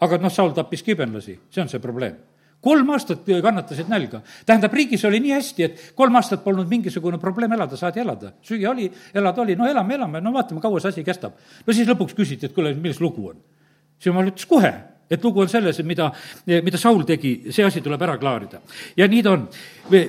aga 0.00 0.18
noh, 0.18 0.32
Saul 0.32 0.50
tappis 0.56 0.82
kibenlasi, 0.82 1.38
see 1.50 1.62
on 1.62 1.70
see 1.70 1.80
probleem 1.80 2.16
kolm 2.60 2.90
aastat 2.90 3.28
kannatasid 3.42 3.88
nälga. 3.88 4.20
tähendab, 4.46 4.72
riigis 4.74 5.04
oli 5.04 5.20
nii 5.20 5.32
hästi, 5.36 5.62
et 5.62 5.84
kolm 5.94 6.16
aastat 6.16 6.44
polnud 6.44 6.68
mingisugune 6.68 7.18
probleem 7.18 7.52
elada, 7.52 7.76
saadi 7.76 8.00
elada. 8.00 8.32
süüa 8.42 8.70
oli, 8.70 8.90
elada 9.14 9.42
oli, 9.42 9.56
no 9.56 9.66
elame, 9.66 9.94
elame, 9.94 10.20
no 10.20 10.32
vaatame, 10.32 10.60
kaua 10.60 10.80
see 10.80 10.94
asi 10.94 11.04
kestab. 11.04 11.38
no 11.66 11.72
siis 11.72 11.88
lõpuks 11.88 12.16
küsiti, 12.16 12.46
et 12.46 12.54
kuule, 12.54 12.74
milles 12.74 13.00
lugu 13.00 13.28
on. 13.30 13.40
siis 13.98 14.12
jumal 14.12 14.32
ütles 14.32 14.46
kohe 14.48 14.74
et 15.10 15.22
lugu 15.22 15.40
on 15.40 15.48
selles, 15.48 15.78
mida, 15.86 16.08
mida 16.46 16.78
Saul 16.78 17.04
tegi, 17.06 17.52
see 17.54 17.64
asi 17.64 17.80
tuleb 17.82 18.02
ära 18.02 18.16
klaarida. 18.18 18.60
ja 18.96 19.06
nii 19.06 19.22
ta 19.22 19.32
on. 19.36 19.46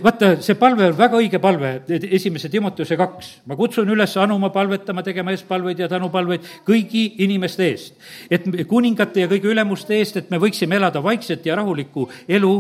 vaata, 0.04 0.32
see 0.42 0.56
palve 0.58 0.88
on 0.90 0.98
väga 0.98 1.20
õige 1.22 1.40
palve, 1.40 1.84
esimese 1.88 2.50
Timoteuse 2.50 2.98
kaks. 2.98 3.30
ma 3.46 3.56
kutsun 3.56 3.90
üles 3.94 4.18
anuma, 4.18 4.50
palvetama, 4.50 5.04
tegema 5.04 5.32
eespalveid 5.32 5.80
ja 5.80 5.90
tänupalveid 5.90 6.50
kõigi 6.66 7.22
inimeste 7.26 7.70
eest. 7.70 7.94
et 8.32 8.50
kuningate 8.68 9.22
ja 9.22 9.28
kõigi 9.28 9.54
ülemuste 9.54 9.96
eest, 9.98 10.18
et 10.18 10.32
me 10.32 10.42
võiksime 10.42 10.76
elada 10.76 11.04
vaikset 11.04 11.46
ja 11.46 11.56
rahulikku 11.56 12.10
elu 12.28 12.54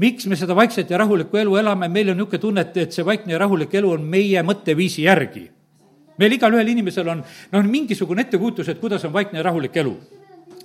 miks 0.00 0.26
me 0.26 0.36
seda 0.36 0.56
vaikset 0.56 0.90
ja 0.90 0.98
rahulikku 0.98 1.36
elu 1.36 1.58
elame, 1.60 1.88
meil 1.88 2.08
on 2.08 2.16
niisugune 2.16 2.40
tunne, 2.40 2.64
et, 2.64 2.76
et 2.86 2.92
see 2.92 3.04
vaikne 3.04 3.34
ja 3.34 3.40
rahulik 3.42 3.74
elu 3.74 3.90
on 3.98 4.06
meie 4.08 4.42
mõtteviisi 4.42 5.04
järgi. 5.04 5.50
meil 6.20 6.32
igalühel 6.32 6.68
inimesel 6.68 7.08
on, 7.08 7.20
noh, 7.52 7.68
mingisugune 7.68 8.24
ettekujutus, 8.24 8.68
et 8.68 8.80
kuidas 8.80 9.04
on 9.04 9.12
vaikne 9.12 9.38
ja 9.38 9.44
rahulik 9.44 9.76
elu 9.76 9.94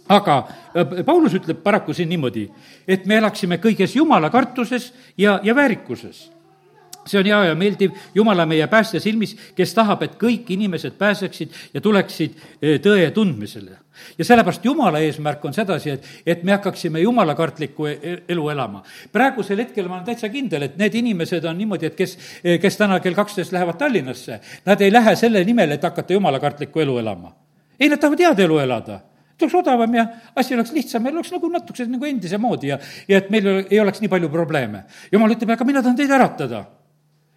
aga 0.09 0.37
äh, 0.75 1.03
Paulus 1.05 1.33
ütleb 1.37 1.63
paraku 1.63 1.93
siin 1.93 2.09
niimoodi, 2.09 2.45
et 2.87 3.05
me 3.09 3.19
elaksime 3.19 3.57
kõiges 3.61 3.95
jumala 3.97 4.29
kartuses 4.29 4.91
ja, 5.17 5.39
ja 5.43 5.55
väärikuses. 5.55 6.31
see 7.05 7.19
on 7.19 7.27
hea 7.29 7.39
ja 7.45 7.55
meeldiv 7.55 7.91
Jumala 8.15 8.47
meie 8.49 8.65
päästja 8.67 8.97
silmis, 8.99 9.35
kes 9.55 9.73
tahab, 9.77 10.01
et 10.01 10.15
kõik 10.17 10.47
inimesed 10.49 10.95
pääseksid 10.97 11.51
ja 11.73 11.81
tuleksid 11.81 12.33
äh, 12.33 12.79
tõe 12.81 13.11
tundmisele. 13.13 13.77
ja 14.17 14.25
sellepärast 14.25 14.65
Jumala 14.65 14.99
eesmärk 14.99 15.45
on 15.45 15.53
sedasi, 15.53 15.89
et, 15.89 16.05
et 16.25 16.43
me 16.43 16.51
hakkaksime 16.51 16.99
jumalakartlikku 16.99 17.85
e-, 17.85 17.99
e-, 18.03 18.17
elu 18.29 18.49
elama. 18.49 18.83
praegusel 19.11 19.57
hetkel 19.57 19.87
ma 19.87 19.95
olen 19.95 20.05
täitsa 20.05 20.29
kindel, 20.29 20.63
et 20.63 20.77
need 20.77 20.95
inimesed 20.95 21.45
on 21.45 21.57
niimoodi, 21.57 21.85
et 21.85 21.95
kes, 21.95 22.17
kes 22.61 22.77
täna 22.77 22.99
kell 22.99 23.17
kaksteist 23.17 23.51
lähevad 23.51 23.77
Tallinnasse, 23.77 24.39
nad 24.65 24.81
ei 24.81 24.93
lähe 24.93 25.15
selle 25.15 25.43
nimel, 25.43 25.71
et 25.71 25.83
hakata 25.83 26.13
jumalakartlikku 26.13 26.79
elu 26.79 26.97
elama. 26.97 27.35
ei, 27.79 27.89
nad 27.89 27.99
tahavad 27.99 28.19
head 28.19 28.39
elu 28.39 28.59
elada 28.59 29.01
et 29.35 29.43
oleks 29.43 29.55
odavam 29.59 29.95
ja 29.95 30.05
asi 30.35 30.55
oleks 30.55 30.71
lihtsam, 30.71 31.03
meil 31.03 31.17
oleks 31.17 31.33
nagu 31.35 31.49
natukese 31.51 31.89
nagu 31.91 32.07
endise 32.07 32.37
moodi 32.39 32.71
ja, 32.71 32.79
ja 33.07 33.19
et 33.19 33.27
meil 33.33 33.49
ei 33.65 33.79
oleks 33.83 33.99
nii 34.01 34.11
palju 34.11 34.29
probleeme. 34.31 34.85
jumal 35.11 35.35
ütleb, 35.35 35.51
aga 35.51 35.67
mina 35.67 35.83
tahan 35.83 35.97
teid 35.99 36.11
äratada, 36.15 36.63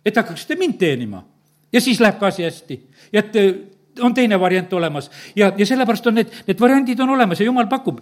et 0.07 0.17
hakkaksite 0.17 0.57
mind 0.57 0.79
teenima. 0.79 1.25
ja 1.73 1.81
siis 1.81 2.01
läheb 2.01 2.21
ka 2.21 2.31
asi 2.31 2.47
hästi. 2.47 2.81
ja 3.13 3.25
et 3.25 3.78
on 4.01 4.15
teine 4.15 4.41
variant 4.41 4.73
olemas 4.73 5.11
ja, 5.37 5.53
ja 5.57 5.67
sellepärast 5.67 6.07
on 6.07 6.19
need, 6.21 6.33
need 6.47 6.61
variandid 6.61 7.01
on 7.01 7.15
olemas 7.17 7.41
ja 7.41 7.47
jumal 7.47 7.67
pakub. 7.67 8.01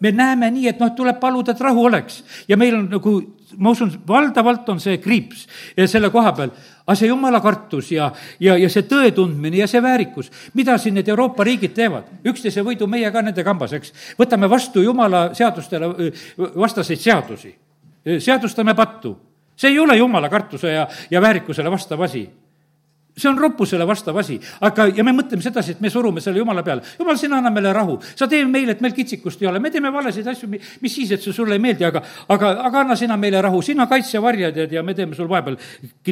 me 0.00 0.12
näeme 0.12 0.50
nii, 0.50 0.68
et 0.68 0.80
noh, 0.80 0.94
tuleb 0.96 1.20
paluda, 1.20 1.52
et 1.52 1.60
rahu 1.60 1.84
oleks 1.84 2.22
ja 2.48 2.56
meil 2.56 2.76
on 2.78 2.88
nagu, 2.90 3.14
ma 3.58 3.70
usun, 3.70 3.92
valdavalt 4.08 4.68
on 4.68 4.80
see 4.80 4.98
kriips 4.98 5.46
selle 5.86 6.10
koha 6.10 6.32
peal 6.32 6.54
aga 6.90 6.96
see 6.98 7.06
jumala 7.06 7.38
kartus 7.40 7.92
ja, 7.94 8.08
ja, 8.42 8.56
ja 8.58 8.68
see 8.72 8.82
tõe 8.90 9.12
tundmine 9.14 9.60
ja 9.62 9.68
see 9.70 9.82
väärikus, 9.82 10.30
mida 10.58 10.74
siin 10.78 10.96
need 10.98 11.08
Euroopa 11.08 11.46
riigid 11.46 11.74
teevad, 11.76 12.08
üksteise 12.26 12.64
võidu 12.66 12.88
meie 12.90 13.12
ka 13.14 13.22
nende 13.22 13.44
kambas, 13.46 13.76
eks. 13.78 13.94
võtame 14.18 14.50
vastu 14.50 14.82
jumala 14.82 15.28
seadustele 15.38 16.10
vastaseid 16.58 16.98
seadusi, 16.98 17.54
seadustame 18.18 18.74
pattu. 18.74 19.16
see 19.60 19.70
ei 19.70 19.78
ole 19.78 19.96
jumala 19.96 20.28
kartuse 20.28 20.72
ja, 20.72 20.88
ja 21.10 21.20
väärikusele 21.20 21.70
vastav 21.70 22.00
asi 22.02 22.28
see 23.20 23.30
on 23.30 23.38
roppusele 23.38 23.86
vastav 23.88 24.16
asi, 24.20 24.38
aga, 24.66 24.88
ja 24.96 25.04
me 25.06 25.14
mõtleme 25.16 25.44
sedasi, 25.44 25.76
et 25.76 25.82
me 25.84 25.90
surume 25.92 26.22
selle 26.24 26.40
jumala 26.40 26.64
peale. 26.66 26.82
jumal, 26.98 27.18
sina 27.20 27.38
anna 27.38 27.52
meile 27.54 27.72
rahu, 27.76 27.98
sa 28.16 28.28
tee 28.30 28.44
meile, 28.48 28.76
et 28.76 28.80
meil 28.84 28.94
kitsikust 28.96 29.42
ei 29.42 29.50
ole, 29.50 29.60
me 29.62 29.70
teeme 29.70 29.92
valesid 29.92 30.26
asju, 30.32 30.48
mis 30.50 30.94
siis, 30.94 31.12
et 31.14 31.22
see 31.22 31.34
sulle 31.36 31.56
ei 31.56 31.62
meeldi, 31.62 31.84
aga, 31.86 32.02
aga, 32.28 32.52
aga 32.68 32.84
anna 32.84 32.96
sina 32.98 33.18
meile 33.20 33.42
rahu, 33.44 33.62
sina 33.64 33.86
kaitse 33.90 34.16
ja 34.16 34.24
varja 34.24 34.52
tead 34.56 34.72
ja 34.72 34.82
me 34.86 34.94
teeme 34.96 35.18
sul 35.18 35.28
vahepeal 35.30 35.58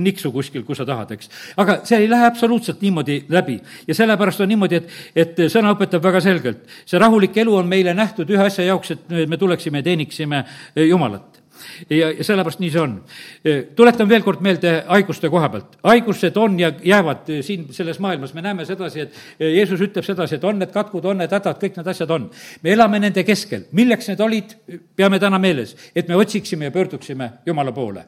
niksu 0.08 0.32
kuskil, 0.32 0.64
kus 0.66 0.80
sa 0.82 0.86
tahad, 0.88 1.10
eks. 1.16 1.32
aga 1.58 1.80
see 1.88 2.02
ei 2.04 2.10
lähe 2.10 2.28
absoluutselt 2.28 2.82
niimoodi 2.84 3.24
läbi. 3.34 3.58
Ja 3.88 3.96
sellepärast 3.98 4.44
on 4.44 4.52
niimoodi, 4.52 4.82
et, 4.82 4.94
et 5.16 5.42
sõna 5.52 5.74
õpetab 5.74 6.04
väga 6.04 6.22
selgelt, 6.24 6.62
see 6.86 7.00
rahulik 7.00 7.36
elu 7.42 7.58
on 7.58 7.68
meile 7.68 7.94
nähtud 7.96 8.30
ühe 8.30 8.46
asja 8.46 8.68
jaoks, 8.68 8.94
et 8.94 9.18
me 9.28 9.40
tuleksime 9.40 9.82
ja 9.82 9.90
teeniksime 9.90 10.44
Jumalat 10.88 11.37
ja, 11.90 12.10
ja 12.10 12.24
sellepärast 12.24 12.62
nii 12.62 12.70
see 12.72 12.82
on. 12.82 12.94
tuletan 13.76 14.08
veel 14.08 14.24
kord 14.26 14.42
meelde 14.44 14.72
haiguste 14.88 15.30
koha 15.32 15.48
pealt. 15.52 15.78
haigused 15.84 16.36
on 16.36 16.58
ja 16.60 16.72
jäävad 16.84 17.30
siin 17.42 17.66
selles 17.74 18.00
maailmas, 18.00 18.34
me 18.34 18.42
näeme 18.42 18.64
sedasi, 18.68 19.06
et 19.06 19.20
Jeesus 19.40 19.80
ütleb 19.84 20.06
sedasi, 20.06 20.38
et 20.38 20.44
on 20.44 20.58
need 20.58 20.72
katkud, 20.74 21.04
on 21.04 21.22
need 21.22 21.32
hädad, 21.32 21.60
kõik 21.60 21.78
need 21.78 21.92
asjad 21.94 22.10
on. 22.14 22.30
me 22.62 22.72
elame 22.72 23.00
nende 23.02 23.24
keskel. 23.24 23.68
milleks 23.72 24.08
need 24.08 24.20
olid, 24.24 24.56
peame 24.96 25.18
täna 25.18 25.38
meeles, 25.38 25.76
et 25.94 26.08
me 26.08 26.16
otsiksime 26.16 26.70
ja 26.70 26.74
pöörduksime 26.74 27.30
Jumala 27.46 27.72
poole. 27.72 28.04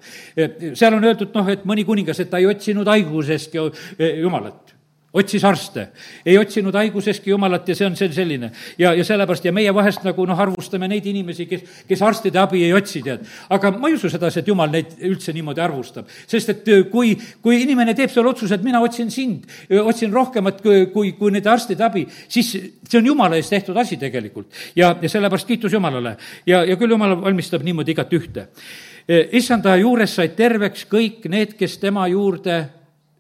seal 0.75 0.95
on 0.95 1.05
öeldud, 1.05 1.35
noh, 1.35 1.49
et 1.49 1.65
mõni 1.65 1.85
kuningas, 1.85 2.21
et 2.21 2.31
ta 2.31 2.39
ei 2.39 2.51
otsinud 2.51 2.89
haigusestki 2.89 3.59
Jumalat 4.21 4.80
otsis 5.13 5.43
arste, 5.45 5.89
ei 6.27 6.37
otsinud 6.39 6.75
haiguseski 6.79 7.33
Jumalat 7.33 7.69
ja 7.69 7.75
see 7.75 7.87
on 7.89 7.97
see 7.99 8.13
selline. 8.15 8.51
ja, 8.79 8.93
ja 8.95 9.05
sellepärast 9.05 9.45
ja 9.45 9.53
meie 9.53 9.73
vahest 9.75 10.05
nagu 10.07 10.27
noh, 10.27 10.39
arvustame 10.39 10.87
neid 10.89 11.07
inimesi, 11.11 11.47
kes, 11.51 11.63
kes 11.89 12.03
arstide 12.07 12.39
abi 12.39 12.63
ei 12.63 12.73
otsi, 12.75 13.03
tead. 13.03 13.25
aga 13.51 13.73
ma 13.75 13.89
ei 13.91 13.97
usu 13.99 14.11
sedasi, 14.11 14.41
et 14.41 14.51
Jumal 14.51 14.71
neid 14.71 14.93
üldse 15.09 15.35
niimoodi 15.35 15.63
arvustab. 15.65 16.07
sest 16.31 16.53
et 16.55 16.71
kui, 16.93 17.17
kui 17.43 17.59
inimene 17.63 17.95
teeb 17.99 18.13
selle 18.13 18.31
otsuse, 18.31 18.55
et 18.55 18.67
mina 18.67 18.83
otsin 18.87 19.11
sind, 19.11 19.49
otsin 19.83 20.13
rohkemat 20.15 20.61
kui, 20.63 20.85
kui, 20.95 21.13
kui 21.19 21.35
nende 21.35 21.51
arstide 21.51 21.85
abi, 21.85 22.05
siis 22.29 22.53
see 22.55 23.01
on 23.01 23.11
Jumala 23.11 23.39
eest 23.41 23.51
tehtud 23.51 23.77
asi 23.83 23.99
tegelikult. 23.99 24.47
ja, 24.77 24.93
ja 25.03 25.09
sellepärast 25.09 25.49
kiitus 25.49 25.75
Jumalale. 25.75 26.17
ja, 26.47 26.63
ja 26.65 26.77
küll 26.79 26.95
Jumal 26.95 27.17
valmistab 27.25 27.67
niimoodi 27.67 27.97
igat 27.97 28.15
ühte. 28.15 28.47
Issanda 29.11 29.75
juures 29.81 30.15
said 30.15 30.37
terveks 30.39 30.85
kõik 30.87 31.27
need, 31.27 31.57
kes 31.59 31.81
tema 31.83 32.07
juurde 32.07 32.61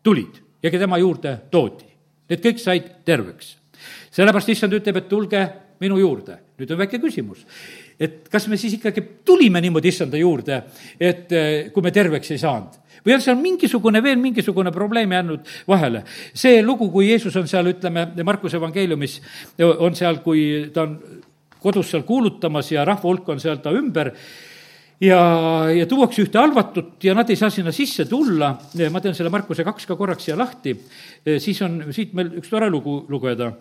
tulid 0.06 0.38
ja 0.62 0.70
tema 0.70 0.98
juurde 0.98 1.36
toodi. 1.50 1.88
Need 2.30 2.44
kõik 2.44 2.60
said 2.62 2.92
terveks. 3.04 3.56
sellepärast 4.10 4.48
issand 4.48 4.74
ütleb, 4.76 4.96
et 4.96 5.08
tulge 5.08 5.48
minu 5.80 5.98
juurde. 5.98 6.38
nüüd 6.60 6.70
on 6.70 6.78
väike 6.78 6.98
küsimus, 7.00 7.46
et 7.98 8.28
kas 8.28 8.46
me 8.48 8.56
siis 8.60 8.74
ikkagi 8.76 9.00
tulime 9.24 9.60
niimoodi 9.60 9.88
issanda 9.88 10.18
juurde, 10.20 10.62
et 11.00 11.32
eh, 11.32 11.70
kui 11.72 11.82
me 11.82 11.90
terveks 11.90 12.30
ei 12.30 12.38
saanud 12.38 12.76
või 13.06 13.14
on 13.14 13.22
seal 13.24 13.38
mingisugune, 13.40 14.02
veel 14.04 14.18
mingisugune 14.20 14.72
probleem 14.72 15.12
jäänud 15.12 15.46
vahele. 15.68 16.04
see 16.34 16.62
lugu, 16.62 16.90
kui 16.90 17.08
Jeesus 17.08 17.36
on 17.36 17.48
seal, 17.48 17.66
ütleme, 17.72 18.10
Markuse 18.24 18.56
evangeeliumis 18.56 19.20
on 19.78 19.96
seal, 19.96 20.20
kui 20.24 20.70
ta 20.74 20.82
on 20.82 20.98
kodus 21.60 21.90
seal 21.90 22.02
kuulutamas 22.02 22.72
ja 22.72 22.84
rahva 22.84 23.08
hulk 23.08 23.28
on 23.28 23.40
seal 23.40 23.60
ta 23.64 23.72
ümber 23.72 24.12
ja, 25.00 25.20
ja 25.74 25.86
tuuakse 25.88 26.24
ühte 26.24 26.40
halvatut 26.40 27.04
ja 27.04 27.14
nad 27.16 27.30
ei 27.30 27.38
saa 27.40 27.50
sinna 27.52 27.72
sisse 27.72 28.06
tulla, 28.08 28.52
ma 28.92 29.00
teen 29.00 29.16
selle 29.16 29.32
Markuse 29.32 29.64
kaks 29.66 29.88
ka 29.88 29.96
korraks 29.96 30.28
siia 30.28 30.38
lahti, 30.38 30.76
siis 31.38 31.62
on 31.66 31.82
siit 31.94 32.14
meil 32.16 32.34
üks 32.40 32.52
tore 32.52 32.70
lugu 32.72 33.02
lugeda, 33.12 33.52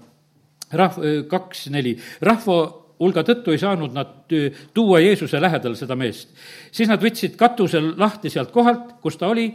rahv-, 0.76 1.26
kaks, 1.32 1.68
neli, 1.74 1.96
rahva 2.26 2.60
hulga 3.00 3.24
tõttu 3.24 3.54
ei 3.56 3.62
saanud 3.62 3.94
nad 3.96 4.34
tuua 4.76 5.00
Jeesuse 5.00 5.40
lähedal 5.42 5.76
seda 5.80 5.96
meest. 5.96 6.34
siis 6.72 6.90
nad 6.90 7.02
võtsid 7.02 7.38
katusel 7.40 7.94
lahti 7.98 8.30
sealt 8.30 8.52
kohalt, 8.52 8.98
kus 9.02 9.18
ta 9.18 9.30
oli, 9.32 9.48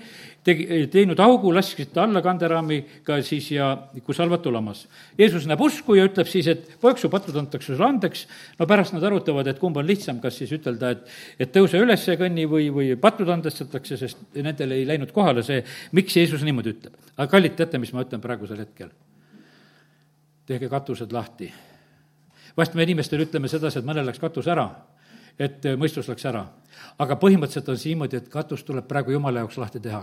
tegi, 0.45 0.67
teinud 0.93 1.21
augu, 1.25 1.51
lasksid 1.55 1.91
ta 1.95 2.05
alla 2.05 2.21
kanderaamiga 2.25 3.17
siis 3.25 3.51
ja 3.55 3.71
kus 4.05 4.21
halvatu 4.23 4.53
lamas. 4.53 4.85
Jeesus 5.19 5.47
näeb 5.49 5.61
usku 5.65 5.97
ja 5.99 6.07
ütleb 6.09 6.29
siis, 6.31 6.49
et 6.53 6.67
poeg, 6.81 7.01
su 7.01 7.11
patud 7.13 7.37
antakse 7.41 7.73
sulle 7.73 7.89
andeks, 7.89 8.27
no 8.59 8.69
pärast 8.71 8.97
nad 8.97 9.05
arutavad, 9.09 9.49
et 9.51 9.61
kumb 9.63 9.81
on 9.81 9.89
lihtsam, 9.89 10.21
kas 10.23 10.39
siis 10.41 10.53
ütelda, 10.57 10.95
et 10.95 11.45
et 11.47 11.53
tõuse 11.55 11.81
üles 11.81 12.07
ja 12.09 12.17
kõnni 12.21 12.47
või, 12.51 12.69
või 12.75 12.93
patud 13.01 13.29
andestatakse, 13.33 13.99
sest 14.01 14.25
nendel 14.37 14.77
ei 14.77 14.87
läinud 14.89 15.13
kohale 15.15 15.43
see, 15.47 15.63
miks 15.97 16.17
Jeesus 16.17 16.45
niimoodi 16.47 16.75
ütleb. 16.77 16.99
aga 17.17 17.31
kallid, 17.31 17.57
teate, 17.57 17.79
mis 17.79 17.93
ma 17.93 18.05
ütlen 18.05 18.23
praegusel 18.25 18.61
hetkel? 18.61 18.93
tehke 20.47 20.69
katused 20.69 21.13
lahti. 21.13 21.53
vahest 22.57 22.75
me 22.75 22.85
inimestele 22.85 23.25
ütleme 23.25 23.49
sedasi, 23.49 23.81
et 23.81 23.89
mõnel 23.89 24.07
läks 24.07 24.21
katus 24.21 24.47
ära 24.47 24.69
et 25.39 25.67
mõistus 25.79 26.09
läks 26.09 26.27
ära. 26.31 26.45
Aga 26.99 27.16
põhimõtteliselt 27.20 27.68
on 27.68 27.79
see 27.79 27.93
niimoodi, 27.93 28.20
et 28.20 28.29
katus 28.31 28.64
tuleb 28.64 28.87
praegu 28.89 29.14
jumala 29.14 29.43
jaoks 29.45 29.59
lahti 29.59 29.81
teha. 29.81 30.03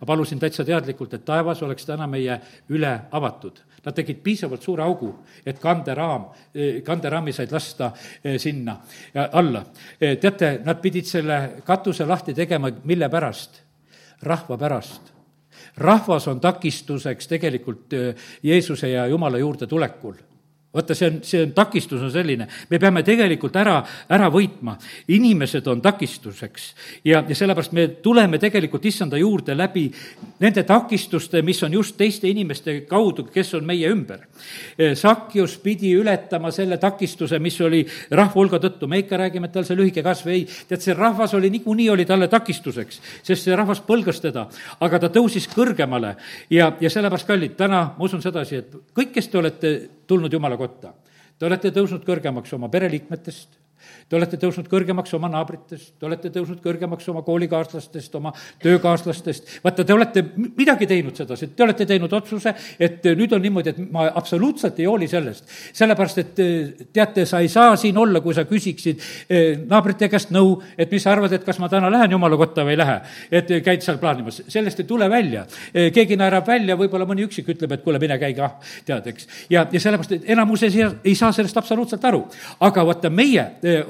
ma 0.00 0.06
palusin 0.06 0.38
täitsa 0.38 0.64
teadlikult, 0.64 1.14
et 1.14 1.24
taevas 1.24 1.62
oleks 1.62 1.86
täna 1.86 2.06
meie 2.06 2.40
üle 2.68 3.00
avatud. 3.10 3.60
Nad 3.84 3.94
tegid 3.94 4.18
piisavalt 4.22 4.62
suure 4.62 4.82
augu, 4.82 5.12
et 5.46 5.58
kanderaam, 5.58 6.24
kanderaami 6.84 7.32
said 7.32 7.52
lasta 7.52 7.92
eh, 8.24 8.38
sinna 8.38 8.76
alla. 9.32 9.64
Eh, 10.00 10.18
teate, 10.18 10.60
nad 10.64 10.80
pidid 10.82 11.06
selle 11.06 11.62
katuse 11.64 12.06
lahti 12.06 12.34
tegema, 12.34 12.70
mille 12.84 13.08
pärast? 13.08 13.62
rahva 14.22 14.56
pärast 14.58 15.12
rahvas 15.76 16.28
on 16.28 16.40
takistuseks 16.40 17.28
tegelikult 17.28 17.92
eh, 17.92 18.14
Jeesuse 18.42 18.88
ja 18.90 19.06
Jumala 19.06 19.38
juurde 19.38 19.66
tulekul 19.66 20.16
vaata, 20.74 20.94
see 20.94 21.06
on, 21.08 21.18
see 21.24 21.40
on, 21.42 21.52
takistus 21.56 22.02
on 22.04 22.10
selline, 22.12 22.44
me 22.68 22.78
peame 22.80 23.00
tegelikult 23.06 23.56
ära, 23.56 23.78
ära 24.12 24.28
võitma. 24.32 24.76
inimesed 25.08 25.66
on 25.66 25.80
takistuseks. 25.80 26.66
Ja, 27.04 27.22
ja 27.28 27.34
sellepärast 27.34 27.72
me 27.72 27.86
tuleme 28.04 28.38
tegelikult 28.38 28.84
issanda 28.84 29.16
juurde 29.16 29.56
läbi 29.56 29.86
nende 30.40 30.62
takistuste, 30.68 31.40
mis 31.42 31.62
on 31.62 31.72
just 31.72 31.96
teiste 31.96 32.28
inimeste 32.28 32.82
kaudu, 32.88 33.24
kes 33.32 33.54
on 33.54 33.64
meie 33.64 33.88
ümber. 33.88 34.26
Sakjus 34.94 35.56
pidi 35.62 35.94
ületama 35.96 36.52
selle 36.52 36.76
takistuse, 36.76 37.38
mis 37.38 37.56
oli 37.64 37.80
rahva 38.10 38.36
hulga 38.36 38.60
tõttu, 38.60 38.86
me 38.86 39.00
ikka 39.00 39.16
räägime, 39.24 39.48
et 39.48 39.56
tal 39.56 39.64
see 39.64 39.78
lühike 39.78 40.04
kasv, 40.04 40.28
ei, 40.34 40.44
tead, 40.68 40.84
see 40.84 40.96
rahvas 40.96 41.32
oli 41.34 41.50
niikuinii, 41.56 41.88
oli 41.96 42.04
talle 42.06 42.28
takistuseks, 42.28 43.00
sest 43.22 43.48
see 43.48 43.56
rahvas 43.56 43.80
põlgas 43.88 44.20
teda, 44.20 44.44
aga 44.84 45.00
ta 45.00 45.12
tõusis 45.16 45.48
kõrgemale. 45.54 46.14
Ja, 46.52 46.74
ja 46.80 46.92
sellepärast, 46.92 47.26
kallid, 47.26 47.56
täna 47.56 47.86
ma 47.96 48.04
usun 48.04 48.22
sedasi, 48.22 48.60
et 48.60 48.76
kõik, 48.92 49.16
kes 49.16 49.32
te 49.32 49.40
olete 49.40 49.72
tulnud 50.08 50.32
Jumala 50.32 50.57
kotta. 50.58 50.92
Te 51.38 51.46
olete 51.46 51.70
tõusnud 51.74 52.04
kõrgemaks 52.06 52.52
oma 52.56 52.68
pereliikmetest, 52.72 53.58
Te 54.08 54.16
olete 54.16 54.38
tõusnud 54.40 54.70
kõrgemaks 54.72 55.12
oma 55.18 55.28
naabritest, 55.28 55.90
te 56.00 56.06
olete 56.08 56.30
tõusnud 56.32 56.62
kõrgemaks 56.64 57.08
oma 57.12 57.20
koolikaaslastest, 57.26 58.14
oma 58.16 58.30
töökaaslastest. 58.62 59.50
vaata, 59.64 59.84
te 59.84 59.92
olete 59.92 60.22
midagi 60.56 60.86
teinud 60.88 61.16
sedasi, 61.16 61.50
te 61.52 61.62
olete 61.62 61.84
teinud 61.86 62.12
otsuse, 62.16 62.54
et 62.80 63.04
nüüd 63.18 63.34
on 63.36 63.44
niimoodi, 63.44 63.74
et 63.74 63.92
ma 63.92 64.06
absoluutselt 64.16 64.80
ei 64.80 64.86
hooli 64.88 65.08
sellest. 65.08 65.44
sellepärast, 65.76 66.18
et 66.18 66.40
teate, 66.92 67.26
sa 67.28 67.42
ei 67.44 67.50
saa 67.52 67.76
siin 67.76 67.98
olla, 68.00 68.22
kui 68.24 68.32
sa 68.34 68.46
küsiksid 68.48 69.04
eh, 69.28 69.58
naabrite 69.68 70.08
käest 70.08 70.32
nõu, 70.32 70.56
et 70.78 70.90
mis 70.90 71.04
sa 71.04 71.12
arvad, 71.12 71.36
et 71.36 71.44
kas 71.44 71.60
ma 71.60 71.68
täna 71.68 71.92
lähen 71.92 72.16
jumala 72.16 72.40
kotta 72.40 72.64
või 72.64 72.78
ei 72.78 72.80
lähe. 72.80 72.96
et 73.30 73.52
käid 73.64 73.84
seal 73.84 74.00
plaanimas, 74.00 74.40
sellest 74.48 74.80
ei 74.80 74.88
tule 74.88 75.10
välja. 75.10 75.44
Keegi 75.74 76.16
naerab 76.16 76.48
välja, 76.48 76.78
võib-olla 76.80 77.04
mõni 77.04 77.28
üksik 77.28 77.52
ütleb, 77.52 77.76
et 77.76 77.84
kuule, 77.84 78.00
mine 78.00 78.16
käi 78.18 78.32
kah, 78.32 78.56
tead, 78.88 79.12
eks. 79.12 79.28
ja, 79.52 79.66
ja 79.68 79.80
sellepärast, 79.80 80.16
et 80.16 80.32
enamus 80.32 80.64
ei 80.64 81.14
saa, 81.14 81.32
sellest 81.32 81.60
absoluutselt 81.60 82.04
aru. 82.08 82.24
aga 82.64 82.88
vaata, 82.88 83.12
meie 83.12 83.44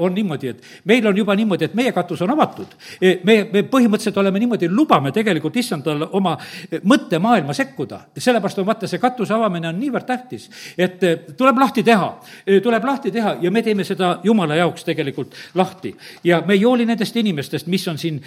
on 0.08 0.16
niimoodi, 0.16 0.52
et 0.52 0.64
meil 0.88 1.06
on 1.06 1.16
juba 1.16 1.36
niimoodi, 1.38 1.68
et 1.68 1.76
meie 1.78 1.92
katus 1.96 2.22
on 2.24 2.32
avatud. 2.34 2.74
E, 3.00 3.14
me, 3.28 3.38
me 3.52 3.62
põhimõtteliselt 3.68 4.18
oleme 4.20 4.40
niimoodi, 4.42 4.70
lubame 4.72 5.12
tegelikult 5.14 5.56
issandal 5.60 6.06
oma 6.16 6.34
mõttemaailma 6.82 7.54
sekkuda. 7.56 8.00
sellepärast 8.18 8.58
on 8.62 8.66
vaata, 8.66 8.90
see 8.90 9.02
katuse 9.02 9.34
avamine 9.34 9.70
on 9.70 9.78
niivõrd 9.80 10.08
tähtis, 10.08 10.48
et 10.78 11.02
e, 11.04 11.14
tuleb 11.38 11.62
lahti 11.62 11.84
teha, 11.86 12.10
e, 12.46 12.60
tuleb 12.64 12.84
lahti 12.84 13.12
teha 13.14 13.36
ja 13.42 13.52
me 13.54 13.62
teeme 13.62 13.84
seda 13.84 14.18
jumala 14.24 14.58
jaoks 14.58 14.84
tegelikult 14.88 15.34
lahti. 15.54 15.94
ja 16.24 16.42
me 16.46 16.54
ei 16.54 16.62
hooli 16.62 16.86
nendest 16.86 17.16
inimestest, 17.16 17.66
mis 17.66 17.88
on 17.88 17.98
siin 17.98 18.20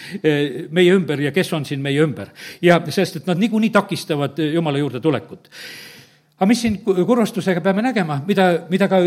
meie 0.72 0.94
ümber 0.94 1.20
ja 1.22 1.32
kes 1.32 1.54
on 1.54 1.66
siin 1.66 1.82
meie 1.82 2.02
ümber. 2.02 2.30
ja 2.62 2.82
sest, 2.90 3.22
et 3.22 3.28
nad 3.28 3.38
niikuinii 3.38 3.70
takistavad 3.70 4.40
jumala 4.54 4.78
juurde 4.78 5.00
tulekut 5.00 5.50
aga 6.42 6.48
mis 6.50 6.62
siin 6.64 6.80
kurvastusega 6.82 7.62
peame 7.62 7.84
nägema, 7.86 8.16
mida, 8.26 8.46
mida 8.72 8.88
ka 8.90 8.98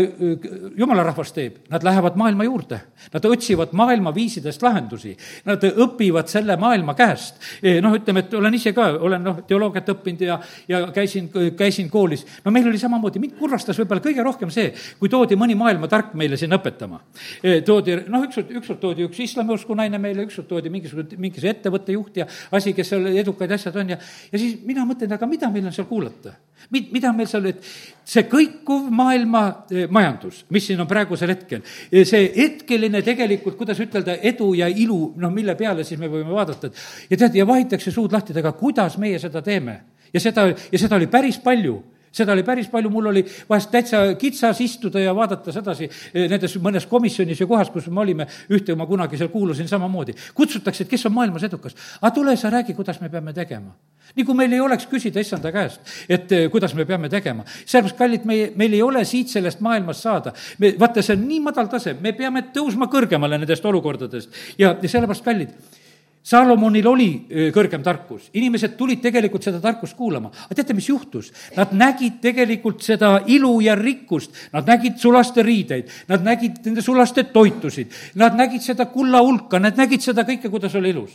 jumala 0.79 1.03
rahvas 1.03 1.33
teeb? 1.35 1.57
Nad 1.67 1.83
lähevad 1.83 2.15
maailma 2.15 2.45
juurde. 2.47 2.77
Nad 3.11 3.25
otsivad 3.27 3.73
maailma 3.75 4.13
viisidest 4.15 4.63
lahendusi. 4.63 5.11
Nad 5.43 5.65
õpivad 5.67 6.31
selle 6.31 6.55
maailma 6.61 6.95
käest. 6.95 7.41
E, 7.59 7.81
noh, 7.83 7.91
ütleme, 7.99 8.23
et 8.23 8.37
olen 8.39 8.55
ise 8.55 8.71
ka, 8.77 8.87
olen 9.03 9.27
noh, 9.27 9.41
teoloogiat 9.49 9.91
õppinud 9.97 10.23
ja, 10.23 10.37
ja 10.71 10.79
käisin, 10.95 11.27
käisin 11.59 11.91
koolis. 11.91 12.23
no 12.45 12.55
meil 12.55 12.71
oli 12.71 12.79
samamoodi, 12.79 13.19
mind 13.19 13.35
kurvastas 13.41 13.83
võib-olla 13.83 14.05
kõige 14.07 14.23
rohkem 14.23 14.55
see, 14.55 14.71
kui 15.01 15.11
toodi 15.11 15.35
mõni 15.35 15.59
maailmatark 15.59 16.15
meile 16.15 16.39
siin 16.39 16.55
õpetama. 16.55 17.01
E, 17.43 17.59
toodi, 17.67 17.99
noh, 18.07 18.23
ükskord, 18.29 18.55
ükskord 18.61 18.79
toodi 18.87 19.09
üks 19.09 19.19
islamiusku 19.27 19.75
naine 19.75 19.99
meile, 19.99 20.23
ükskord 20.23 20.47
toodi 20.55 20.71
mingisugune, 20.71 21.19
mingisugune 21.19 21.51
ettevõtte 21.57 21.99
juht 21.99 22.23
ja 22.23 22.31
asi, 22.55 22.71
kes 22.71 22.95
seal 22.95 23.11
edukaid 23.11 23.59
asjad 23.59 23.75
on 23.83 23.97
ja, 23.97 23.99
ja 24.31 24.39
siis 24.39 24.61
mina 24.63 24.87
mõtlen, 24.87 25.11
aga 25.19 25.27
mida 25.27 25.51
meil 25.51 25.67
on 25.67 25.75
seal 25.75 25.91
kuulata? 25.91 26.37
Mid-, 26.73 26.91
mida 26.93 27.11
meil 27.13 27.27
seal, 27.29 27.45
et 27.51 27.65
see 28.05 28.25
kõikuv 28.29 28.87
maailma 28.93 29.41
eh, 29.69 29.89
majandus, 29.91 30.43
mis 30.53 30.65
siin 30.65 30.81
on 30.81 30.89
praegusel 30.89 31.33
hetkel, 31.33 31.63
eh, 31.91 32.05
see 32.07 32.29
hetkeline 32.35 33.01
tegelikult, 33.05 33.57
kuidas 33.59 33.81
ütelda, 33.83 34.17
edu 34.25 34.53
ja 34.57 34.69
ilu, 34.69 35.13
noh, 35.21 35.33
mille 35.33 35.57
peale 35.59 35.85
siis 35.85 36.01
me 36.01 36.09
võime 36.11 36.33
vaadata, 36.33 36.71
et 36.71 37.11
ja 37.13 37.19
tead, 37.23 37.37
ja 37.41 37.47
vahitakse 37.49 37.93
suud 37.93 38.13
lahti, 38.15 38.33
et 38.33 38.41
aga 38.41 38.55
kuidas 38.57 38.97
meie 39.01 39.19
seda 39.21 39.43
teeme? 39.45 39.81
ja 40.15 40.21
seda, 40.23 40.47
ja 40.47 40.79
seda 40.79 40.95
oli 40.95 41.09
päris 41.11 41.37
palju 41.43 41.75
seda 42.15 42.33
oli 42.35 42.43
päris 42.47 42.69
palju, 42.71 42.89
mul 42.91 43.11
oli 43.11 43.23
vahest 43.49 43.71
täitsa 43.73 44.01
kitsas 44.19 44.61
istuda 44.63 45.01
ja 45.03 45.15
vaadata 45.15 45.53
sedasi 45.55 45.87
eh, 45.87 46.29
nendes 46.31 46.55
mõnes 46.63 46.87
komisjonis 46.89 47.41
ja 47.41 47.47
kohas, 47.49 47.71
kus 47.73 47.89
me 47.91 48.03
olime, 48.05 48.27
ühte 48.53 48.75
ma 48.77 48.87
kunagi 48.87 49.19
seal 49.19 49.31
kuulusin 49.33 49.67
samamoodi. 49.71 50.15
kutsutakse, 50.35 50.85
et 50.85 50.89
kes 50.93 51.05
on 51.09 51.15
maailmas 51.17 51.43
edukas. 51.43 51.75
aga 52.01 52.13
tule 52.15 52.37
sa 52.37 52.49
räägi, 52.49 52.73
kuidas 52.73 53.01
me 53.01 53.09
peame 53.09 53.33
tegema. 53.33 53.75
nii 54.15 54.25
kui 54.25 54.35
meil 54.35 54.53
ei 54.53 54.59
oleks 54.61 54.87
küsida 54.87 55.19
issanda 55.19 55.51
käest, 55.51 55.81
et 56.09 56.31
eh, 56.31 56.49
kuidas 56.51 56.75
me 56.75 56.85
peame 56.85 57.09
tegema. 57.09 57.43
sellepärast, 57.65 57.97
kallid, 57.97 58.25
meie, 58.25 58.51
meil 58.55 58.73
ei 58.73 58.81
ole 58.81 59.05
siit 59.05 59.29
sellest 59.29 59.59
maailmast 59.59 60.01
saada. 60.01 60.33
me, 60.59 60.75
vaata, 60.79 61.01
see 61.01 61.17
on 61.17 61.27
nii 61.27 61.39
madal 61.49 61.67
tase, 61.71 61.97
me 61.99 62.13
peame 62.13 62.47
tõusma 62.55 62.87
kõrgemale 62.91 63.39
nendest 63.39 63.65
olukordadest 63.65 64.31
ja, 64.57 64.75
ja 64.81 64.89
sellepärast, 64.89 65.25
kallid 65.25 65.83
Saalomonil 66.25 66.87
oli 66.89 67.09
kõrgem 67.53 67.83
tarkus, 67.85 68.31
inimesed 68.33 68.73
tulid 68.79 69.01
tegelikult 69.03 69.45
seda 69.45 69.59
tarkust 69.61 69.93
kuulama, 69.97 70.31
aga 70.47 70.57
teate, 70.57 70.73
mis 70.73 70.87
juhtus? 70.89 71.29
Nad 71.53 71.75
nägid 71.77 72.17
tegelikult 72.23 72.81
seda 72.81 73.19
ilu 73.29 73.59
ja 73.61 73.75
rikkust, 73.77 74.33
nad 74.55 74.65
nägid 74.65 74.97
sulaste 75.01 75.45
riideid, 75.45 75.91
nad 76.09 76.25
nägid 76.25 76.63
nende 76.65 76.81
sulaste 76.81 77.27
toitusid, 77.29 77.93
nad 78.17 78.33
nägid 78.39 78.65
seda 78.65 78.87
kulla 78.89 79.21
hulka, 79.21 79.61
nad 79.61 79.77
nägid 79.77 80.01
seda 80.01 80.25
kõike, 80.25 80.49
kuidas 80.49 80.73
oli 80.81 80.95
ilus. 80.95 81.13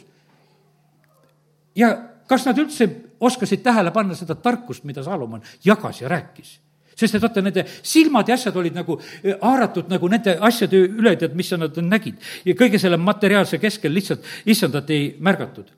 ja 1.75 1.91
kas 2.31 2.47
nad 2.47 2.59
üldse 2.59 2.87
oskasid 3.21 3.63
tähele 3.67 3.91
panna 3.91 4.15
seda 4.15 4.35
tarkust, 4.39 4.85
mida 4.87 5.03
Saalomon 5.03 5.43
jagas 5.65 6.01
ja 6.01 6.09
rääkis? 6.09 6.61
Sest 7.01 7.17
et 7.17 7.25
vaata, 7.25 7.43
nende 7.45 7.65
silmad 7.67 8.29
ja 8.29 8.37
asjad 8.39 8.57
olid 8.61 8.77
nagu 8.77 8.99
eh, 9.01 9.35
haaratud 9.41 9.91
nagu 9.93 10.11
nende 10.13 10.37
asjade 10.51 10.85
üle, 10.87 11.17
tead, 11.21 11.37
mis 11.39 11.53
nad 11.57 11.81
nägid. 11.85 12.21
ja 12.45 12.57
kõige 12.59 12.79
selle 12.79 13.01
materiaalse 13.01 13.59
keskel 13.59 13.95
lihtsalt 13.97 14.27
issandat 14.47 14.91
ei 14.91 15.15
märgatud. 15.19 15.73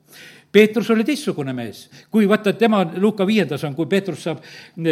Peetrus 0.53 0.91
oli 0.93 1.05
teistsugune 1.07 1.53
mees, 1.57 1.87
kui 2.13 2.27
vaata, 2.29 2.53
tema 2.53 2.83
Luuka 2.95 3.25
viiendas 3.25 3.63
on, 3.65 3.73
kui 3.75 3.89
Peetrus 3.89 4.27
saab 4.27 4.43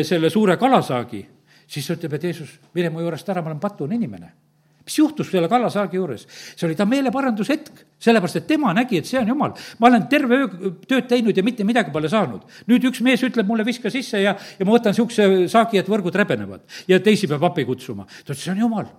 selle 0.07 0.31
suure 0.33 0.57
kalasaagi, 0.57 1.21
siis 1.69 1.87
ta 1.87 1.99
ütleb, 1.99 2.15
et 2.17 2.31
Jeesus, 2.31 2.55
mine 2.73 2.89
mu 2.89 3.03
juurest 3.03 3.29
ära, 3.29 3.43
ma 3.45 3.53
olen 3.53 3.61
patune 3.61 3.99
inimene 3.99 4.31
mis 4.85 4.97
juhtus 4.97 5.29
selle 5.31 5.49
kallasaagi 5.51 5.99
juures? 5.99 6.25
see 6.55 6.67
oli 6.67 6.77
ta 6.79 6.87
meeleparandushetk, 6.89 7.83
sellepärast 8.01 8.41
et 8.41 8.47
tema 8.49 8.73
nägi, 8.77 9.01
et 9.01 9.09
see 9.09 9.19
on 9.19 9.29
jumal. 9.33 9.53
ma 9.79 9.91
olen 9.91 10.07
terve 10.11 10.41
öö 10.45 10.73
tööd 10.87 11.07
teinud 11.11 11.37
ja 11.37 11.43
mitte 11.43 11.67
midagi 11.67 11.93
pole 11.93 12.09
saanud. 12.09 12.47
nüüd 12.71 12.89
üks 12.89 13.03
mees 13.05 13.23
ütleb 13.27 13.47
mulle, 13.47 13.65
viska 13.67 13.93
sisse 13.93 14.23
ja, 14.23 14.35
ja 14.35 14.65
ma 14.65 14.75
võtan 14.77 14.95
niisuguse 14.95 15.47
saagi, 15.51 15.81
et 15.81 15.89
võrgud 15.91 16.15
rebenevad. 16.15 16.65
ja 16.87 16.99
teisi 16.99 17.29
peab 17.31 17.43
appi 17.51 17.65
kutsuma. 17.65 18.05
ta 18.05 18.33
ütles, 18.33 18.43
see 18.45 18.55
on 18.55 18.65
jumal 18.65 18.89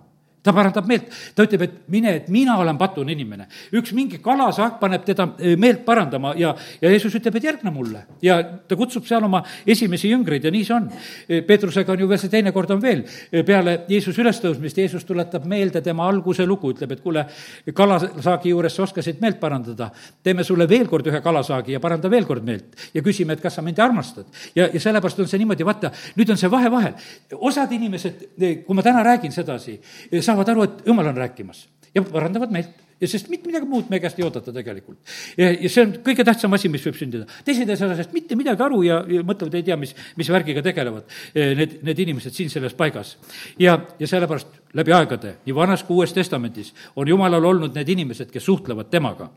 ta 0.43 0.51
parandab 0.51 0.87
meelt, 0.87 1.07
ta 1.35 1.45
ütleb, 1.47 1.63
et 1.63 1.75
mine, 1.91 2.11
et 2.19 2.27
mina 2.31 2.57
olen 2.59 2.77
patune 2.77 3.13
inimene. 3.15 3.47
üks 3.71 3.93
mingi 3.95 4.19
kalasaak 4.23 4.75
paneb 4.81 5.05
teda 5.07 5.29
eh, 5.39 5.55
meelt 5.59 5.85
parandama 5.85 6.33
ja, 6.37 6.51
ja 6.81 6.91
Jeesus 6.91 7.15
ütleb, 7.15 7.37
et 7.39 7.47
järgne 7.47 7.71
mulle. 7.71 8.03
ja 8.21 8.41
ta 8.67 8.75
kutsub 8.75 9.07
seal 9.07 9.23
oma 9.23 9.43
esimesi 9.65 10.11
jüngreid 10.11 10.43
ja 10.43 10.51
nii 10.51 10.65
see 10.67 10.75
on. 10.75 10.89
Eh, 11.29 11.43
Peetrusega 11.47 11.93
on 11.93 12.03
ju 12.03 12.09
veel 12.11 12.19
see 12.19 12.31
teine 12.33 12.51
kord 12.51 12.71
on 12.75 12.81
veel, 12.83 13.05
eh, 13.31 13.45
peale 13.47 13.85
Jeesuse 13.87 14.21
ülestõusmist, 14.21 14.81
Jeesus 14.83 15.07
tuletab 15.07 15.47
meelde 15.47 15.81
tema 15.81 16.07
alguse 16.09 16.45
lugu, 16.45 16.73
ütleb, 16.75 16.91
et 16.91 17.03
kuule, 17.03 17.25
kalasaagi 17.73 18.51
juures 18.51 18.75
sa 18.75 18.83
oskasid 18.83 19.23
meelt 19.23 19.39
parandada, 19.39 19.89
teeme 20.23 20.43
sulle 20.43 20.67
veel 20.69 20.89
kord 20.91 21.07
ühe 21.07 21.23
kalasaagi 21.23 21.77
ja 21.77 21.79
paranda 21.83 22.11
veel 22.11 22.27
kord 22.27 22.43
meelt. 22.43 22.75
ja 22.93 23.01
küsime, 23.01 23.33
et 23.33 23.41
kas 23.41 23.55
sa 23.55 23.61
mind 23.61 23.79
armastad. 23.79 24.27
ja, 24.55 24.67
ja 24.67 24.79
sellepärast 24.79 25.23
on 25.23 25.31
see 25.31 25.39
niimoodi, 25.39 25.63
vaata, 25.63 25.93
nüüd 26.19 26.35
on 26.35 26.37
see 26.37 26.51
vahe 26.51 26.71
vahel. 26.71 26.93
osad 27.39 27.71
inimesed, 27.71 28.27
kui 28.67 28.75
ma 28.75 28.83
täna 28.83 29.03
räägin 29.07 29.31
sedasi, 29.31 29.79
sa 30.19 30.32
saavad 30.33 30.55
aru, 30.55 30.65
et 30.67 30.89
jumal 30.89 31.13
on 31.13 31.21
rääkimas 31.21 31.67
ja 31.93 32.01
parandavad 32.01 32.51
meelt 32.53 32.81
ja 33.01 33.07
sest 33.09 33.29
mitte 33.29 33.49
midagi 33.49 33.67
muud 33.69 33.89
meie 33.91 34.01
käest 34.01 34.19
ei 34.19 34.25
oodata 34.25 34.53
tegelikult. 34.55 34.97
ja, 35.37 35.51
ja 35.51 35.69
see 35.69 35.85
on 35.85 35.93
kõige 36.05 36.25
tähtsam 36.25 36.55
asi, 36.55 36.71
mis 36.71 36.83
võib 36.87 36.97
sündida. 36.97 37.27
teised 37.45 37.69
ei 37.69 37.77
saa 37.77 37.91
sellest 37.91 38.15
mitte 38.15 38.37
midagi 38.39 38.63
aru 38.65 38.81
ja, 38.87 39.01
ja 39.09 39.23
mõtlevad, 39.27 39.57
ei 39.59 39.65
tea, 39.67 39.77
mis, 39.79 39.93
mis 40.17 40.29
värgiga 40.33 40.63
tegelevad 40.65 41.05
eh, 41.35 41.53
need, 41.59 41.79
need 41.85 42.03
inimesed 42.07 42.35
siin 42.35 42.51
selles 42.53 42.75
paigas. 42.79 43.17
ja, 43.61 43.77
ja 43.99 44.09
sellepärast 44.09 44.61
läbi 44.79 44.95
aegade, 44.95 45.37
nii 45.45 45.55
Vanas 45.57 45.85
kui 45.87 45.99
Uues 46.01 46.15
Testamendis, 46.15 46.73
on 46.95 47.09
Jumalal 47.09 47.51
olnud 47.53 47.75
need 47.77 47.93
inimesed, 47.93 48.31
kes 48.33 48.45
suhtlevad 48.49 48.89
temaga 48.93 49.29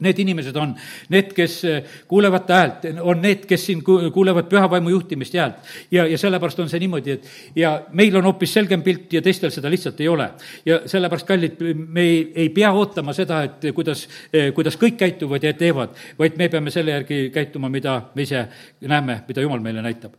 Need 0.00 0.18
inimesed 0.22 0.56
on 0.56 0.74
need, 1.08 1.32
kes 1.34 1.54
eh, 1.66 1.78
kuulevad 2.08 2.44
ta 2.46 2.60
häält, 2.60 2.86
on 3.02 3.22
need, 3.22 3.46
kes 3.48 3.64
siin 3.66 3.82
kuulevad 3.82 4.46
pühavaimu 4.50 4.92
juhtimist 4.94 5.34
ja 5.34 5.46
häält. 5.46 5.72
ja, 5.90 6.06
ja 6.06 6.18
sellepärast 6.18 6.60
on 6.60 6.68
see 6.70 6.80
niimoodi, 6.82 7.16
et 7.16 7.56
ja 7.56 7.72
meil 7.92 8.16
on 8.16 8.28
hoopis 8.30 8.52
selgem 8.54 8.82
pilt 8.82 9.12
ja 9.12 9.22
teistel 9.22 9.50
seda 9.54 9.70
lihtsalt 9.70 10.00
ei 10.00 10.08
ole. 10.08 10.30
ja 10.66 10.80
sellepärast, 10.86 11.26
kallid, 11.26 11.60
me 11.74 12.00
ei, 12.00 12.32
ei 12.34 12.48
pea 12.54 12.72
ootama 12.72 13.12
seda, 13.12 13.42
et 13.48 13.68
kuidas, 13.74 14.06
eh, 14.32 14.52
kuidas 14.54 14.78
kõik 14.78 14.96
käituvad 15.00 15.44
ja 15.44 15.52
teevad, 15.52 15.96
vaid 16.18 16.38
me 16.38 16.48
peame 16.48 16.70
selle 16.70 16.94
järgi 16.94 17.30
käituma, 17.34 17.68
mida 17.68 18.00
me 18.14 18.22
ise 18.22 18.46
näeme, 18.80 19.22
mida 19.28 19.42
Jumal 19.42 19.60
meile 19.60 19.82
näitab. 19.82 20.14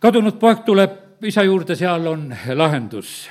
kadunud 0.00 0.38
poeg 0.38 0.64
tuleb 0.64 1.02
isa 1.22 1.42
juurde, 1.42 1.74
seal 1.76 2.06
on 2.06 2.34
lahendus. 2.54 3.30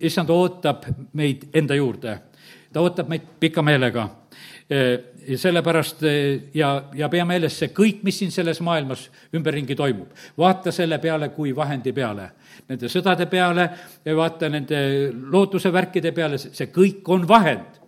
issand 0.00 0.30
ootab 0.30 0.84
meid 1.12 1.48
enda 1.54 1.74
juurde, 1.74 2.18
ta 2.72 2.80
ootab 2.80 3.08
meid 3.08 3.22
pika 3.40 3.62
meelega 3.62 4.08
sellepärast 4.66 6.00
ja, 6.54 6.70
ja 6.94 7.08
pea 7.08 7.24
meeles 7.24 7.54
see 7.60 7.70
kõik, 7.74 8.00
mis 8.02 8.18
siin 8.18 8.32
selles 8.34 8.58
maailmas 8.66 9.04
ümberringi 9.34 9.76
toimub. 9.78 10.10
vaata 10.38 10.72
selle 10.74 10.98
peale 10.98 11.28
kui 11.34 11.54
vahendi 11.56 11.92
peale, 11.94 12.30
nende 12.68 12.90
sõdade 12.90 13.28
peale, 13.30 13.68
vaata 14.16 14.48
nende 14.50 14.80
looduse 15.12 15.70
värkide 15.72 16.12
peale, 16.12 16.38
see 16.38 16.66
kõik 16.74 17.06
on 17.14 17.28
vahend 17.28 17.85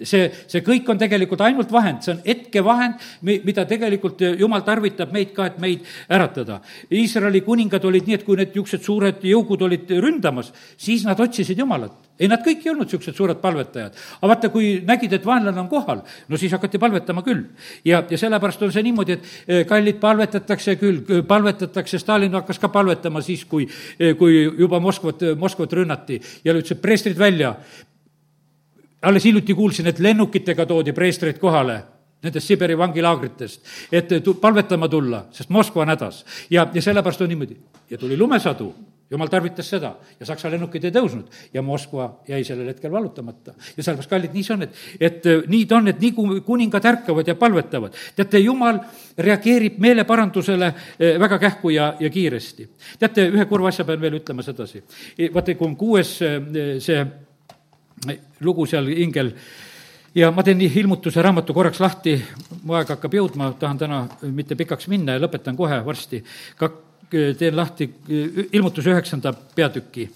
see, 0.00 0.28
see 0.48 0.62
kõik 0.64 0.88
on 0.92 1.00
tegelikult 1.00 1.42
ainult 1.44 1.72
vahend, 1.72 2.02
see 2.04 2.14
on 2.14 2.22
hetkevahend, 2.24 3.02
mida 3.28 3.64
tegelikult 3.68 4.22
jumal 4.40 4.64
tarvitab 4.66 5.12
meid 5.14 5.34
ka, 5.36 5.50
et 5.50 5.58
meid 5.62 5.84
äratada. 6.12 6.60
Iisraeli 6.92 7.42
kuningad 7.44 7.84
olid 7.88 8.08
nii, 8.08 8.18
et 8.18 8.24
kui 8.26 8.38
need 8.38 8.54
niisugused 8.54 8.86
suured 8.86 9.26
jõugud 9.26 9.66
olid 9.68 9.92
ründamas, 10.02 10.52
siis 10.80 11.04
nad 11.08 11.20
otsisid 11.20 11.58
Jumalat. 11.58 11.92
ei, 12.18 12.28
nad 12.28 12.42
kõik 12.44 12.64
ei 12.64 12.70
olnud 12.70 12.86
niisugused 12.86 13.16
suured 13.16 13.40
palvetajad. 13.42 13.92
aga 14.20 14.32
vaata, 14.32 14.48
kui 14.48 14.80
nägid, 14.86 15.12
et 15.12 15.26
vaenlane 15.26 15.60
on 15.60 15.68
kohal, 15.68 16.02
no 16.28 16.36
siis 16.36 16.52
hakati 16.52 16.78
palvetama 16.78 17.22
küll. 17.22 17.44
ja, 17.84 18.02
ja 18.08 18.18
sellepärast 18.18 18.62
on 18.62 18.72
see 18.72 18.82
niimoodi, 18.82 19.12
et 19.12 19.24
eh, 19.46 19.64
kallid 19.66 20.00
palvetatakse 20.00 20.76
küll, 20.76 21.22
palvetatakse, 21.28 21.98
Stalin 21.98 22.32
hakkas 22.32 22.58
ka 22.58 22.68
palvetama 22.68 23.20
siis, 23.20 23.44
kui, 23.44 23.68
eh, 23.98 24.16
kui 24.16 24.42
juba 24.58 24.80
Moskvat, 24.80 25.36
Moskvat 25.38 25.72
rünnati 25.72 26.20
ja 26.44 26.54
ütles, 26.54 26.72
et 26.72 26.82
preestrid 26.82 27.18
välja, 27.18 27.56
alles 29.02 29.24
hiljuti 29.24 29.54
kuulsin, 29.54 29.86
et 29.86 29.98
lennukitega 29.98 30.66
toodi 30.66 30.92
preestreid 30.92 31.38
kohale 31.38 31.82
nendest 32.22 32.46
Siberi 32.46 32.78
vangilaagritest, 32.78 33.66
et 33.92 34.14
palvetama 34.40 34.88
tulla, 34.88 35.26
sest 35.34 35.50
Moskva 35.50 35.82
on 35.82 35.90
hädas. 35.90 36.24
ja, 36.50 36.68
ja 36.74 36.82
sellepärast 36.82 37.20
on 37.20 37.28
niimoodi. 37.28 37.56
ja 37.90 37.98
tuli 37.98 38.16
lumesadu, 38.16 38.74
jumal 39.10 39.28
tarvitas 39.28 39.68
seda 39.68 39.94
ja 40.20 40.26
Saksa 40.26 40.50
lennukid 40.50 40.84
ei 40.84 40.92
tõusnud 40.94 41.34
ja 41.54 41.62
Moskva 41.62 42.06
jäi 42.28 42.44
sellel 42.44 42.70
hetkel 42.70 42.92
vallutamata. 42.92 43.54
ja 43.76 43.82
sellepärast, 43.82 44.10
kallid, 44.10 44.32
nii 44.32 44.44
see 44.46 44.54
on, 44.54 44.62
et, 44.62 44.78
et 45.00 45.26
äh, 45.26 45.42
nii 45.48 45.66
ta 45.66 45.80
on, 45.80 45.88
et 45.88 46.00
nii 46.00 46.12
kui 46.16 46.40
kuningad 46.46 46.86
ärkavad 46.92 47.28
ja 47.28 47.34
palvetavad, 47.34 47.98
teate, 48.16 48.38
jumal 48.38 48.78
reageerib 49.18 49.82
meeleparandusele 49.82 50.70
äh, 50.70 51.18
väga 51.20 51.38
kähku 51.42 51.74
ja, 51.74 51.94
ja 52.00 52.10
kiiresti. 52.10 52.68
teate, 53.02 53.26
ühe 53.34 53.48
kurva 53.50 53.74
asja 53.74 53.84
pean 53.84 54.00
veel 54.00 54.20
ütlema 54.22 54.46
sedasi. 54.46 54.84
vaata, 55.34 55.58
kui 55.58 55.68
on 55.68 55.76
kuues 55.76 56.16
äh, 56.22 56.38
see 56.78 57.04
lugu 58.40 58.66
seal 58.66 58.88
hingel 58.90 59.32
ja 60.14 60.30
ma 60.34 60.44
teen 60.44 60.60
ilmutuse 60.60 61.22
raamatu 61.22 61.54
korraks 61.56 61.80
lahti, 61.80 62.16
mu 62.62 62.76
aeg 62.76 62.90
hakkab 62.94 63.14
jõudma, 63.16 63.52
tahan 63.58 63.80
täna 63.80 64.00
mitte 64.22 64.56
pikaks 64.58 64.88
minna 64.92 65.16
ja 65.16 65.22
lõpetan 65.22 65.56
kohe 65.56 65.80
varsti. 65.84 66.22
ka 66.56 66.70
teen 67.12 67.56
lahti 67.56 67.88
ilmutuse 68.52 68.92
üheksanda 68.92 69.32
peatüki. 69.32 70.08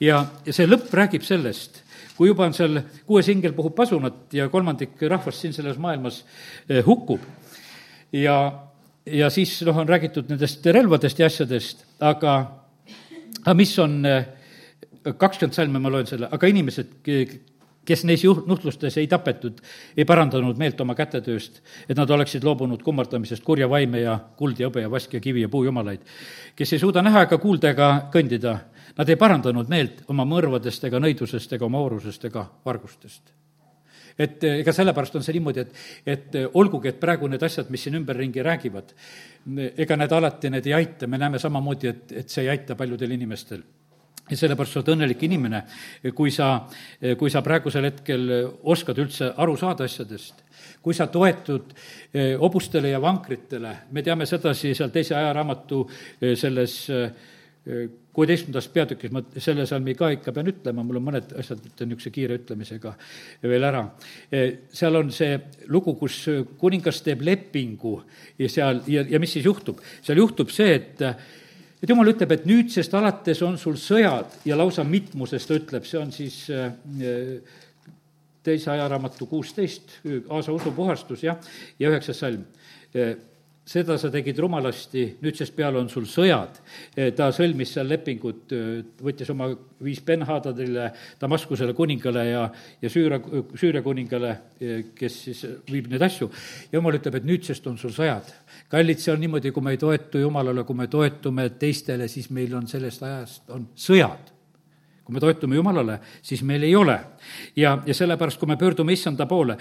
Ja, 0.00 0.24
ja 0.46 0.52
see 0.54 0.66
lõpp 0.68 0.92
räägib 0.94 1.24
sellest, 1.26 1.82
kui 2.16 2.28
juba 2.30 2.46
on 2.46 2.54
seal 2.54 2.80
kuues 3.06 3.28
hingel 3.30 3.54
puhub 3.56 3.74
pasunat 3.74 4.34
ja 4.34 4.48
kolmandik 4.48 5.00
rahvast 5.02 5.42
siin 5.42 5.54
selles 5.56 5.78
maailmas 5.82 6.22
eh, 6.68 6.82
hukkub. 6.86 7.22
Ja, 8.14 8.36
ja 9.06 9.30
siis 9.34 9.56
noh, 9.66 9.78
on 9.82 9.90
räägitud 9.90 10.30
nendest 10.30 10.66
relvadest 10.66 11.18
ja 11.18 11.26
asjadest, 11.26 11.82
aga, 12.00 12.36
aga 13.42 13.56
mis 13.58 13.74
on 13.82 13.98
äh, 14.06 14.26
kakskümmend 15.12 15.56
salme 15.56 15.82
ma 15.82 15.92
loen 15.92 16.08
selle, 16.08 16.28
aga 16.32 16.48
inimesed, 16.48 16.96
kes 17.84 18.04
neis 18.08 18.24
juht-, 18.24 18.46
nuhtlustes 18.48 18.96
ei 19.00 19.08
tapetud, 19.10 19.60
ei 19.96 20.06
parandanud 20.08 20.58
meelt 20.60 20.80
oma 20.80 20.96
kätetööst, 20.98 21.60
et 21.88 21.96
nad 21.98 22.10
oleksid 22.10 22.44
loobunud 22.44 22.82
kummardamisest 22.82 23.44
kurja 23.44 23.68
vaime 23.70 24.04
ja 24.04 24.16
kuld 24.38 24.60
ja 24.60 24.70
hõbe 24.70 24.84
ja 24.84 24.90
vask 24.90 25.14
ja 25.14 25.20
kivi 25.20 25.44
ja 25.44 25.52
puujumalaid, 25.52 26.04
kes 26.56 26.72
ei 26.72 26.82
suuda 26.82 27.04
näha 27.04 27.26
ega 27.28 27.38
kuulda 27.42 27.74
ega 27.74 27.90
kõndida, 28.14 28.58
nad 28.96 29.08
ei 29.10 29.20
parandanud 29.20 29.70
meelt 29.70 30.04
oma 30.08 30.26
mõrvadest 30.28 30.88
ega 30.88 31.00
nõidusest 31.02 31.56
ega 31.56 31.66
oma 31.66 31.82
oorusest 31.84 32.30
ega 32.30 32.46
vargustest. 32.64 33.34
Et 34.14 34.44
ega 34.46 34.70
sellepärast 34.70 35.16
on 35.18 35.24
see 35.26 35.34
niimoodi, 35.34 35.64
et, 35.64 35.78
et 36.06 36.36
olgugi, 36.54 36.92
et 36.92 37.00
praegu 37.02 37.26
need 37.26 37.42
asjad, 37.42 37.66
mis 37.74 37.82
siin 37.82 37.96
ümberringi 37.98 38.44
räägivad, 38.46 38.92
ega 39.74 39.96
need 39.98 40.12
alati, 40.14 40.52
need 40.54 40.68
ei 40.70 40.76
aita, 40.76 41.08
me 41.10 41.18
näeme 41.18 41.40
samamoodi, 41.42 41.90
et, 41.90 42.12
et 42.22 42.30
see 42.30 42.44
ei 42.44 42.52
aita 42.52 42.76
paljudel 42.78 43.16
inimestel 43.16 43.64
ja 44.30 44.38
sellepärast 44.38 44.72
sa 44.72 44.80
oled 44.80 44.92
õnnelik 44.94 45.22
inimene, 45.26 45.60
kui 46.16 46.32
sa, 46.32 46.54
kui 47.18 47.32
sa 47.32 47.42
praegusel 47.44 47.90
hetkel 47.90 48.30
oskad 48.72 48.98
üldse 49.02 49.30
aru 49.36 49.56
saada 49.60 49.84
asjadest. 49.88 50.42
kui 50.84 50.94
sa 50.94 51.06
toetud 51.08 51.72
eh, 52.12 52.34
hobustele 52.40 52.90
ja 52.90 53.00
vankritele, 53.00 53.70
me 53.92 54.02
teame 54.02 54.26
sedasi 54.28 54.74
seal 54.76 54.90
teise 54.92 55.14
ajaraamatu 55.16 55.78
eh, 56.20 56.34
selles 56.36 56.74
eh, 56.90 57.12
kuueteistkümnendas 58.12 58.68
peatükis, 58.68 59.12
ma 59.12 59.22
selle 59.40 59.64
salmi 59.66 59.94
ka 59.96 60.10
ikka 60.12 60.32
pean 60.32 60.48
ütlema, 60.52 60.84
mul 60.84 61.00
on 61.00 61.06
mõned 61.06 61.32
asjad, 61.40 61.62
ütlen 61.70 61.88
niisuguse 61.88 62.12
kiire 62.12 62.36
ütlemisega 62.36 62.92
veel 63.42 63.64
ära. 63.64 63.80
seal 64.72 65.00
on 65.00 65.08
see 65.10 65.38
lugu, 65.72 65.96
kus 65.96 66.18
kuningas 66.60 67.00
teeb 67.02 67.24
lepingu 67.24 67.96
ja 68.38 68.48
seal, 68.52 68.82
ja, 68.86 69.06
ja 69.08 69.20
mis 69.20 69.32
siis 69.32 69.48
juhtub? 69.48 69.80
seal 70.04 70.20
juhtub 70.20 70.52
see, 70.52 70.76
et 70.76 71.02
et 71.84 71.90
jumal 71.92 72.08
ütleb, 72.08 72.32
et 72.32 72.46
nüüdsest 72.48 72.94
alates 72.96 73.42
on 73.44 73.58
sul 73.60 73.76
sõjad 73.76 74.38
ja 74.48 74.56
lausa 74.56 74.86
mitmuses, 74.88 75.44
ta 75.44 75.58
ütleb, 75.58 75.84
see 75.84 76.00
on 76.00 76.12
siis 76.14 76.38
äh, 76.48 76.72
teise 78.44 78.70
ajaraamatu 78.72 79.28
kuusteist, 79.28 79.98
Aasa 80.32 80.52
usupuhastus, 80.52 81.26
jah, 81.26 81.36
ja 81.80 81.92
üheksas 81.92 82.22
salm. 82.24 82.46
Äh, 82.96 83.18
seda 83.64 83.96
sa 83.98 84.10
tegid 84.12 84.38
rumalasti, 84.44 85.04
nüüdsest 85.24 85.54
peale 85.56 85.80
on 85.80 85.88
sul 85.88 86.04
sõjad. 86.08 86.58
ta 87.16 87.30
sõlmis 87.32 87.72
seal 87.72 87.88
lepingud, 87.88 88.52
võttis 89.00 89.30
oma 89.32 89.48
viis 89.84 90.02
Ben-Hadadile, 90.04 90.90
Damaskusele 91.20 91.72
kuningale 91.76 92.26
ja, 92.28 92.42
ja 92.82 92.90
Süüria, 92.92 93.20
Süüria 93.56 93.82
kuningale, 93.84 94.34
kes 94.98 95.16
siis 95.28 95.44
viib 95.70 95.88
neid 95.92 96.04
asju. 96.04 96.28
jumal 96.72 97.00
ütleb, 97.00 97.16
et 97.20 97.30
nüüdsest 97.30 97.66
on 97.70 97.80
sul 97.80 97.96
sõjad. 97.96 98.28
kallid, 98.68 99.00
see 99.00 99.12
on 99.14 99.24
niimoodi, 99.24 99.52
kui 99.54 99.64
me 99.64 99.74
ei 99.74 99.80
toetu 99.80 100.20
Jumalale, 100.20 100.64
kui 100.64 100.76
me 100.76 100.88
toetume 100.88 101.48
teistele, 101.58 102.08
siis 102.08 102.30
meil 102.30 102.54
on 102.54 102.68
sellest 102.68 103.02
ajast, 103.02 103.48
on 103.48 103.68
sõjad 103.74 104.33
kui 105.04 105.14
me 105.14 105.20
toetume 105.20 105.56
Jumalale, 105.56 105.98
siis 106.22 106.42
meil 106.42 106.62
ei 106.62 106.76
ole. 106.76 106.98
ja, 107.56 107.78
ja 107.86 107.94
sellepärast, 107.94 108.38
kui 108.40 108.48
me 108.48 108.56
pöördume 108.56 108.92
issanda 108.92 109.26
poole, 109.26 109.56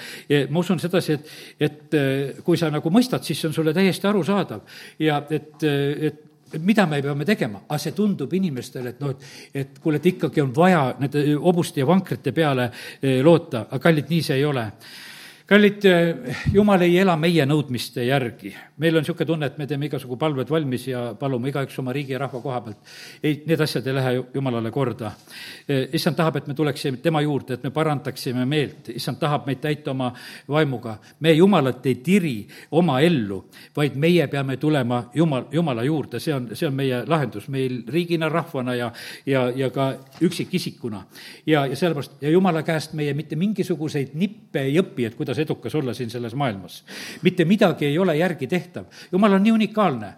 ma 0.49 0.59
usun 0.59 0.79
sedasi, 0.79 1.13
et, 1.13 1.31
et 1.59 1.97
eh, 1.99 2.43
kui 2.43 2.57
sa 2.57 2.71
nagu 2.71 2.91
mõistad, 2.91 3.23
siis 3.23 3.41
see 3.41 3.49
on 3.49 3.55
sulle 3.55 3.73
täiesti 3.75 4.07
arusaadav 4.07 4.61
ja 4.99 5.21
et, 5.29 5.63
eh, 5.67 6.07
et 6.09 6.59
mida 6.63 6.85
me 6.87 7.01
peame 7.01 7.25
tegema, 7.25 7.63
aga 7.67 7.79
see 7.81 7.95
tundub 7.97 8.33
inimestele, 8.33 8.93
et 8.93 8.99
noh, 9.01 9.15
et, 9.15 9.31
et 9.63 9.79
kuule, 9.83 9.99
et 9.99 10.11
ikkagi 10.13 10.43
on 10.43 10.53
vaja 10.55 10.85
nende 10.99 11.25
hobuste 11.43 11.81
ja 11.81 11.87
vankrite 11.89 12.31
peale 12.31 12.69
eh, 13.01 13.19
loota, 13.23 13.67
aga 13.69 13.81
kallid, 13.83 14.11
nii 14.11 14.29
see 14.29 14.39
ei 14.39 14.45
ole 14.47 14.67
kallid, 15.49 15.83
jumal 16.55 16.81
ei 16.85 16.95
ela 17.01 17.17
meie 17.19 17.43
nõudmiste 17.45 18.05
järgi. 18.07 18.53
Meil 18.77 18.95
on 18.95 19.03
niisugune 19.03 19.25
tunne, 19.25 19.45
et 19.45 19.57
me 19.57 19.67
teeme 19.67 19.85
igasugu 19.85 20.17
palved 20.17 20.49
valmis 20.49 20.87
ja 20.87 21.03
palume 21.19 21.51
igaüks 21.51 21.77
oma 21.79 21.93
riigi 21.93 22.15
ja 22.15 22.19
rahva 22.23 22.41
koha 22.41 22.61
pealt. 22.65 22.93
ei, 23.23 23.43
need 23.45 23.61
asjad 23.61 23.87
ei 23.87 23.93
lähe 23.93 24.13
jumalale 24.33 24.71
korda. 24.71 25.11
issand 25.93 26.15
tahab, 26.15 26.35
et 26.35 26.47
me 26.47 26.53
tuleksime 26.53 26.97
tema 26.97 27.21
juurde, 27.21 27.53
et 27.53 27.63
me 27.63 27.69
parandaksime 27.71 28.45
meelt, 28.45 28.89
issand 28.89 29.19
tahab 29.21 29.45
meid 29.45 29.61
täita 29.61 29.91
oma 29.91 30.13
vaimuga. 30.49 30.97
me 31.19 31.33
Jumalat 31.33 31.85
ei 31.85 31.95
tiri 31.95 32.47
oma 32.71 32.99
ellu, 32.99 33.43
vaid 33.75 33.95
meie 33.95 34.27
peame 34.27 34.57
tulema 34.57 35.03
Jumal, 35.13 35.45
Jumala 35.51 35.83
juurde, 35.83 36.19
see 36.19 36.33
on, 36.33 36.49
see 36.53 36.67
on 36.67 36.73
meie 36.73 37.03
lahendus 37.07 37.47
meil 37.49 37.83
riigina, 37.87 38.29
rahvana 38.29 38.75
ja, 38.75 38.91
ja, 39.25 39.49
ja 39.55 39.69
ka 39.69 39.93
üksikisikuna. 40.21 41.03
ja, 41.45 41.65
ja 41.65 41.75
sellepärast, 41.75 42.17
ja 42.21 42.29
Jumala 42.29 42.63
käest 42.63 42.93
meie 42.93 43.13
mitte 43.13 43.35
mingisuguseid 43.35 44.17
nippe 44.17 44.65
ei 44.65 44.79
õpi, 44.81 45.05
et 45.05 45.15
kuidas 45.15 45.39
edukas 45.39 45.75
olla 45.75 45.93
siin 45.93 46.09
selles 46.09 46.33
maailmas. 46.35 46.83
mitte 47.21 47.45
midagi 47.45 47.85
ei 47.85 47.99
ole 47.99 48.17
järgi 48.17 48.47
tehtav, 48.63 48.87
jumal 49.11 49.37
on 49.37 49.43
nii 49.43 49.57
unikaalne 49.59 50.13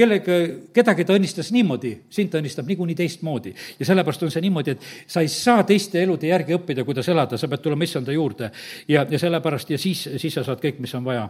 kellega, 0.00 0.36
kedagi 0.74 1.04
ta 1.06 1.16
õnnistas 1.16 1.50
niimoodi, 1.54 1.92
sind 2.12 2.32
ta 2.32 2.40
õnnistab 2.40 2.68
niikuinii 2.68 2.96
teistmoodi. 2.98 3.54
ja 3.78 3.86
sellepärast 3.86 4.22
on 4.26 4.32
see 4.32 4.44
niimoodi, 4.44 4.76
et 4.76 4.86
sa 5.10 5.24
ei 5.24 5.28
saa 5.32 5.64
teiste 5.66 6.02
elude 6.02 6.30
järgi 6.30 6.56
õppida, 6.56 6.84
kuidas 6.88 7.08
elada, 7.12 7.38
sa 7.38 7.48
pead 7.48 7.64
tulema 7.64 7.84
issanda 7.84 8.12
juurde. 8.12 8.50
ja, 8.88 9.06
ja 9.10 9.18
sellepärast 9.18 9.70
ja 9.70 9.78
siis, 9.78 10.08
siis 10.16 10.34
sa 10.34 10.44
saad 10.46 10.62
kõik, 10.62 10.80
mis 10.80 10.94
on 10.94 11.04
vaja. 11.04 11.28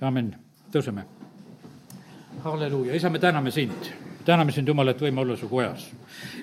amin, 0.00 0.34
tõuseme. 0.72 1.06
halleluuja, 2.44 2.94
isa, 2.94 3.10
me 3.10 3.18
täname 3.18 3.50
sind. 3.50 3.92
täname 4.24 4.52
sind, 4.52 4.68
Jumal, 4.68 4.88
et 4.88 5.00
võime 5.00 5.20
olla 5.20 5.36
su 5.36 5.48
kojas. 5.48 5.90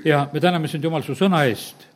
ja 0.06 0.28
me 0.34 0.40
täname 0.40 0.68
sind, 0.68 0.84
Jumal, 0.84 1.04
su 1.04 1.16
sõna 1.16 1.46
eest 1.46 1.88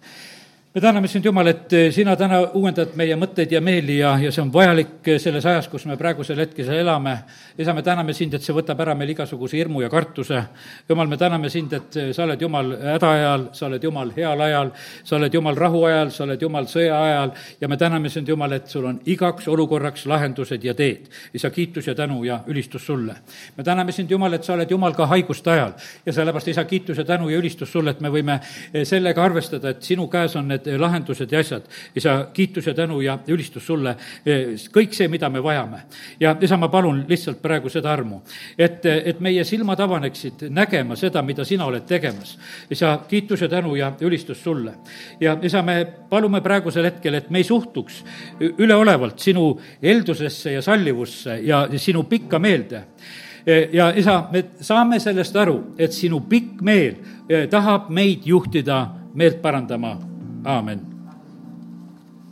me 0.75 0.81
täname 0.81 1.07
sind, 1.07 1.25
Jumal, 1.25 1.47
et 1.47 1.73
eh, 1.73 1.91
sina 1.91 2.13
täna 2.15 2.43
uuendad 2.53 2.91
meie 2.93 3.15
mõtteid 3.17 3.49
ja 3.55 3.57
meeli 3.61 3.95
ja, 3.97 4.11
ja 4.21 4.29
see 4.29 4.43
on 4.43 4.51
vajalik 4.53 5.07
eh, 5.09 5.15
selles 5.17 5.45
ajas, 5.49 5.65
kus 5.67 5.87
me 5.89 5.95
praegusel 5.97 6.37
hetkel 6.37 6.67
elame. 6.69 7.15
isa, 7.57 7.73
me 7.73 7.81
täname 7.81 8.13
sind, 8.13 8.35
et 8.37 8.43
see 8.45 8.53
võtab 8.53 8.77
ära 8.85 8.93
meil 8.95 9.09
igasuguse 9.09 9.57
hirmu 9.57 9.81
ja 9.81 9.89
kartuse. 9.89 10.43
Jumal, 10.89 11.07
me 11.09 11.17
täname 11.17 11.49
sind, 11.49 11.73
et 11.73 11.97
eh, 11.97 12.11
sa 12.13 12.27
oled 12.27 12.41
Jumal 12.41 12.69
häda 12.83 13.09
ajal, 13.11 13.47
sa 13.51 13.65
oled 13.65 13.83
Jumal 13.83 14.11
heal 14.13 14.41
ajal, 14.45 14.69
sa 15.03 15.15
oled 15.17 15.33
Jumal 15.33 15.57
rahu 15.57 15.81
ajal, 15.89 16.11
sa 16.13 16.23
oled 16.27 16.45
Jumal 16.45 16.69
sõja 16.69 17.01
ajal 17.01 17.33
ja 17.61 17.67
me 17.67 17.77
täname 17.77 18.13
sind, 18.13 18.29
Jumal, 18.29 18.53
et 18.53 18.69
sul 18.69 18.85
on 18.85 19.01
igaks 19.09 19.47
olukorraks 19.49 20.05
lahendused 20.05 20.63
ja 20.63 20.77
teed. 20.77 21.09
isa, 21.33 21.49
kiitus 21.49 21.87
ja 21.87 21.95
tänu 21.95 22.23
ja 22.23 22.43
ülistus 22.45 22.85
sulle. 22.85 23.15
me 23.57 23.63
täname 23.63 23.91
sind, 23.91 24.11
Jumal, 24.11 24.37
et 24.37 24.43
sa 24.43 24.53
oled 24.53 24.69
Jumal 24.69 24.93
ka 24.93 25.07
haiguste 25.07 25.49
ajal 25.49 25.73
ja 26.05 26.13
sellepärast, 26.13 26.53
isa, 26.53 26.63
kiitus 26.63 26.97
ja 26.97 27.05
tänu 27.05 27.29
ja 27.29 27.41
ülistus 27.41 27.71
sulle, 27.71 27.89
et 27.89 28.01
me 28.01 28.13
võime 28.13 28.39
sellega 28.83 29.25
arvestada, 29.25 29.73
et 29.73 29.81
sinu 29.81 30.05
käes 30.07 30.35
on 30.35 30.47
need 30.47 30.58
need 30.65 30.79
lahendused 30.79 31.31
ja 31.31 31.39
asjad. 31.39 31.63
isa, 31.95 32.27
kiitus 32.33 32.67
ja 32.67 32.73
tänu 32.73 33.01
ja 33.01 33.19
ülistus 33.27 33.65
sulle, 33.65 33.95
kõik 34.73 34.93
see, 34.93 35.07
mida 35.07 35.29
me 35.29 35.43
vajame. 35.43 35.81
ja 36.19 36.35
isa, 36.41 36.57
ma 36.57 36.67
palun 36.67 37.05
lihtsalt 37.07 37.41
praegu 37.41 37.69
seda 37.69 37.91
armu, 37.93 38.21
et, 38.57 38.85
et 38.85 39.19
meie 39.19 39.43
silmad 39.43 39.79
avaneksid 39.79 40.47
nägema 40.49 40.95
seda, 40.95 41.21
mida 41.21 41.45
sina 41.45 41.65
oled 41.65 41.85
tegemas. 41.87 42.37
isa, 42.69 42.99
kiitus 43.07 43.41
ja 43.41 43.49
tänu 43.49 43.75
ja 43.75 43.93
ülistus 44.01 44.43
sulle. 44.43 44.73
ja 45.19 45.37
isa, 45.41 45.61
me 45.61 45.85
palume 46.09 46.41
praegusel 46.41 46.85
hetkel, 46.85 47.13
et 47.13 47.29
me 47.29 47.39
ei 47.39 47.43
suhtuks 47.43 48.03
üleolevalt 48.57 49.19
sinu 49.19 49.59
heldusesse 49.81 50.51
ja 50.51 50.61
sallivusse 50.61 51.39
ja 51.43 51.67
sinu 51.77 52.03
pikka 52.03 52.39
meelde 52.39 52.83
ja 53.73 53.89
isa, 53.95 54.27
me 54.31 54.43
saame 54.61 54.99
sellest 54.99 55.35
aru, 55.35 55.57
et 55.77 55.93
sinu 55.95 56.21
pikk 56.29 56.61
meel 56.65 56.95
tahab 57.49 57.89
meid 57.93 58.25
juhtida 58.27 58.81
meelt 59.13 59.41
parandama, 59.41 59.95
Amen. 60.45 60.98